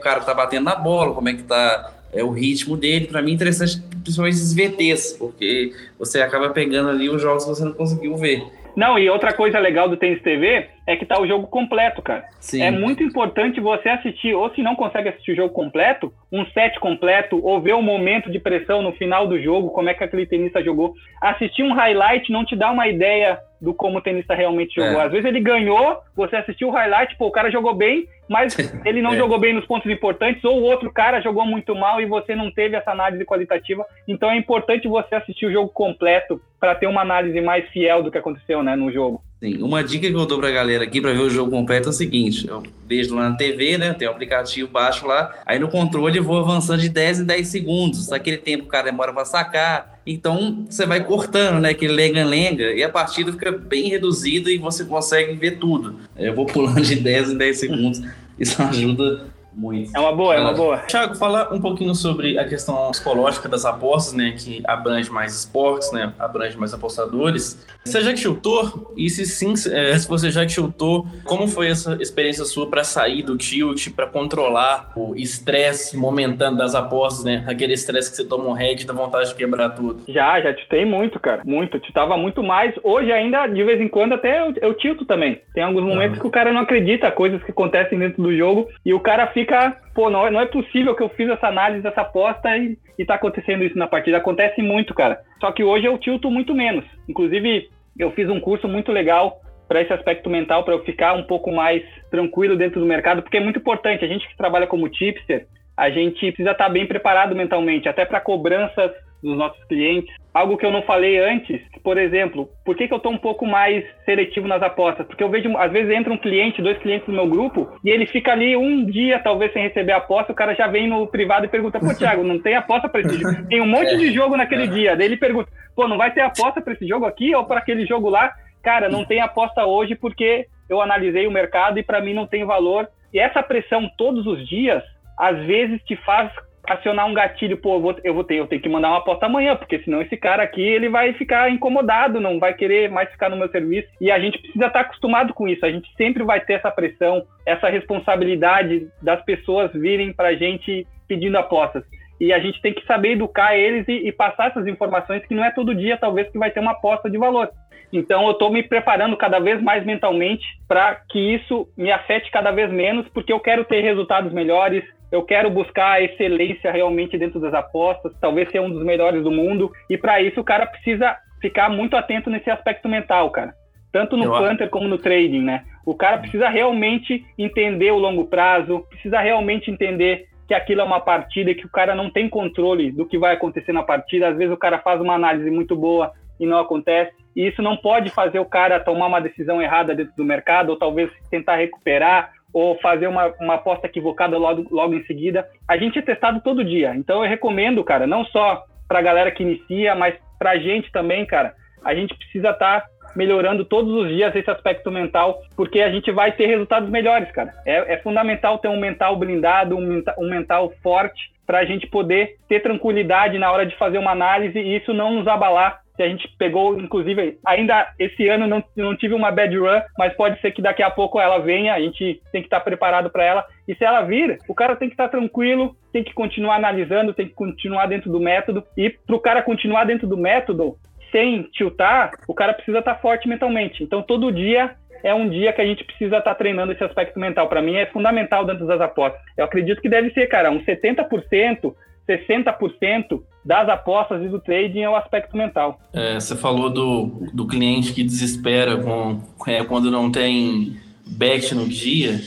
cara 0.00 0.20
tá 0.20 0.32
batendo 0.32 0.64
na 0.64 0.76
bola, 0.76 1.12
como 1.12 1.28
é 1.28 1.34
que 1.34 1.42
tá 1.42 1.92
é, 2.12 2.22
o 2.22 2.30
ritmo 2.30 2.76
dele. 2.76 3.06
Para 3.06 3.22
mim, 3.22 3.32
é 3.32 3.34
interessante, 3.34 3.82
principalmente 4.02 4.34
esses 4.34 4.54
VTs, 4.54 5.16
porque 5.18 5.72
você 5.98 6.20
acaba 6.20 6.50
pegando 6.50 6.90
ali 6.90 7.08
os 7.08 7.20
jogos 7.20 7.44
que 7.44 7.50
você 7.50 7.64
não 7.64 7.72
conseguiu 7.72 8.16
ver. 8.16 8.44
Não, 8.76 8.98
e 8.98 9.10
outra 9.10 9.32
coisa 9.32 9.58
legal 9.58 9.88
do 9.88 9.96
Tênis 9.96 10.22
TV 10.22 10.68
é 10.86 10.96
que 10.96 11.04
tá 11.04 11.20
o 11.20 11.26
jogo 11.26 11.46
completo, 11.46 12.00
cara. 12.02 12.24
Sim. 12.38 12.62
É 12.62 12.70
muito 12.70 13.02
importante 13.02 13.60
você 13.60 13.88
assistir, 13.88 14.34
ou 14.34 14.50
se 14.54 14.62
não 14.62 14.76
consegue 14.76 15.08
assistir 15.08 15.32
o 15.32 15.36
jogo 15.36 15.52
completo, 15.52 16.12
um 16.30 16.44
set 16.46 16.78
completo, 16.78 17.44
ou 17.44 17.60
ver 17.60 17.74
o 17.74 17.82
momento 17.82 18.30
de 18.30 18.38
pressão 18.38 18.82
no 18.82 18.92
final 18.92 19.26
do 19.26 19.40
jogo, 19.40 19.70
como 19.70 19.88
é 19.88 19.94
que 19.94 20.04
aquele 20.04 20.26
tenista 20.26 20.62
jogou. 20.62 20.94
Assistir 21.20 21.62
um 21.62 21.74
highlight 21.74 22.30
não 22.30 22.44
te 22.44 22.56
dá 22.56 22.70
uma 22.70 22.88
ideia 22.88 23.38
do 23.60 23.74
como 23.74 23.98
o 23.98 24.00
tenista 24.00 24.34
realmente 24.34 24.74
jogou. 24.74 25.00
É. 25.00 25.04
Às 25.04 25.12
vezes 25.12 25.26
ele 25.26 25.40
ganhou, 25.40 25.98
você 26.16 26.36
assistiu 26.36 26.68
o 26.68 26.72
highlight, 26.72 27.16
pô, 27.16 27.26
o 27.26 27.32
cara 27.32 27.50
jogou 27.50 27.74
bem, 27.74 28.06
mas 28.30 28.56
ele 28.86 29.02
não 29.02 29.14
é. 29.14 29.16
jogou 29.16 29.40
bem 29.40 29.52
nos 29.52 29.66
pontos 29.66 29.90
importantes, 29.90 30.44
ou 30.44 30.60
o 30.60 30.62
outro 30.62 30.92
cara 30.92 31.20
jogou 31.20 31.44
muito 31.44 31.74
mal 31.74 32.00
e 32.00 32.06
você 32.06 32.36
não 32.36 32.48
teve 32.48 32.76
essa 32.76 32.92
análise 32.92 33.24
qualitativa. 33.24 33.84
Então 34.06 34.30
é 34.30 34.36
importante 34.36 34.86
você 34.86 35.16
assistir 35.16 35.46
o 35.46 35.52
jogo 35.52 35.68
completo 35.70 36.40
para 36.60 36.76
ter 36.76 36.86
uma 36.86 37.02
análise 37.02 37.40
mais 37.40 37.68
fiel 37.70 38.04
do 38.04 38.10
que 38.10 38.18
aconteceu 38.18 38.62
né, 38.62 38.76
no 38.76 38.92
jogo. 38.92 39.20
Sim, 39.42 39.62
uma 39.62 39.82
dica 39.82 40.06
que 40.06 40.14
eu 40.14 40.26
dou 40.26 40.38
pra 40.38 40.50
galera 40.50 40.84
aqui 40.84 41.00
para 41.00 41.14
ver 41.14 41.20
o 41.20 41.30
jogo 41.30 41.50
completo 41.50 41.88
é 41.88 41.90
o 41.90 41.94
seguinte: 41.94 42.46
eu 42.46 42.62
vejo 42.86 43.14
lá 43.14 43.30
na 43.30 43.36
TV, 43.36 43.78
né? 43.78 43.94
Tem 43.94 44.06
um 44.06 44.10
aplicativo 44.10 44.68
baixo 44.68 45.06
lá, 45.06 45.34
aí 45.46 45.58
no 45.58 45.68
controle 45.68 46.18
eu 46.18 46.22
vou 46.22 46.38
avançando 46.38 46.82
de 46.82 46.90
10 46.90 47.20
em 47.20 47.24
10 47.24 47.48
segundos. 47.48 48.12
Aquele 48.12 48.36
tempo 48.36 48.64
o 48.64 48.68
cara 48.68 48.90
demora 48.90 49.14
para 49.14 49.24
sacar. 49.24 49.98
Então 50.06 50.66
você 50.68 50.84
vai 50.84 51.02
cortando, 51.02 51.58
né? 51.58 51.70
Aquele 51.70 51.94
lenga-lenga, 51.94 52.64
e 52.74 52.82
a 52.82 52.90
partida 52.90 53.32
fica 53.32 53.50
bem 53.50 53.88
reduzida 53.88 54.50
e 54.50 54.58
você 54.58 54.84
consegue 54.84 55.32
ver 55.34 55.52
tudo. 55.52 55.96
Eu 56.18 56.34
vou 56.34 56.44
pulando 56.44 56.82
de 56.82 56.96
10 56.96 57.30
em 57.30 57.36
10 57.38 57.58
segundos. 57.58 58.02
Isso 58.38 58.60
ajuda 58.62 59.26
muito. 59.52 59.94
É 59.94 60.00
uma 60.00 60.12
boa, 60.12 60.34
é 60.34 60.40
uma 60.40 60.52
boa. 60.52 60.78
Tiago, 60.86 61.14
falar 61.14 61.52
um 61.52 61.60
pouquinho 61.60 61.94
sobre 61.94 62.38
a 62.38 62.46
questão 62.46 62.90
psicológica 62.90 63.48
das 63.48 63.64
apostas, 63.64 64.14
né? 64.14 64.34
Que 64.36 64.62
abrange 64.66 65.10
mais 65.10 65.34
esportes, 65.34 65.92
né? 65.92 66.12
Abrange 66.18 66.56
mais 66.56 66.72
apostadores. 66.72 67.64
Você 67.84 68.00
já 68.02 68.12
que 68.12 68.18
chutou? 68.18 68.92
E 68.96 69.08
se 69.08 69.24
sim, 69.26 69.54
é, 69.72 69.98
se 69.98 70.08
você 70.08 70.30
já 70.30 70.44
que 70.44 70.52
chutou, 70.52 71.06
como 71.24 71.48
foi 71.48 71.68
essa 71.68 71.96
experiência 72.00 72.44
sua 72.44 72.68
para 72.68 72.84
sair 72.84 73.22
do 73.22 73.36
tilt, 73.36 73.90
para 73.90 74.06
controlar 74.06 74.92
o 74.94 75.14
estresse 75.16 75.96
momentâneo 75.96 76.58
das 76.58 76.74
apostas, 76.74 77.24
né? 77.24 77.44
Aquele 77.46 77.72
estresse 77.72 78.10
que 78.10 78.16
você 78.16 78.24
toma 78.24 78.44
um 78.44 78.52
head 78.52 78.86
da 78.86 78.92
vontade 78.92 79.30
de 79.30 79.34
quebrar 79.34 79.70
tudo. 79.70 80.02
Já, 80.08 80.40
já 80.40 80.56
chutei 80.56 80.84
muito, 80.84 81.18
cara. 81.18 81.42
Muito. 81.44 81.84
Chutava 81.84 82.16
muito 82.16 82.42
mais. 82.42 82.74
Hoje 82.82 83.10
ainda, 83.10 83.46
de 83.46 83.62
vez 83.64 83.80
em 83.80 83.88
quando, 83.88 84.14
até 84.14 84.40
eu, 84.40 84.54
eu 84.60 84.74
tilto 84.74 85.04
também. 85.04 85.40
Tem 85.54 85.62
alguns 85.62 85.84
momentos 85.84 86.16
uhum. 86.16 86.22
que 86.22 86.28
o 86.28 86.30
cara 86.30 86.52
não 86.52 86.60
acredita 86.60 87.10
coisas 87.10 87.42
que 87.42 87.50
acontecem 87.50 87.98
dentro 87.98 88.22
do 88.22 88.36
jogo 88.36 88.68
e 88.84 88.92
o 88.92 89.00
cara 89.00 89.26
fica 89.28 89.39
fica, 89.40 89.76
pô, 89.94 90.10
não, 90.10 90.30
não 90.30 90.40
é 90.40 90.46
possível 90.46 90.94
que 90.94 91.02
eu 91.02 91.08
fiz 91.10 91.28
essa 91.28 91.48
análise 91.48 91.82
dessa 91.82 92.02
aposta 92.02 92.56
e, 92.56 92.78
e 92.98 93.04
tá 93.04 93.14
acontecendo 93.14 93.64
isso 93.64 93.78
na 93.78 93.86
partida. 93.86 94.18
Acontece 94.18 94.60
muito, 94.60 94.94
cara. 94.94 95.20
Só 95.40 95.50
que 95.52 95.64
hoje 95.64 95.86
eu 95.86 95.98
tilto 95.98 96.30
muito 96.30 96.54
menos. 96.54 96.84
Inclusive, 97.08 97.68
eu 97.98 98.10
fiz 98.12 98.28
um 98.28 98.40
curso 98.40 98.68
muito 98.68 98.92
legal 98.92 99.40
para 99.66 99.80
esse 99.80 99.92
aspecto 99.92 100.28
mental, 100.28 100.64
para 100.64 100.74
eu 100.74 100.84
ficar 100.84 101.14
um 101.14 101.22
pouco 101.22 101.52
mais 101.52 101.82
tranquilo 102.10 102.56
dentro 102.56 102.80
do 102.80 102.86
mercado, 102.86 103.22
porque 103.22 103.36
é 103.36 103.40
muito 103.40 103.58
importante. 103.58 104.04
A 104.04 104.08
gente 104.08 104.28
que 104.28 104.36
trabalha 104.36 104.66
como 104.66 104.88
tipster, 104.88 105.46
a 105.76 105.88
gente 105.90 106.18
precisa 106.32 106.50
estar 106.50 106.68
bem 106.68 106.86
preparado 106.86 107.34
mentalmente, 107.34 107.88
até 107.88 108.04
para 108.04 108.20
cobranças 108.20 108.90
dos 109.22 109.36
nossos 109.36 109.62
clientes. 109.64 110.14
Algo 110.32 110.56
que 110.56 110.64
eu 110.64 110.70
não 110.70 110.82
falei 110.82 111.18
antes, 111.18 111.60
por 111.82 111.98
exemplo, 111.98 112.48
por 112.64 112.76
que, 112.76 112.86
que 112.86 112.94
eu 112.94 112.98
estou 112.98 113.12
um 113.12 113.18
pouco 113.18 113.46
mais 113.46 113.84
seletivo 114.04 114.46
nas 114.46 114.62
apostas? 114.62 115.06
Porque 115.06 115.22
eu 115.22 115.28
vejo, 115.28 115.56
às 115.56 115.72
vezes 115.72 115.92
entra 115.92 116.12
um 116.12 116.18
cliente, 116.18 116.62
dois 116.62 116.78
clientes 116.78 117.08
no 117.08 117.14
meu 117.14 117.26
grupo, 117.26 117.68
e 117.84 117.90
ele 117.90 118.06
fica 118.06 118.32
ali 118.32 118.56
um 118.56 118.84
dia, 118.84 119.18
talvez, 119.18 119.52
sem 119.52 119.62
receber 119.62 119.92
aposta, 119.92 120.32
o 120.32 120.36
cara 120.36 120.54
já 120.54 120.66
vem 120.66 120.88
no 120.88 121.06
privado 121.06 121.46
e 121.46 121.48
pergunta, 121.48 121.80
pô, 121.80 121.92
Thiago, 121.94 122.22
não 122.22 122.38
tem 122.38 122.54
aposta 122.54 122.88
para 122.88 123.00
esse 123.00 123.18
jogo? 123.18 123.46
Tem 123.48 123.60
um 123.60 123.66
monte 123.68 123.96
de 123.96 124.12
jogo 124.12 124.36
naquele 124.36 124.68
dia. 124.68 124.96
Daí 124.96 125.06
ele 125.06 125.16
pergunta, 125.16 125.50
pô, 125.74 125.88
não 125.88 125.98
vai 125.98 126.12
ter 126.12 126.20
aposta 126.20 126.60
para 126.60 126.72
esse 126.72 126.86
jogo 126.86 127.06
aqui 127.06 127.34
ou 127.34 127.44
para 127.44 127.58
aquele 127.58 127.84
jogo 127.86 128.08
lá? 128.08 128.32
Cara, 128.62 128.88
não 128.88 129.04
tem 129.04 129.20
aposta 129.20 129.64
hoje 129.64 129.94
porque 129.94 130.46
eu 130.68 130.80
analisei 130.80 131.26
o 131.26 131.32
mercado 131.32 131.78
e 131.78 131.82
para 131.82 132.00
mim 132.00 132.14
não 132.14 132.26
tem 132.26 132.44
valor. 132.44 132.88
E 133.12 133.18
essa 133.18 133.42
pressão 133.42 133.90
todos 133.98 134.26
os 134.26 134.48
dias, 134.48 134.82
às 135.18 135.36
vezes 135.44 135.82
te 135.82 135.96
faz 135.96 136.30
acionar 136.70 137.06
um 137.06 137.14
gatilho, 137.14 137.56
pô, 137.56 137.74
eu 137.74 137.80
vou, 137.80 137.96
eu 138.04 138.14
vou 138.14 138.22
ter, 138.22 138.36
eu 138.36 138.46
tenho 138.46 138.62
que 138.62 138.68
mandar 138.68 138.90
uma 138.90 138.98
aposta 138.98 139.26
amanhã, 139.26 139.56
porque 139.56 139.80
senão 139.80 140.00
esse 140.00 140.16
cara 140.16 140.42
aqui 140.42 140.62
ele 140.62 140.88
vai 140.88 141.12
ficar 141.14 141.50
incomodado, 141.50 142.20
não 142.20 142.38
vai 142.38 142.54
querer 142.54 142.88
mais 142.88 143.10
ficar 143.10 143.28
no 143.28 143.36
meu 143.36 143.50
serviço. 143.50 143.88
E 144.00 144.10
a 144.10 144.20
gente 144.20 144.38
precisa 144.38 144.66
estar 144.66 144.80
acostumado 144.80 145.34
com 145.34 145.48
isso. 145.48 145.66
A 145.66 145.70
gente 145.70 145.92
sempre 145.96 146.22
vai 146.22 146.40
ter 146.40 146.54
essa 146.54 146.70
pressão, 146.70 147.24
essa 147.44 147.68
responsabilidade 147.68 148.86
das 149.02 149.20
pessoas 149.24 149.72
virem 149.72 150.12
para 150.12 150.28
a 150.28 150.34
gente 150.34 150.86
pedindo 151.08 151.36
apostas. 151.36 151.82
E 152.20 152.32
a 152.32 152.38
gente 152.38 152.60
tem 152.60 152.74
que 152.74 152.84
saber 152.84 153.12
educar 153.12 153.56
eles 153.56 153.88
e, 153.88 154.08
e, 154.08 154.12
passar 154.12 154.48
essas 154.48 154.66
informações 154.66 155.24
que 155.26 155.34
não 155.34 155.44
é 155.44 155.50
todo 155.50 155.74
dia, 155.74 155.96
talvez, 155.96 156.28
que 156.30 156.38
vai 156.38 156.50
ter 156.50 156.60
uma 156.60 156.72
aposta 156.72 157.08
de 157.08 157.16
valor. 157.16 157.48
Então, 157.92 158.26
eu 158.26 158.32
estou 158.32 158.52
me 158.52 158.62
preparando 158.62 159.16
cada 159.16 159.40
vez 159.40 159.60
mais 159.60 159.84
mentalmente 159.84 160.44
para 160.68 160.96
que 161.08 161.18
isso 161.18 161.66
me 161.76 161.90
afete 161.90 162.30
cada 162.30 162.50
vez 162.50 162.70
menos, 162.70 163.08
porque 163.08 163.32
eu 163.32 163.40
quero 163.40 163.64
ter 163.64 163.80
resultados 163.80 164.32
melhores, 164.32 164.84
eu 165.10 165.24
quero 165.24 165.50
buscar 165.50 165.92
a 165.92 166.02
excelência 166.02 166.70
realmente 166.70 167.18
dentro 167.18 167.40
das 167.40 167.54
apostas, 167.54 168.12
talvez 168.20 168.48
ser 168.50 168.60
um 168.60 168.70
dos 168.70 168.84
melhores 168.84 169.24
do 169.24 169.30
mundo, 169.30 169.72
e 169.88 169.96
para 169.98 170.22
isso 170.22 170.40
o 170.40 170.44
cara 170.44 170.66
precisa 170.66 171.16
ficar 171.40 171.68
muito 171.68 171.96
atento 171.96 172.30
nesse 172.30 172.50
aspecto 172.50 172.88
mental, 172.88 173.30
cara. 173.30 173.54
Tanto 173.92 174.16
no 174.16 174.30
Panther 174.30 174.70
como 174.70 174.86
no 174.86 174.98
trading, 174.98 175.42
né? 175.42 175.64
O 175.84 175.94
cara 175.96 176.18
precisa 176.18 176.48
realmente 176.48 177.24
entender 177.36 177.90
o 177.90 177.98
longo 177.98 178.26
prazo, 178.26 178.86
precisa 178.88 179.18
realmente 179.18 179.70
entender 179.70 180.26
que 180.50 180.54
aquilo 180.54 180.80
é 180.80 180.84
uma 180.84 180.98
partida 180.98 181.52
e 181.52 181.54
que 181.54 181.64
o 181.64 181.70
cara 181.70 181.94
não 181.94 182.10
tem 182.10 182.28
controle 182.28 182.90
do 182.90 183.06
que 183.06 183.16
vai 183.16 183.34
acontecer 183.34 183.72
na 183.72 183.84
partida. 183.84 184.26
Às 184.26 184.36
vezes 184.36 184.52
o 184.52 184.58
cara 184.58 184.80
faz 184.80 185.00
uma 185.00 185.14
análise 185.14 185.48
muito 185.48 185.76
boa 185.76 186.10
e 186.40 186.44
não 186.44 186.58
acontece. 186.58 187.12
E 187.36 187.46
isso 187.46 187.62
não 187.62 187.76
pode 187.76 188.10
fazer 188.10 188.40
o 188.40 188.44
cara 188.44 188.80
tomar 188.80 189.06
uma 189.06 189.20
decisão 189.20 189.62
errada 189.62 189.94
dentro 189.94 190.12
do 190.16 190.24
mercado, 190.24 190.70
ou 190.70 190.76
talvez 190.76 191.08
tentar 191.30 191.54
recuperar, 191.54 192.32
ou 192.52 192.76
fazer 192.80 193.06
uma, 193.06 193.32
uma 193.40 193.54
aposta 193.54 193.86
equivocada 193.86 194.36
logo, 194.36 194.66
logo 194.72 194.92
em 194.92 195.04
seguida. 195.04 195.48
A 195.68 195.76
gente 195.76 196.00
é 196.00 196.02
testado 196.02 196.40
todo 196.40 196.64
dia. 196.64 196.96
Então 196.96 197.22
eu 197.22 197.30
recomendo, 197.30 197.84
cara, 197.84 198.04
não 198.04 198.24
só 198.24 198.64
para 198.88 198.98
a 198.98 199.02
galera 199.02 199.30
que 199.30 199.44
inicia, 199.44 199.94
mas 199.94 200.16
para 200.36 200.50
a 200.50 200.58
gente 200.58 200.90
também, 200.90 201.24
cara. 201.24 201.54
A 201.84 201.94
gente 201.94 202.12
precisa 202.18 202.50
estar 202.50 202.80
tá 202.80 202.86
melhorando 203.14 203.64
todos 203.64 203.92
os 203.92 204.08
dias 204.08 204.34
esse 204.34 204.50
aspecto 204.50 204.90
mental, 204.90 205.40
porque 205.56 205.80
a 205.80 205.90
gente 205.90 206.10
vai 206.10 206.32
ter 206.32 206.46
resultados 206.46 206.88
melhores, 206.88 207.30
cara. 207.32 207.52
É, 207.66 207.94
é 207.94 207.96
fundamental 207.98 208.58
ter 208.58 208.68
um 208.68 208.78
mental 208.78 209.16
blindado, 209.16 209.76
um, 209.76 210.02
um 210.18 210.28
mental 210.28 210.72
forte, 210.82 211.30
para 211.46 211.58
a 211.58 211.64
gente 211.64 211.86
poder 211.88 212.36
ter 212.48 212.60
tranquilidade 212.60 213.36
na 213.36 213.50
hora 213.50 213.66
de 213.66 213.76
fazer 213.76 213.98
uma 213.98 214.12
análise 214.12 214.56
e 214.56 214.76
isso 214.76 214.94
não 214.94 215.14
nos 215.14 215.26
abalar 215.26 215.80
que 216.00 216.04
a 216.04 216.08
gente 216.08 216.34
pegou, 216.38 216.80
inclusive, 216.80 217.38
ainda 217.44 217.92
esse 217.98 218.26
ano 218.26 218.46
não, 218.46 218.64
não 218.74 218.96
tive 218.96 219.12
uma 219.12 219.30
bad 219.30 219.54
run, 219.54 219.82
mas 219.98 220.14
pode 220.14 220.40
ser 220.40 220.50
que 220.50 220.62
daqui 220.62 220.82
a 220.82 220.90
pouco 220.90 221.20
ela 221.20 221.38
venha, 221.38 221.74
a 221.74 221.80
gente 221.80 222.22
tem 222.32 222.40
que 222.40 222.46
estar 222.46 222.60
preparado 222.60 223.10
para 223.10 223.22
ela. 223.22 223.44
E 223.68 223.74
se 223.74 223.84
ela 223.84 224.00
vir, 224.00 224.38
o 224.48 224.54
cara 224.54 224.76
tem 224.76 224.88
que 224.88 224.94
estar 224.94 225.08
tranquilo, 225.08 225.76
tem 225.92 226.02
que 226.02 226.14
continuar 226.14 226.56
analisando, 226.56 227.12
tem 227.12 227.26
que 227.26 227.34
continuar 227.34 227.84
dentro 227.84 228.10
do 228.10 228.18
método. 228.18 228.64
E 228.78 228.88
para 228.88 229.14
o 229.14 229.20
cara 229.20 229.42
continuar 229.42 229.84
dentro 229.84 230.06
do 230.06 230.16
método, 230.16 230.78
sem 231.10 231.42
tiltar, 231.52 232.12
o 232.26 232.34
cara 232.34 232.54
precisa 232.54 232.78
estar 232.78 232.96
forte 232.96 233.28
mentalmente. 233.28 233.82
Então, 233.82 234.02
todo 234.02 234.32
dia 234.32 234.74
é 235.02 235.14
um 235.14 235.28
dia 235.28 235.52
que 235.52 235.60
a 235.60 235.66
gente 235.66 235.84
precisa 235.84 236.18
estar 236.18 236.34
treinando 236.34 236.72
esse 236.72 236.84
aspecto 236.84 237.18
mental. 237.18 237.48
Para 237.48 237.62
mim, 237.62 237.76
é 237.76 237.86
fundamental 237.86 238.44
dentro 238.44 238.66
das 238.66 238.80
apostas. 238.80 239.20
Eu 239.36 239.44
acredito 239.44 239.80
que 239.80 239.88
deve 239.88 240.10
ser, 240.10 240.26
cara, 240.26 240.50
uns 240.50 240.64
70%, 240.64 241.74
60% 242.08 243.22
das 243.44 243.68
apostas 243.68 244.22
e 244.22 244.28
do 244.28 244.40
trading 244.40 244.80
é 244.80 244.90
o 244.90 244.96
aspecto 244.96 245.36
mental. 245.36 245.80
É, 245.92 246.14
você 246.14 246.36
falou 246.36 246.68
do, 246.68 247.28
do 247.32 247.46
cliente 247.46 247.92
que 247.92 248.02
desespera 248.02 248.76
com, 248.76 249.20
é, 249.46 249.64
quando 249.64 249.90
não 249.90 250.10
tem 250.10 250.76
bet 251.06 251.54
no 251.54 251.66
dia. 251.66 252.20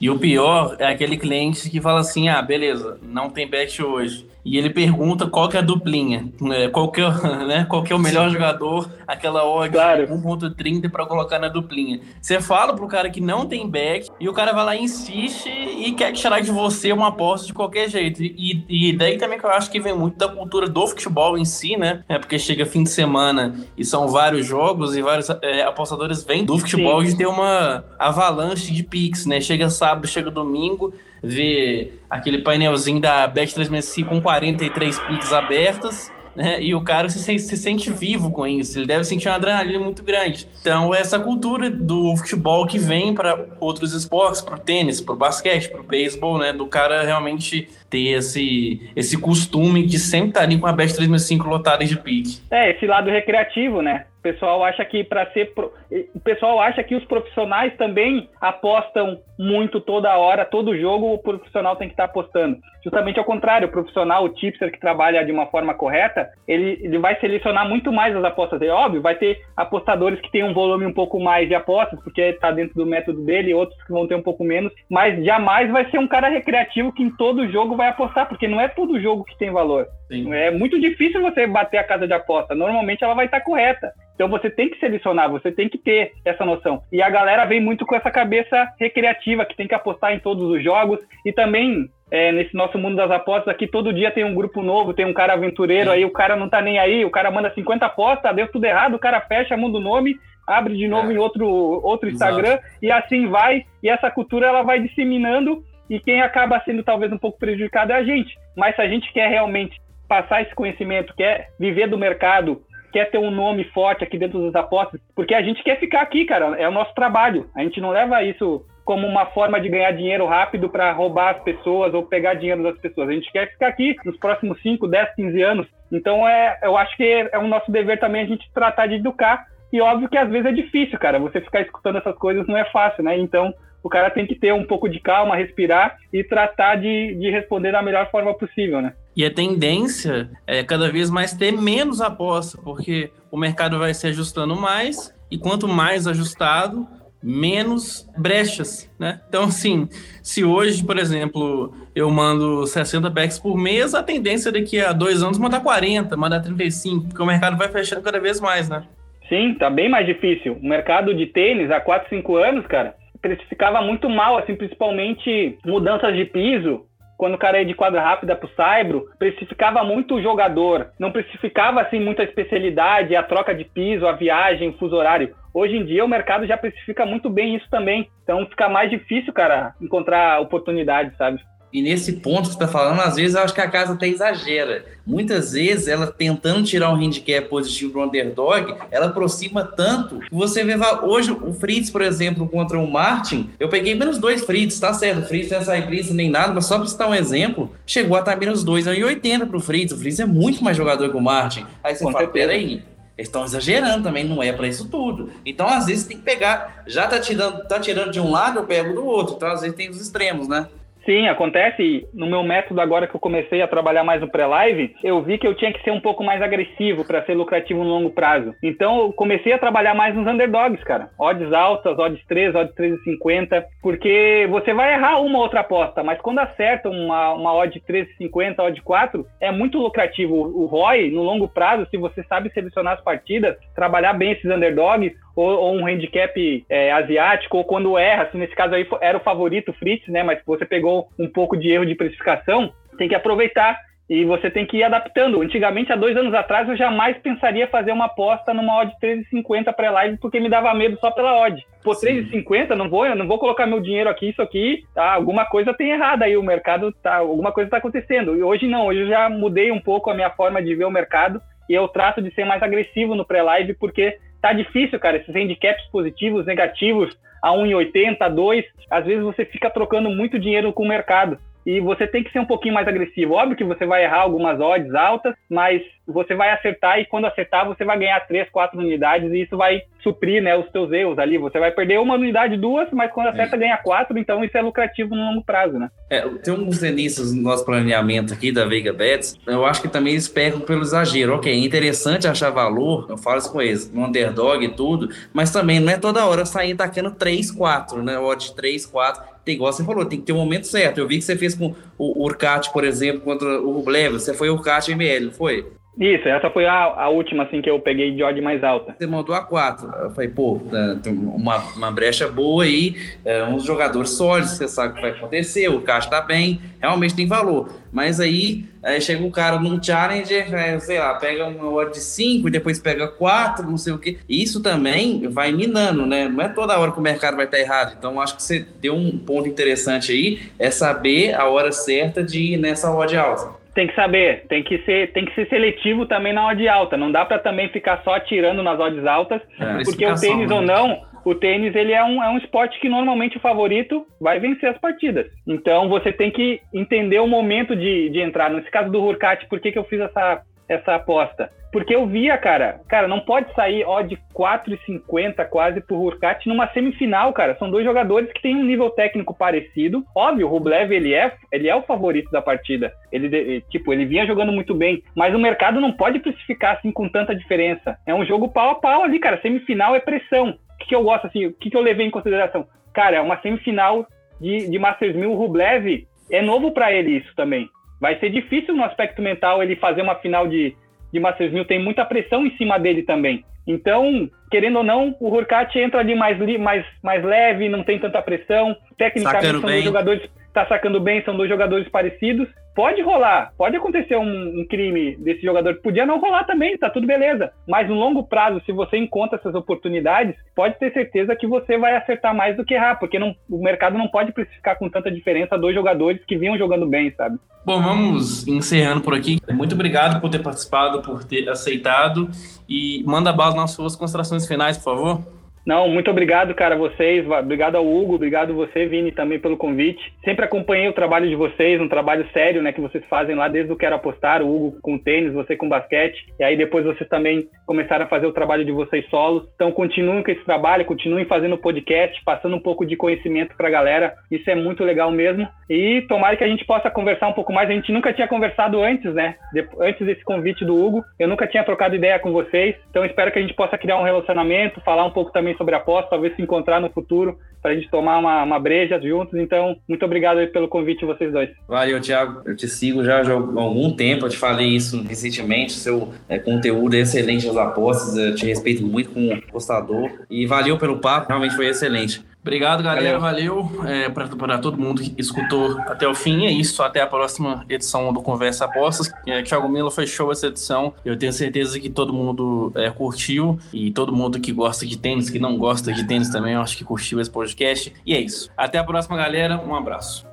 E 0.00 0.10
o 0.10 0.18
pior 0.18 0.76
é 0.78 0.86
aquele 0.86 1.16
cliente 1.16 1.70
que 1.70 1.80
fala 1.80 2.00
assim: 2.00 2.28
ah, 2.28 2.42
beleza, 2.42 2.98
não 3.02 3.30
tem 3.30 3.48
bet 3.48 3.82
hoje 3.82 4.26
e 4.44 4.56
ele 4.56 4.70
pergunta 4.70 5.26
qual 5.26 5.48
que 5.48 5.56
é 5.56 5.60
a 5.60 5.62
duplinha, 5.62 6.32
né? 6.40 6.68
qual, 6.68 6.90
que 6.90 7.00
é, 7.00 7.10
né? 7.46 7.66
qual 7.68 7.82
que 7.82 7.92
é 7.92 7.96
o 7.96 7.98
melhor 7.98 8.30
jogador, 8.30 8.90
aquela 9.06 9.44
odd 9.44 9.72
claro. 9.72 10.06
1.30 10.06 10.90
para 10.90 11.06
colocar 11.06 11.38
na 11.38 11.48
duplinha. 11.48 12.00
Você 12.20 12.40
fala 12.40 12.74
pro 12.74 12.86
cara 12.88 13.10
que 13.10 13.20
não 13.20 13.46
tem 13.46 13.68
back 13.68 14.08
e 14.18 14.28
o 14.28 14.32
cara 14.32 14.52
vai 14.52 14.64
lá 14.64 14.76
e 14.76 14.82
insiste 14.82 15.48
e 15.48 15.92
quer 15.92 16.12
tirar 16.12 16.40
de 16.40 16.50
você 16.50 16.92
uma 16.92 17.08
aposta 17.08 17.46
de 17.46 17.52
qualquer 17.52 17.88
jeito. 17.88 18.22
E, 18.22 18.64
e 18.68 18.96
daí 18.96 19.18
também 19.18 19.38
que 19.38 19.44
eu 19.44 19.50
acho 19.50 19.70
que 19.70 19.80
vem 19.80 19.94
muito 19.94 20.16
da 20.16 20.28
cultura 20.28 20.68
do 20.68 20.86
futebol 20.86 21.36
em 21.36 21.44
si, 21.44 21.76
né? 21.76 22.04
É 22.08 22.18
porque 22.18 22.38
chega 22.38 22.64
fim 22.64 22.82
de 22.82 22.90
semana 22.90 23.54
e 23.76 23.84
são 23.84 24.08
vários 24.08 24.46
jogos 24.46 24.96
e 24.96 25.02
vários 25.02 25.28
é, 25.42 25.62
apostadores 25.62 26.24
vêm 26.24 26.44
do 26.44 26.58
futebol 26.58 27.02
Sim. 27.02 27.08
de 27.08 27.16
ter 27.16 27.26
uma 27.26 27.84
avalanche 27.98 28.72
de 28.72 28.82
picks, 28.82 29.26
né? 29.26 29.40
Chega 29.40 29.68
sábado, 29.70 30.06
chega 30.06 30.30
domingo, 30.30 30.92
ver 31.22 32.00
aquele 32.08 32.38
painelzinho 32.38 33.00
da 33.00 33.28
Bet365 33.32 34.08
com 34.08 34.20
43 34.20 34.98
piques 35.00 35.32
abertas, 35.32 36.10
né? 36.38 36.62
E 36.62 36.72
o 36.72 36.80
cara 36.80 37.08
se, 37.08 37.18
se, 37.36 37.56
sente 37.56 37.90
vivo 37.90 38.30
com 38.30 38.46
isso, 38.46 38.78
ele 38.78 38.86
deve 38.86 39.02
sentir 39.02 39.28
uma 39.28 39.34
adrenalina 39.34 39.80
muito 39.80 40.04
grande. 40.04 40.48
Então, 40.60 40.94
essa 40.94 41.18
cultura 41.18 41.68
do 41.68 42.16
futebol 42.16 42.64
que 42.64 42.78
vem 42.78 43.12
para 43.12 43.46
outros 43.58 43.92
esportes, 43.92 44.40
para 44.40 44.54
o 44.54 44.58
tênis, 44.58 45.00
para 45.00 45.14
o 45.14 45.16
basquete, 45.16 45.68
para 45.68 45.80
o 45.80 45.84
beisebol, 45.84 46.38
né? 46.38 46.52
Do 46.52 46.66
cara 46.66 47.02
realmente 47.02 47.68
ter 47.90 48.18
esse, 48.18 48.90
esse 48.94 49.20
costume 49.20 49.84
de 49.84 49.98
sempre 49.98 50.28
estar 50.28 50.42
ali 50.42 50.58
com 50.58 50.66
a 50.66 50.72
Bet 50.72 50.94
365 50.94 51.48
lotada 51.48 51.84
de 51.84 51.96
pique. 51.98 52.40
É, 52.50 52.70
esse 52.70 52.86
lado 52.86 53.10
recreativo, 53.10 53.82
né? 53.82 54.04
O 54.18 54.22
pessoal 54.22 54.64
acha 54.64 54.84
que 54.84 55.04
para 55.04 55.30
ser 55.30 55.54
pro... 55.54 55.72
o 56.14 56.20
pessoal 56.20 56.60
acha 56.60 56.82
que 56.82 56.96
os 56.96 57.04
profissionais 57.04 57.72
também 57.76 58.28
apostam 58.40 59.20
muito 59.38 59.80
toda 59.80 60.16
hora, 60.18 60.44
todo 60.44 60.76
jogo 60.76 61.14
o 61.14 61.18
profissional 61.18 61.76
tem 61.76 61.86
que 61.86 61.94
estar 61.94 62.04
apostando. 62.04 62.58
Justamente 62.82 63.18
ao 63.18 63.24
contrário, 63.24 63.68
o 63.68 63.70
profissional, 63.70 64.24
o 64.24 64.28
tipster 64.30 64.72
que 64.72 64.80
trabalha 64.80 65.24
de 65.24 65.30
uma 65.30 65.46
forma 65.46 65.74
correta, 65.74 66.28
ele, 66.46 66.80
ele 66.82 66.98
vai 66.98 67.18
selecionar 67.20 67.68
muito 67.68 67.92
mais 67.92 68.16
as 68.16 68.24
apostas. 68.24 68.60
É 68.60 68.68
óbvio, 68.68 69.00
vai 69.00 69.14
ter 69.14 69.40
apostadores 69.56 70.20
que 70.20 70.30
têm 70.30 70.42
um 70.42 70.54
volume 70.54 70.84
um 70.84 70.92
pouco 70.92 71.20
mais 71.20 71.46
de 71.46 71.54
apostas, 71.54 72.00
porque 72.02 72.20
está 72.20 72.50
dentro 72.50 72.74
do 72.74 72.86
método 72.86 73.20
dele, 73.24 73.54
outros 73.54 73.80
que 73.84 73.92
vão 73.92 74.06
ter 74.06 74.16
um 74.16 74.22
pouco 74.22 74.42
menos, 74.42 74.72
mas 74.90 75.24
jamais 75.24 75.70
vai 75.70 75.88
ser 75.90 75.98
um 75.98 76.08
cara 76.08 76.28
recreativo 76.28 76.92
que 76.92 77.02
em 77.02 77.10
todo 77.10 77.50
jogo 77.50 77.76
vai 77.78 77.88
apostar, 77.88 78.28
porque 78.28 78.48
não 78.48 78.60
é 78.60 78.68
todo 78.68 79.00
jogo 79.00 79.24
que 79.24 79.38
tem 79.38 79.50
valor. 79.50 79.86
Sim. 80.08 80.34
É 80.34 80.50
muito 80.50 80.78
difícil 80.80 81.22
você 81.22 81.46
bater 81.46 81.78
a 81.78 81.84
casa 81.84 82.06
de 82.06 82.12
aposta. 82.12 82.54
Normalmente 82.54 83.04
ela 83.04 83.14
vai 83.14 83.26
estar 83.26 83.40
correta. 83.40 83.92
Então 84.14 84.28
você 84.28 84.50
tem 84.50 84.68
que 84.68 84.80
selecionar, 84.80 85.30
você 85.30 85.52
tem 85.52 85.68
que 85.68 85.78
ter 85.78 86.12
essa 86.24 86.44
noção. 86.44 86.82
E 86.92 87.00
a 87.00 87.08
galera 87.08 87.44
vem 87.44 87.60
muito 87.60 87.86
com 87.86 87.94
essa 87.94 88.10
cabeça 88.10 88.68
recreativa, 88.78 89.46
que 89.46 89.56
tem 89.56 89.68
que 89.68 89.74
apostar 89.74 90.12
em 90.12 90.18
todos 90.18 90.42
os 90.42 90.62
jogos. 90.62 90.98
E 91.24 91.32
também, 91.32 91.88
é, 92.10 92.32
nesse 92.32 92.52
nosso 92.54 92.76
mundo 92.76 92.96
das 92.96 93.12
apostas 93.12 93.48
aqui, 93.54 93.68
todo 93.68 93.92
dia 93.92 94.10
tem 94.10 94.24
um 94.24 94.34
grupo 94.34 94.60
novo, 94.60 94.92
tem 94.92 95.06
um 95.06 95.14
cara 95.14 95.34
aventureiro, 95.34 95.92
aí 95.92 96.04
o 96.04 96.10
cara 96.10 96.34
não 96.34 96.48
tá 96.48 96.60
nem 96.60 96.80
aí, 96.80 97.04
o 97.04 97.10
cara 97.10 97.30
manda 97.30 97.54
50 97.54 97.86
apostas, 97.86 98.34
deu 98.34 98.50
tudo 98.50 98.64
errado, 98.64 98.94
o 98.94 98.98
cara 98.98 99.20
fecha, 99.20 99.56
muda 99.56 99.78
o 99.78 99.80
nome, 99.80 100.16
abre 100.48 100.76
de 100.76 100.88
novo 100.88 101.12
é. 101.12 101.14
em 101.14 101.18
outro, 101.18 101.46
outro 101.46 102.08
Instagram, 102.08 102.54
Exato. 102.54 102.66
e 102.82 102.90
assim 102.90 103.28
vai. 103.28 103.62
E 103.80 103.88
essa 103.88 104.10
cultura 104.10 104.48
ela 104.48 104.62
vai 104.62 104.80
disseminando, 104.80 105.62
e 105.88 106.00
quem 106.00 106.20
acaba 106.20 106.60
sendo 106.64 106.82
talvez 106.82 107.12
um 107.12 107.18
pouco 107.18 107.38
prejudicado 107.38 107.92
é 107.92 107.96
a 107.96 108.04
gente. 108.04 108.36
Mas 108.56 108.74
se 108.76 108.82
a 108.82 108.88
gente 108.88 109.12
quer 109.12 109.28
realmente 109.28 109.80
passar 110.08 110.42
esse 110.42 110.54
conhecimento, 110.54 111.14
quer 111.14 111.48
viver 111.58 111.86
do 111.88 111.98
mercado, 111.98 112.62
quer 112.92 113.10
ter 113.10 113.18
um 113.18 113.30
nome 113.30 113.64
forte 113.64 114.02
aqui 114.02 114.18
dentro 114.18 114.44
das 114.44 114.54
apostas, 114.54 115.00
porque 115.14 115.34
a 115.34 115.42
gente 115.42 115.62
quer 115.62 115.78
ficar 115.78 116.00
aqui, 116.00 116.24
cara, 116.24 116.56
é 116.56 116.68
o 116.68 116.72
nosso 116.72 116.94
trabalho. 116.94 117.48
A 117.54 117.62
gente 117.62 117.80
não 117.80 117.90
leva 117.90 118.22
isso 118.22 118.64
como 118.84 119.06
uma 119.06 119.26
forma 119.26 119.60
de 119.60 119.68
ganhar 119.68 119.92
dinheiro 119.92 120.24
rápido 120.24 120.70
para 120.70 120.90
roubar 120.92 121.36
as 121.36 121.42
pessoas 121.42 121.92
ou 121.92 122.06
pegar 122.06 122.32
dinheiro 122.34 122.62
das 122.62 122.78
pessoas. 122.78 123.10
A 123.10 123.12
gente 123.12 123.30
quer 123.30 123.50
ficar 123.50 123.68
aqui 123.68 123.94
nos 124.02 124.16
próximos 124.16 124.60
5, 124.62 124.88
10, 124.88 125.14
15 125.14 125.42
anos. 125.42 125.66
Então, 125.92 126.26
é, 126.26 126.58
eu 126.62 126.74
acho 126.74 126.96
que 126.96 127.04
é 127.04 127.38
o 127.38 127.46
nosso 127.46 127.70
dever 127.70 128.00
também 128.00 128.22
a 128.22 128.26
gente 128.26 128.50
tratar 128.54 128.86
de 128.86 128.94
educar. 128.94 129.46
E 129.72 129.80
óbvio 129.80 130.08
que 130.08 130.16
às 130.16 130.30
vezes 130.30 130.46
é 130.46 130.52
difícil, 130.52 130.98
cara. 130.98 131.18
Você 131.18 131.40
ficar 131.40 131.60
escutando 131.60 131.98
essas 131.98 132.16
coisas 132.16 132.46
não 132.46 132.56
é 132.56 132.64
fácil, 132.70 133.04
né? 133.04 133.18
Então, 133.18 133.52
o 133.82 133.88
cara 133.88 134.10
tem 134.10 134.26
que 134.26 134.34
ter 134.34 134.52
um 134.52 134.64
pouco 134.64 134.88
de 134.88 134.98
calma, 135.00 135.36
respirar 135.36 135.96
e 136.12 136.24
tratar 136.24 136.76
de, 136.76 137.14
de 137.14 137.30
responder 137.30 137.72
da 137.72 137.82
melhor 137.82 138.10
forma 138.10 138.34
possível, 138.34 138.82
né? 138.82 138.92
E 139.16 139.24
a 139.24 139.32
tendência 139.32 140.30
é 140.46 140.62
cada 140.62 140.90
vez 140.90 141.10
mais 141.10 141.32
ter 141.32 141.52
menos 141.52 142.00
aposta, 142.00 142.58
porque 142.62 143.10
o 143.30 143.36
mercado 143.36 143.78
vai 143.78 143.92
se 143.94 144.06
ajustando 144.06 144.56
mais 144.56 145.14
e 145.30 145.38
quanto 145.38 145.68
mais 145.68 146.06
ajustado, 146.06 146.86
menos 147.22 148.08
brechas, 148.16 148.88
né? 148.98 149.20
Então, 149.28 149.44
assim, 149.44 149.88
se 150.22 150.44
hoje, 150.44 150.84
por 150.84 150.98
exemplo, 150.98 151.74
eu 151.94 152.10
mando 152.10 152.66
60 152.66 153.10
packs 153.10 153.38
por 153.38 153.56
mês, 153.56 153.94
a 153.94 154.02
tendência 154.02 154.52
daqui 154.52 154.80
a 154.80 154.92
dois 154.92 155.22
anos 155.22 155.38
mandar 155.38 155.60
40, 155.60 156.16
mandar 156.16 156.40
35, 156.40 157.08
porque 157.08 157.22
o 157.22 157.26
mercado 157.26 157.56
vai 157.56 157.68
fechando 157.68 158.02
cada 158.02 158.20
vez 158.20 158.40
mais, 158.40 158.68
né? 158.68 158.84
Sim, 159.28 159.54
tá 159.54 159.68
bem 159.68 159.88
mais 159.88 160.06
difícil. 160.06 160.54
O 160.54 160.66
mercado 160.66 161.14
de 161.14 161.26
tênis, 161.26 161.70
há 161.70 161.80
4, 161.80 162.08
5 162.08 162.36
anos, 162.36 162.66
cara, 162.66 162.94
precificava 163.20 163.82
muito 163.82 164.08
mal, 164.08 164.38
assim, 164.38 164.54
principalmente 164.54 165.58
mudanças 165.64 166.14
de 166.16 166.24
piso, 166.24 166.86
quando 167.18 167.34
o 167.34 167.38
cara 167.38 167.58
ia 167.58 167.66
de 167.66 167.74
quadra 167.74 168.00
rápida 168.00 168.36
pro 168.36 168.48
Saibro, 168.54 169.10
precificava 169.18 169.82
muito 169.82 170.14
o 170.14 170.22
jogador, 170.22 170.92
não 171.00 171.10
precificava 171.10 171.82
assim 171.82 171.98
muita 171.98 172.22
especialidade, 172.22 173.16
a 173.16 173.24
troca 173.24 173.52
de 173.52 173.64
piso, 173.64 174.06
a 174.06 174.12
viagem, 174.12 174.68
o 174.68 174.78
fuso 174.78 174.94
horário. 174.94 175.34
Hoje 175.52 175.76
em 175.76 175.84
dia 175.84 176.04
o 176.04 176.08
mercado 176.08 176.46
já 176.46 176.56
precifica 176.56 177.04
muito 177.04 177.28
bem 177.28 177.56
isso 177.56 177.68
também. 177.68 178.08
Então 178.22 178.46
fica 178.46 178.68
mais 178.68 178.88
difícil, 178.88 179.32
cara, 179.32 179.74
encontrar 179.82 180.40
oportunidade, 180.40 181.14
sabe? 181.16 181.40
E 181.72 181.82
nesse 181.82 182.14
ponto 182.14 182.42
que 182.42 182.48
você 182.48 182.52
está 182.54 182.68
falando, 182.68 183.00
às 183.00 183.16
vezes 183.16 183.34
eu 183.34 183.42
acho 183.42 183.54
que 183.54 183.60
a 183.60 183.68
casa 183.68 183.92
até 183.92 184.08
exagera. 184.08 184.84
Muitas 185.06 185.52
vezes, 185.52 185.88
ela 185.88 186.06
tentando 186.06 186.64
tirar 186.64 186.90
um 186.90 186.96
handicap 186.96 187.48
positivo 187.48 187.92
para 187.92 188.00
o 188.02 188.04
underdog, 188.04 188.74
ela 188.90 189.06
aproxima 189.06 189.64
tanto 189.64 190.20
que 190.20 190.34
você 190.34 190.64
vê. 190.64 190.74
Hoje, 191.02 191.32
o 191.32 191.52
Fritz, 191.52 191.90
por 191.90 192.02
exemplo, 192.02 192.48
contra 192.48 192.78
o 192.78 192.90
Martin, 192.90 193.50
eu 193.58 193.68
peguei 193.68 193.94
menos 193.94 194.18
dois 194.18 194.44
Fritz, 194.44 194.78
tá 194.78 194.94
certo? 194.94 195.22
O 195.22 195.26
Fritz 195.26 195.50
não 195.50 195.58
é 195.58 195.64
cyclista 195.64 196.14
nem 196.14 196.30
nada, 196.30 196.52
mas 196.52 196.66
só 196.66 196.78
para 196.78 196.86
citar 196.86 197.08
um 197.08 197.14
exemplo, 197.14 197.70
chegou 197.86 198.16
a 198.16 198.20
estar 198.20 198.36
menos 198.36 198.64
dois, 198.64 198.86
1,80 198.86 199.46
para 199.46 199.56
o 199.56 199.60
Fritz. 199.60 199.92
O 199.92 199.98
Fritz 199.98 200.20
é 200.20 200.26
muito 200.26 200.62
mais 200.64 200.76
jogador 200.76 201.10
que 201.10 201.16
o 201.16 201.20
Martin. 201.20 201.66
Aí 201.82 201.94
você 201.94 202.04
Com 202.04 202.12
fala, 202.12 202.28
peraí. 202.28 202.82
Eles 203.16 203.26
estão 203.28 203.44
exagerando 203.44 204.04
também, 204.04 204.22
não 204.22 204.40
é 204.40 204.52
para 204.52 204.68
isso 204.68 204.88
tudo. 204.88 205.30
Então, 205.44 205.66
às 205.66 205.86
vezes, 205.86 206.06
tem 206.06 206.16
que 206.16 206.22
pegar. 206.22 206.84
Já 206.86 207.08
tá 207.08 207.18
tirando, 207.18 207.66
tá 207.66 207.80
tirando 207.80 208.12
de 208.12 208.20
um 208.20 208.30
lado, 208.30 208.60
eu 208.60 208.64
pego 208.64 208.94
do 208.94 209.04
outro. 209.04 209.34
Então, 209.34 209.50
às 209.50 209.60
vezes, 209.60 209.74
tem 209.74 209.90
os 209.90 210.00
extremos, 210.00 210.46
né? 210.46 210.68
Sim, 211.08 211.26
acontece. 211.26 212.06
No 212.12 212.26
meu 212.26 212.42
método, 212.42 212.82
agora 212.82 213.06
que 213.06 213.16
eu 213.16 213.20
comecei 213.20 213.62
a 213.62 213.66
trabalhar 213.66 214.04
mais 214.04 214.20
no 214.20 214.28
pré-live, 214.28 214.94
eu 215.02 215.22
vi 215.22 215.38
que 215.38 215.46
eu 215.46 215.54
tinha 215.54 215.72
que 215.72 215.82
ser 215.82 215.90
um 215.90 216.00
pouco 216.02 216.22
mais 216.22 216.42
agressivo 216.42 217.02
para 217.02 217.24
ser 217.24 217.32
lucrativo 217.32 217.82
no 217.82 217.88
longo 217.88 218.10
prazo. 218.10 218.54
Então, 218.62 218.98
eu 218.98 219.12
comecei 219.14 219.54
a 219.54 219.58
trabalhar 219.58 219.94
mais 219.94 220.14
nos 220.14 220.26
underdogs, 220.26 220.84
cara. 220.84 221.08
Odds 221.18 221.50
altas, 221.50 221.98
odds 221.98 222.22
3, 222.26 222.54
odds 222.54 222.74
3,50, 222.74 223.64
porque 223.80 224.46
você 224.50 224.74
vai 224.74 224.92
errar 224.92 225.22
uma 225.22 225.38
outra 225.38 225.60
aposta, 225.60 226.04
mas 226.04 226.20
quando 226.20 226.40
acerta 226.40 226.90
uma, 226.90 227.32
uma 227.32 227.54
odd 227.54 227.82
3,50, 227.88 228.58
odd 228.58 228.82
4, 228.82 229.26
é 229.40 229.50
muito 229.50 229.78
lucrativo. 229.78 230.34
O 230.34 230.66
ROI, 230.66 231.10
no 231.10 231.22
longo 231.22 231.48
prazo, 231.48 231.86
se 231.90 231.96
você 231.96 232.22
sabe 232.24 232.52
selecionar 232.52 232.98
as 232.98 233.00
partidas, 233.02 233.56
trabalhar 233.74 234.12
bem 234.12 234.32
esses 234.32 234.44
underdogs, 234.44 235.16
ou, 235.38 235.50
ou 235.50 235.76
um 235.76 235.86
handicap 235.86 236.64
é, 236.68 236.90
asiático, 236.90 237.56
ou 237.56 237.64
quando 237.64 237.96
erra, 237.96 238.24
assim, 238.24 238.38
nesse 238.38 238.56
caso 238.56 238.74
aí 238.74 238.86
era 239.00 239.18
o 239.18 239.22
favorito 239.22 239.72
Fritz, 239.72 240.08
né? 240.08 240.24
Mas 240.24 240.40
você 240.44 240.64
pegou 240.64 241.08
um 241.16 241.28
pouco 241.28 241.56
de 241.56 241.70
erro 241.70 241.86
de 241.86 241.94
precificação, 241.94 242.72
tem 242.98 243.08
que 243.08 243.14
aproveitar 243.14 243.78
e 244.10 244.24
você 244.24 244.50
tem 244.50 244.66
que 244.66 244.78
ir 244.78 244.82
adaptando. 244.82 245.40
Antigamente, 245.40 245.92
há 245.92 245.96
dois 245.96 246.16
anos 246.16 246.34
atrás, 246.34 246.68
eu 246.68 246.76
jamais 246.76 247.16
pensaria 247.18 247.68
fazer 247.68 247.92
uma 247.92 248.06
aposta 248.06 248.52
numa 248.52 248.80
odd 248.80 248.92
13,50 249.00 249.72
pré-live 249.74 250.18
porque 250.18 250.40
me 250.40 250.48
dava 250.48 250.74
medo 250.74 250.98
só 250.98 251.10
pela 251.10 251.38
odd. 251.40 251.64
Pô, 251.84 251.92
13,50, 251.92 252.70
não 252.70 252.90
vou, 252.90 253.14
não 253.14 253.28
vou 253.28 253.38
colocar 253.38 253.64
meu 253.64 253.80
dinheiro 253.80 254.10
aqui, 254.10 254.30
isso 254.30 254.42
aqui, 254.42 254.82
tá? 254.92 255.12
Alguma 255.12 255.44
coisa 255.44 255.72
tem 255.72 255.90
errado 255.90 256.24
aí, 256.24 256.36
o 256.36 256.42
mercado 256.42 256.90
tá, 257.00 257.16
alguma 257.18 257.52
coisa 257.52 257.68
está 257.68 257.76
acontecendo. 257.76 258.34
E 258.34 258.42
hoje 258.42 258.66
não, 258.66 258.86
hoje 258.86 259.02
eu 259.02 259.08
já 259.08 259.28
mudei 259.28 259.70
um 259.70 259.80
pouco 259.80 260.10
a 260.10 260.14
minha 260.14 260.30
forma 260.30 260.60
de 260.60 260.74
ver 260.74 260.84
o 260.84 260.90
mercado 260.90 261.40
e 261.68 261.74
eu 261.74 261.86
trato 261.86 262.22
de 262.22 262.34
ser 262.34 262.44
mais 262.44 262.62
agressivo 262.62 263.14
no 263.14 263.26
pré-live 263.26 263.74
porque 263.74 264.18
tá 264.40 264.52
difícil, 264.52 264.98
cara, 264.98 265.16
esses 265.16 265.34
handicaps 265.34 265.86
positivos, 265.90 266.46
negativos, 266.46 267.16
a 267.42 267.50
1,80, 267.50 268.16
a 268.20 268.28
2, 268.28 268.64
às 268.90 269.04
vezes 269.04 269.22
você 269.22 269.44
fica 269.44 269.70
trocando 269.70 270.10
muito 270.10 270.38
dinheiro 270.38 270.72
com 270.72 270.82
o 270.82 270.88
mercado 270.88 271.38
e 271.64 271.80
você 271.80 272.06
tem 272.06 272.24
que 272.24 272.32
ser 272.32 272.40
um 272.40 272.46
pouquinho 272.46 272.74
mais 272.74 272.88
agressivo. 272.88 273.34
Óbvio 273.34 273.56
que 273.56 273.64
você 273.64 273.84
vai 273.84 274.04
errar 274.04 274.20
algumas 274.20 274.60
odds 274.60 274.94
altas, 274.94 275.34
mas 275.48 275.82
você 276.06 276.34
vai 276.34 276.50
acertar 276.50 276.98
e 276.98 277.04
quando 277.04 277.26
acertar 277.26 277.66
você 277.66 277.84
vai 277.84 277.98
ganhar 277.98 278.20
três, 278.26 278.48
quatro 278.50 278.78
unidades 278.78 279.30
e 279.30 279.42
isso 279.42 279.56
vai 279.56 279.82
suprir 280.02 280.42
né, 280.42 280.56
os 280.56 280.70
teus 280.70 280.90
erros 280.90 281.18
ali. 281.18 281.36
Você 281.36 281.58
vai 281.58 281.70
perder 281.70 281.98
uma 281.98 282.14
unidade, 282.14 282.56
duas, 282.56 282.88
mas 282.92 283.12
quando 283.12 283.28
acerta 283.28 283.56
é. 283.56 283.58
ganha 283.58 283.76
quatro, 283.76 284.18
então 284.18 284.42
isso 284.42 284.56
é 284.56 284.62
lucrativo 284.62 285.14
no 285.14 285.22
longo 285.22 285.44
prazo, 285.44 285.78
né? 285.78 285.90
É, 286.08 286.22
tem 286.22 286.54
alguns 286.54 286.78
tenistas 286.78 287.34
no 287.34 287.42
nosso 287.42 287.64
planeamento 287.64 288.32
aqui 288.32 288.50
da 288.50 288.64
Veiga 288.64 288.92
Bets, 288.92 289.38
eu 289.46 289.66
acho 289.66 289.82
que 289.82 289.88
também 289.88 290.14
eles 290.14 290.28
pegam 290.28 290.60
pelo 290.60 290.82
exagero. 290.82 291.34
Ok, 291.34 291.52
é 291.52 291.56
interessante 291.56 292.26
achar 292.26 292.50
valor, 292.50 293.06
eu 293.10 293.18
falo 293.18 293.38
isso 293.38 293.52
com 293.52 293.60
eles, 293.60 293.92
no 293.92 294.06
underdog 294.06 294.64
e 294.64 294.68
tudo, 294.68 295.08
mas 295.32 295.52
também 295.52 295.80
não 295.80 295.92
é 295.92 295.98
toda 295.98 296.24
hora 296.24 296.46
sair 296.46 296.74
tacando 296.74 297.10
3, 297.10 297.50
4, 297.50 298.02
né? 298.02 298.18
Odd 298.18 298.54
3, 298.54 298.86
4 298.86 299.37
tem, 299.48 299.54
igual 299.54 299.72
você 299.72 299.82
falou, 299.82 300.04
tem 300.04 300.20
que 300.20 300.26
ter 300.26 300.32
o 300.32 300.36
um 300.36 300.40
momento 300.40 300.66
certo. 300.66 300.98
Eu 300.98 301.08
vi 301.08 301.16
que 301.16 301.24
você 301.24 301.34
fez 301.34 301.54
com 301.54 301.74
o 301.96 302.22
Urcat, 302.22 302.70
por 302.70 302.84
exemplo, 302.84 303.22
contra 303.22 303.60
o 303.62 303.72
Rublev, 303.72 304.12
você 304.12 304.34
foi 304.34 304.50
Urcat 304.50 304.90
ML, 304.92 305.26
não 305.26 305.32
foi? 305.32 305.66
Isso, 305.98 306.28
essa 306.28 306.48
foi 306.48 306.64
a, 306.64 306.84
a, 306.84 307.08
última 307.08 307.42
assim 307.42 307.60
que 307.60 307.68
eu 307.68 307.80
peguei 307.80 308.14
de 308.14 308.22
odd 308.22 308.40
mais 308.40 308.62
alta. 308.62 308.94
Você 308.96 309.06
mandou 309.06 309.34
a 309.34 309.40
4. 309.40 309.90
Eu 310.04 310.10
falei, 310.10 310.30
pô, 310.30 310.60
tá, 310.70 311.10
uma, 311.10 311.56
uma 311.74 311.90
brecha 311.90 312.28
boa 312.28 312.62
aí, 312.62 312.94
é, 313.24 313.42
uns 313.42 313.64
jogadores 313.64 314.10
sólidos, 314.10 314.52
você 314.52 314.68
sabe 314.68 314.92
o 314.92 314.94
que 314.94 315.00
vai 315.00 315.10
acontecer, 315.10 315.68
o 315.68 315.80
caixa 315.80 316.08
tá 316.08 316.20
bem, 316.20 316.60
realmente 316.80 317.16
tem 317.16 317.26
valor. 317.26 317.68
Mas 317.90 318.20
aí, 318.20 318.64
aí 318.80 319.00
chega 319.00 319.24
um 319.24 319.30
cara 319.30 319.58
num 319.58 319.82
challenger, 319.82 320.54
é, 320.54 320.78
sei 320.78 321.00
lá, 321.00 321.14
pega 321.14 321.46
uma 321.46 321.68
odd 321.68 321.90
de 321.90 322.00
5 322.00 322.46
e 322.46 322.50
depois 322.50 322.78
pega 322.78 323.08
4, 323.08 323.68
não 323.68 323.76
sei 323.76 323.92
o 323.92 323.98
quê. 323.98 324.18
Isso 324.28 324.62
também 324.62 325.26
vai 325.28 325.50
minando, 325.50 326.06
né? 326.06 326.28
Não 326.28 326.44
é 326.44 326.48
toda 326.48 326.78
hora 326.78 326.92
que 326.92 326.98
o 327.00 327.02
mercado 327.02 327.36
vai 327.36 327.46
estar 327.46 327.58
errado. 327.58 327.96
Então, 327.98 328.20
acho 328.20 328.36
que 328.36 328.42
você 328.44 328.64
deu 328.80 328.94
um 328.94 329.18
ponto 329.18 329.48
interessante 329.48 330.12
aí, 330.12 330.38
é 330.60 330.70
saber 330.70 331.34
a 331.34 331.46
hora 331.46 331.72
certa 331.72 332.22
de 332.22 332.54
ir 332.54 332.56
nessa 332.56 332.94
odd 332.94 333.16
alta 333.16 333.57
tem 333.78 333.86
que 333.86 333.94
saber, 333.94 334.44
tem 334.48 334.60
que 334.60 334.76
ser, 334.78 335.12
tem 335.12 335.24
que 335.24 335.32
ser 335.36 335.48
seletivo 335.48 336.04
também 336.04 336.32
na 336.32 336.48
odd 336.48 336.68
alta. 336.68 336.96
Não 336.96 337.12
dá 337.12 337.24
para 337.24 337.38
também 337.38 337.68
ficar 337.68 338.02
só 338.02 338.14
atirando 338.14 338.60
nas 338.60 338.76
odds 338.80 339.06
altas, 339.06 339.40
é, 339.56 339.84
porque 339.84 340.04
o 340.04 340.16
tênis 340.16 340.50
ou 340.50 340.60
não, 340.60 341.00
o 341.24 341.32
tênis 341.32 341.76
ele 341.76 341.92
é 341.92 342.02
um, 342.02 342.20
é 342.20 342.28
um 342.28 342.38
esporte 342.38 342.80
que 342.80 342.88
normalmente 342.88 343.36
o 343.36 343.40
favorito 343.40 344.04
vai 344.20 344.40
vencer 344.40 344.68
as 344.68 344.78
partidas. 344.78 345.26
Então 345.46 345.88
você 345.88 346.10
tem 346.12 346.28
que 346.28 346.60
entender 346.74 347.20
o 347.20 347.28
momento 347.28 347.76
de, 347.76 348.08
de 348.08 348.20
entrar. 348.20 348.50
Nesse 348.50 348.68
caso 348.68 348.90
do 348.90 349.00
Hurkacz, 349.00 349.46
por 349.48 349.60
que, 349.60 349.70
que 349.70 349.78
eu 349.78 349.84
fiz 349.84 350.00
essa, 350.00 350.42
essa 350.68 350.94
aposta? 350.94 351.50
Porque 351.70 351.94
eu 351.94 352.06
via, 352.06 352.36
cara, 352.38 352.80
cara, 352.88 353.06
não 353.06 353.20
pode 353.20 353.52
sair 353.54 353.84
odd 353.84 354.18
4,50 354.34 355.44
quase 355.48 355.80
por 355.82 355.98
Hurkacz 355.98 356.46
numa 356.46 356.66
semifinal, 356.72 357.32
cara. 357.32 357.56
São 357.58 357.70
dois 357.70 357.84
jogadores 357.84 358.32
que 358.32 358.40
têm 358.40 358.56
um 358.56 358.64
nível 358.64 358.88
técnico 358.90 359.34
parecido. 359.36 360.02
Óbvio, 360.14 360.46
o 360.46 360.50
Rublev, 360.50 360.90
ele 360.90 361.12
é, 361.12 361.34
ele 361.52 361.68
é 361.68 361.76
o 361.76 361.82
favorito 361.82 362.30
da 362.30 362.40
partida. 362.40 362.92
Ele, 363.12 363.60
tipo, 363.70 363.92
ele 363.92 364.06
vinha 364.06 364.26
jogando 364.26 364.50
muito 364.50 364.74
bem, 364.74 365.02
mas 365.14 365.34
o 365.34 365.38
mercado 365.38 365.78
não 365.78 365.92
pode 365.92 366.20
precificar 366.20 366.76
assim 366.76 366.90
com 366.90 367.08
tanta 367.08 367.34
diferença. 367.34 367.98
É 368.06 368.14
um 368.14 368.24
jogo 368.24 368.48
pau 368.48 368.70
a 368.70 368.74
pau 368.76 369.04
ali, 369.04 369.18
cara. 369.18 369.40
Semifinal 369.42 369.94
é 369.94 370.00
pressão. 370.00 370.50
O 370.50 370.78
que, 370.78 370.88
que 370.88 370.94
eu 370.94 371.02
gosto, 371.02 371.26
assim, 371.26 371.46
o 371.46 371.52
que, 371.52 371.68
que 371.68 371.76
eu 371.76 371.82
levei 371.82 372.06
em 372.06 372.10
consideração? 372.10 372.66
Cara, 372.94 373.16
é 373.16 373.20
uma 373.20 373.40
semifinal 373.42 374.06
de, 374.40 374.70
de 374.70 374.78
Masters 374.78 375.14
1000, 375.14 375.30
o 375.30 375.36
Rublev 375.36 376.06
é 376.30 376.42
novo 376.42 376.72
para 376.72 376.92
ele 376.92 377.18
isso 377.18 377.34
também. 377.34 377.68
Vai 378.00 378.18
ser 378.18 378.30
difícil 378.30 378.74
no 378.74 378.84
aspecto 378.84 379.20
mental 379.20 379.62
ele 379.62 379.76
fazer 379.76 380.02
uma 380.02 380.16
final 380.16 380.46
de 380.46 380.76
de 381.12 381.18
Masters 381.18 381.52
1000 381.52 381.64
tem 381.64 381.82
muita 381.82 382.04
pressão 382.04 382.46
em 382.46 382.56
cima 382.56 382.78
dele 382.78 383.02
também. 383.02 383.44
Então, 383.66 384.30
querendo 384.50 384.78
ou 384.78 384.84
não, 384.84 385.14
o 385.20 385.28
Hurkacz 385.28 385.74
entra 385.76 386.00
ali 386.00 386.14
mais, 386.14 386.38
mais, 386.58 386.86
mais 387.02 387.22
leve, 387.22 387.68
não 387.68 387.84
tem 387.84 387.98
tanta 387.98 388.22
pressão. 388.22 388.74
Tecnicamente 388.96 389.46
Sacando 389.46 389.60
são 389.60 389.66
bem. 389.68 389.76
dois 389.76 389.84
jogadores 389.84 390.30
tá 390.54 390.66
sacando 390.66 391.00
bem, 391.00 391.22
são 391.22 391.36
dois 391.36 391.50
jogadores 391.50 391.88
parecidos. 391.88 392.48
Pode 392.78 393.02
rolar, 393.02 393.52
pode 393.58 393.76
acontecer 393.76 394.16
um, 394.16 394.60
um, 394.60 394.64
crime 394.64 395.16
desse 395.16 395.42
jogador. 395.42 395.80
Podia 395.82 396.06
não 396.06 396.20
rolar 396.20 396.44
também, 396.44 396.78
tá 396.78 396.88
tudo 396.88 397.08
beleza. 397.08 397.50
Mas 397.66 397.88
no 397.88 397.96
longo 397.96 398.22
prazo, 398.22 398.62
se 398.64 398.70
você 398.70 398.96
encontra 398.96 399.36
essas 399.36 399.52
oportunidades, 399.52 400.36
pode 400.54 400.78
ter 400.78 400.92
certeza 400.92 401.34
que 401.34 401.44
você 401.44 401.76
vai 401.76 401.96
acertar 401.96 402.32
mais 402.32 402.56
do 402.56 402.64
que 402.64 402.74
errar, 402.74 402.94
porque 403.00 403.18
não, 403.18 403.34
o 403.50 403.60
mercado 403.60 403.98
não 403.98 404.06
pode 404.06 404.30
precificar 404.30 404.78
com 404.78 404.88
tanta 404.88 405.10
diferença 405.10 405.58
dois 405.58 405.74
jogadores 405.74 406.24
que 406.24 406.38
vinham 406.38 406.56
jogando 406.56 406.86
bem, 406.86 407.12
sabe? 407.16 407.36
Bom, 407.66 407.82
vamos 407.82 408.46
encerrando 408.46 409.00
por 409.00 409.12
aqui. 409.12 409.40
Muito 409.50 409.74
obrigado 409.74 410.20
por 410.20 410.30
ter 410.30 410.40
participado, 410.40 411.02
por 411.02 411.24
ter 411.24 411.48
aceitado. 411.48 412.30
E 412.68 413.02
manda 413.04 413.32
bala 413.32 413.56
nas 413.56 413.72
suas 413.72 413.96
considerações 413.96 414.46
finais, 414.46 414.78
por 414.78 414.84
favor. 414.84 415.37
Não, 415.66 415.88
muito 415.88 416.10
obrigado, 416.10 416.54
cara, 416.54 416.76
vocês. 416.76 417.28
Obrigado 417.28 417.76
ao 417.76 417.86
Hugo, 417.86 418.14
obrigado 418.14 418.54
você, 418.54 418.86
Vini, 418.86 419.12
também 419.12 419.38
pelo 419.38 419.56
convite. 419.56 420.00
Sempre 420.24 420.44
acompanhei 420.44 420.88
o 420.88 420.94
trabalho 420.94 421.28
de 421.28 421.34
vocês, 421.34 421.80
um 421.80 421.88
trabalho 421.88 422.26
sério, 422.32 422.62
né, 422.62 422.72
que 422.72 422.80
vocês 422.80 423.04
fazem 423.06 423.34
lá 423.34 423.48
desde 423.48 423.72
o 423.72 423.76
Quero 423.76 423.94
Apostar, 423.94 424.42
o 424.42 424.48
Hugo 424.48 424.78
com 424.80 424.98
tênis, 424.98 425.32
você 425.32 425.56
com 425.56 425.68
basquete. 425.68 426.24
E 426.38 426.44
aí 426.44 426.56
depois 426.56 426.84
vocês 426.84 427.08
também 427.08 427.46
começaram 427.66 428.06
a 428.06 428.08
fazer 428.08 428.26
o 428.26 428.32
trabalho 428.32 428.64
de 428.64 428.72
vocês 428.72 429.06
solos. 429.10 429.46
Então 429.54 429.70
continuem 429.70 430.22
com 430.22 430.30
esse 430.30 430.44
trabalho, 430.44 430.84
continuem 430.84 431.24
fazendo 431.24 431.58
podcast, 431.58 432.18
passando 432.24 432.56
um 432.56 432.60
pouco 432.60 432.86
de 432.86 432.96
conhecimento 432.96 433.54
para 433.56 433.68
a 433.68 433.70
galera. 433.70 434.14
Isso 434.30 434.50
é 434.50 434.54
muito 434.54 434.82
legal 434.84 435.10
mesmo. 435.10 435.46
E 435.68 436.02
tomara 436.08 436.36
que 436.36 436.44
a 436.44 436.48
gente 436.48 436.64
possa 436.64 436.90
conversar 436.90 437.28
um 437.28 437.34
pouco 437.34 437.52
mais. 437.52 437.68
A 437.68 437.74
gente 437.74 437.92
nunca 437.92 438.12
tinha 438.12 438.26
conversado 438.26 438.82
antes, 438.82 439.12
né? 439.12 439.34
Antes 439.80 440.06
desse 440.06 440.24
convite 440.24 440.64
do 440.64 440.74
Hugo, 440.74 441.04
eu 441.18 441.28
nunca 441.28 441.46
tinha 441.46 441.62
trocado 441.62 441.94
ideia 441.94 442.18
com 442.18 442.32
vocês. 442.32 442.74
Então 442.90 443.04
espero 443.04 443.30
que 443.30 443.38
a 443.38 443.42
gente 443.42 443.54
possa 443.54 443.76
criar 443.76 443.98
um 443.98 444.04
relacionamento, 444.04 444.80
falar 444.80 445.04
um 445.04 445.10
pouco 445.10 445.32
também 445.32 445.47
sobre 445.56 445.74
aposta, 445.74 446.10
talvez 446.10 446.34
se 446.36 446.42
encontrar 446.42 446.80
no 446.80 446.90
futuro 446.90 447.38
para 447.60 447.72
a 447.72 447.74
gente 447.74 447.90
tomar 447.90 448.18
uma, 448.18 448.42
uma 448.42 448.58
breja 448.58 449.00
juntos. 449.00 449.38
Então, 449.38 449.76
muito 449.88 450.04
obrigado 450.04 450.46
pelo 450.48 450.68
convite 450.68 451.04
vocês 451.04 451.32
dois. 451.32 451.50
Valeu, 451.66 452.00
Thiago. 452.00 452.42
Eu 452.44 452.56
te 452.56 452.68
sigo 452.68 453.04
já, 453.04 453.22
já 453.22 453.32
há 453.32 453.36
algum 453.36 453.92
tempo. 453.94 454.26
Eu 454.26 454.30
te 454.30 454.36
falei 454.36 454.68
isso 454.68 455.02
recentemente. 455.02 455.72
Seu 455.72 456.12
é, 456.28 456.38
conteúdo 456.38 456.94
é 456.94 457.00
excelente 457.00 457.48
as 457.48 457.56
apostas. 457.56 458.16
Eu 458.16 458.34
te 458.34 458.46
respeito 458.46 458.86
muito 458.86 459.10
como 459.10 459.32
apostador. 459.32 460.10
E 460.30 460.46
valeu 460.46 460.78
pelo 460.78 460.98
papo. 460.98 461.28
Realmente 461.28 461.56
foi 461.56 461.66
excelente. 461.66 462.24
Obrigado, 462.48 462.82
galera. 462.82 463.18
Valeu, 463.18 463.62
valeu 463.62 463.86
é, 463.86 464.08
para 464.08 464.56
todo 464.56 464.78
mundo 464.78 465.02
que 465.02 465.14
escutou 465.18 465.78
até 465.80 466.08
o 466.08 466.14
fim. 466.14 466.46
É 466.46 466.50
isso. 466.50 466.82
Até 466.82 467.02
a 467.02 467.06
próxima 467.06 467.62
edição 467.68 468.10
do 468.10 468.22
Conversa 468.22 468.64
Apostas. 468.64 469.12
É, 469.26 469.42
Thiago 469.42 469.90
fechou 469.90 470.32
essa 470.32 470.46
edição. 470.46 470.94
Eu 471.04 471.18
tenho 471.18 471.30
certeza 471.30 471.78
que 471.78 471.90
todo 471.90 472.10
mundo 472.10 472.72
é, 472.74 472.88
curtiu. 472.88 473.58
E 473.70 473.90
todo 473.90 474.16
mundo 474.16 474.40
que 474.40 474.50
gosta 474.50 474.86
de 474.86 474.96
tênis, 474.96 475.28
que 475.28 475.38
não 475.38 475.58
gosta 475.58 475.92
de 475.92 476.04
tênis 476.04 476.30
também, 476.30 476.54
eu 476.54 476.62
acho 476.62 476.74
que 476.74 476.84
curtiu 476.84 477.20
esse 477.20 477.30
podcast. 477.30 477.92
E 478.06 478.14
é 478.14 478.20
isso. 478.20 478.50
Até 478.56 478.78
a 478.78 478.84
próxima, 478.84 479.14
galera. 479.14 479.62
Um 479.62 479.74
abraço. 479.74 480.27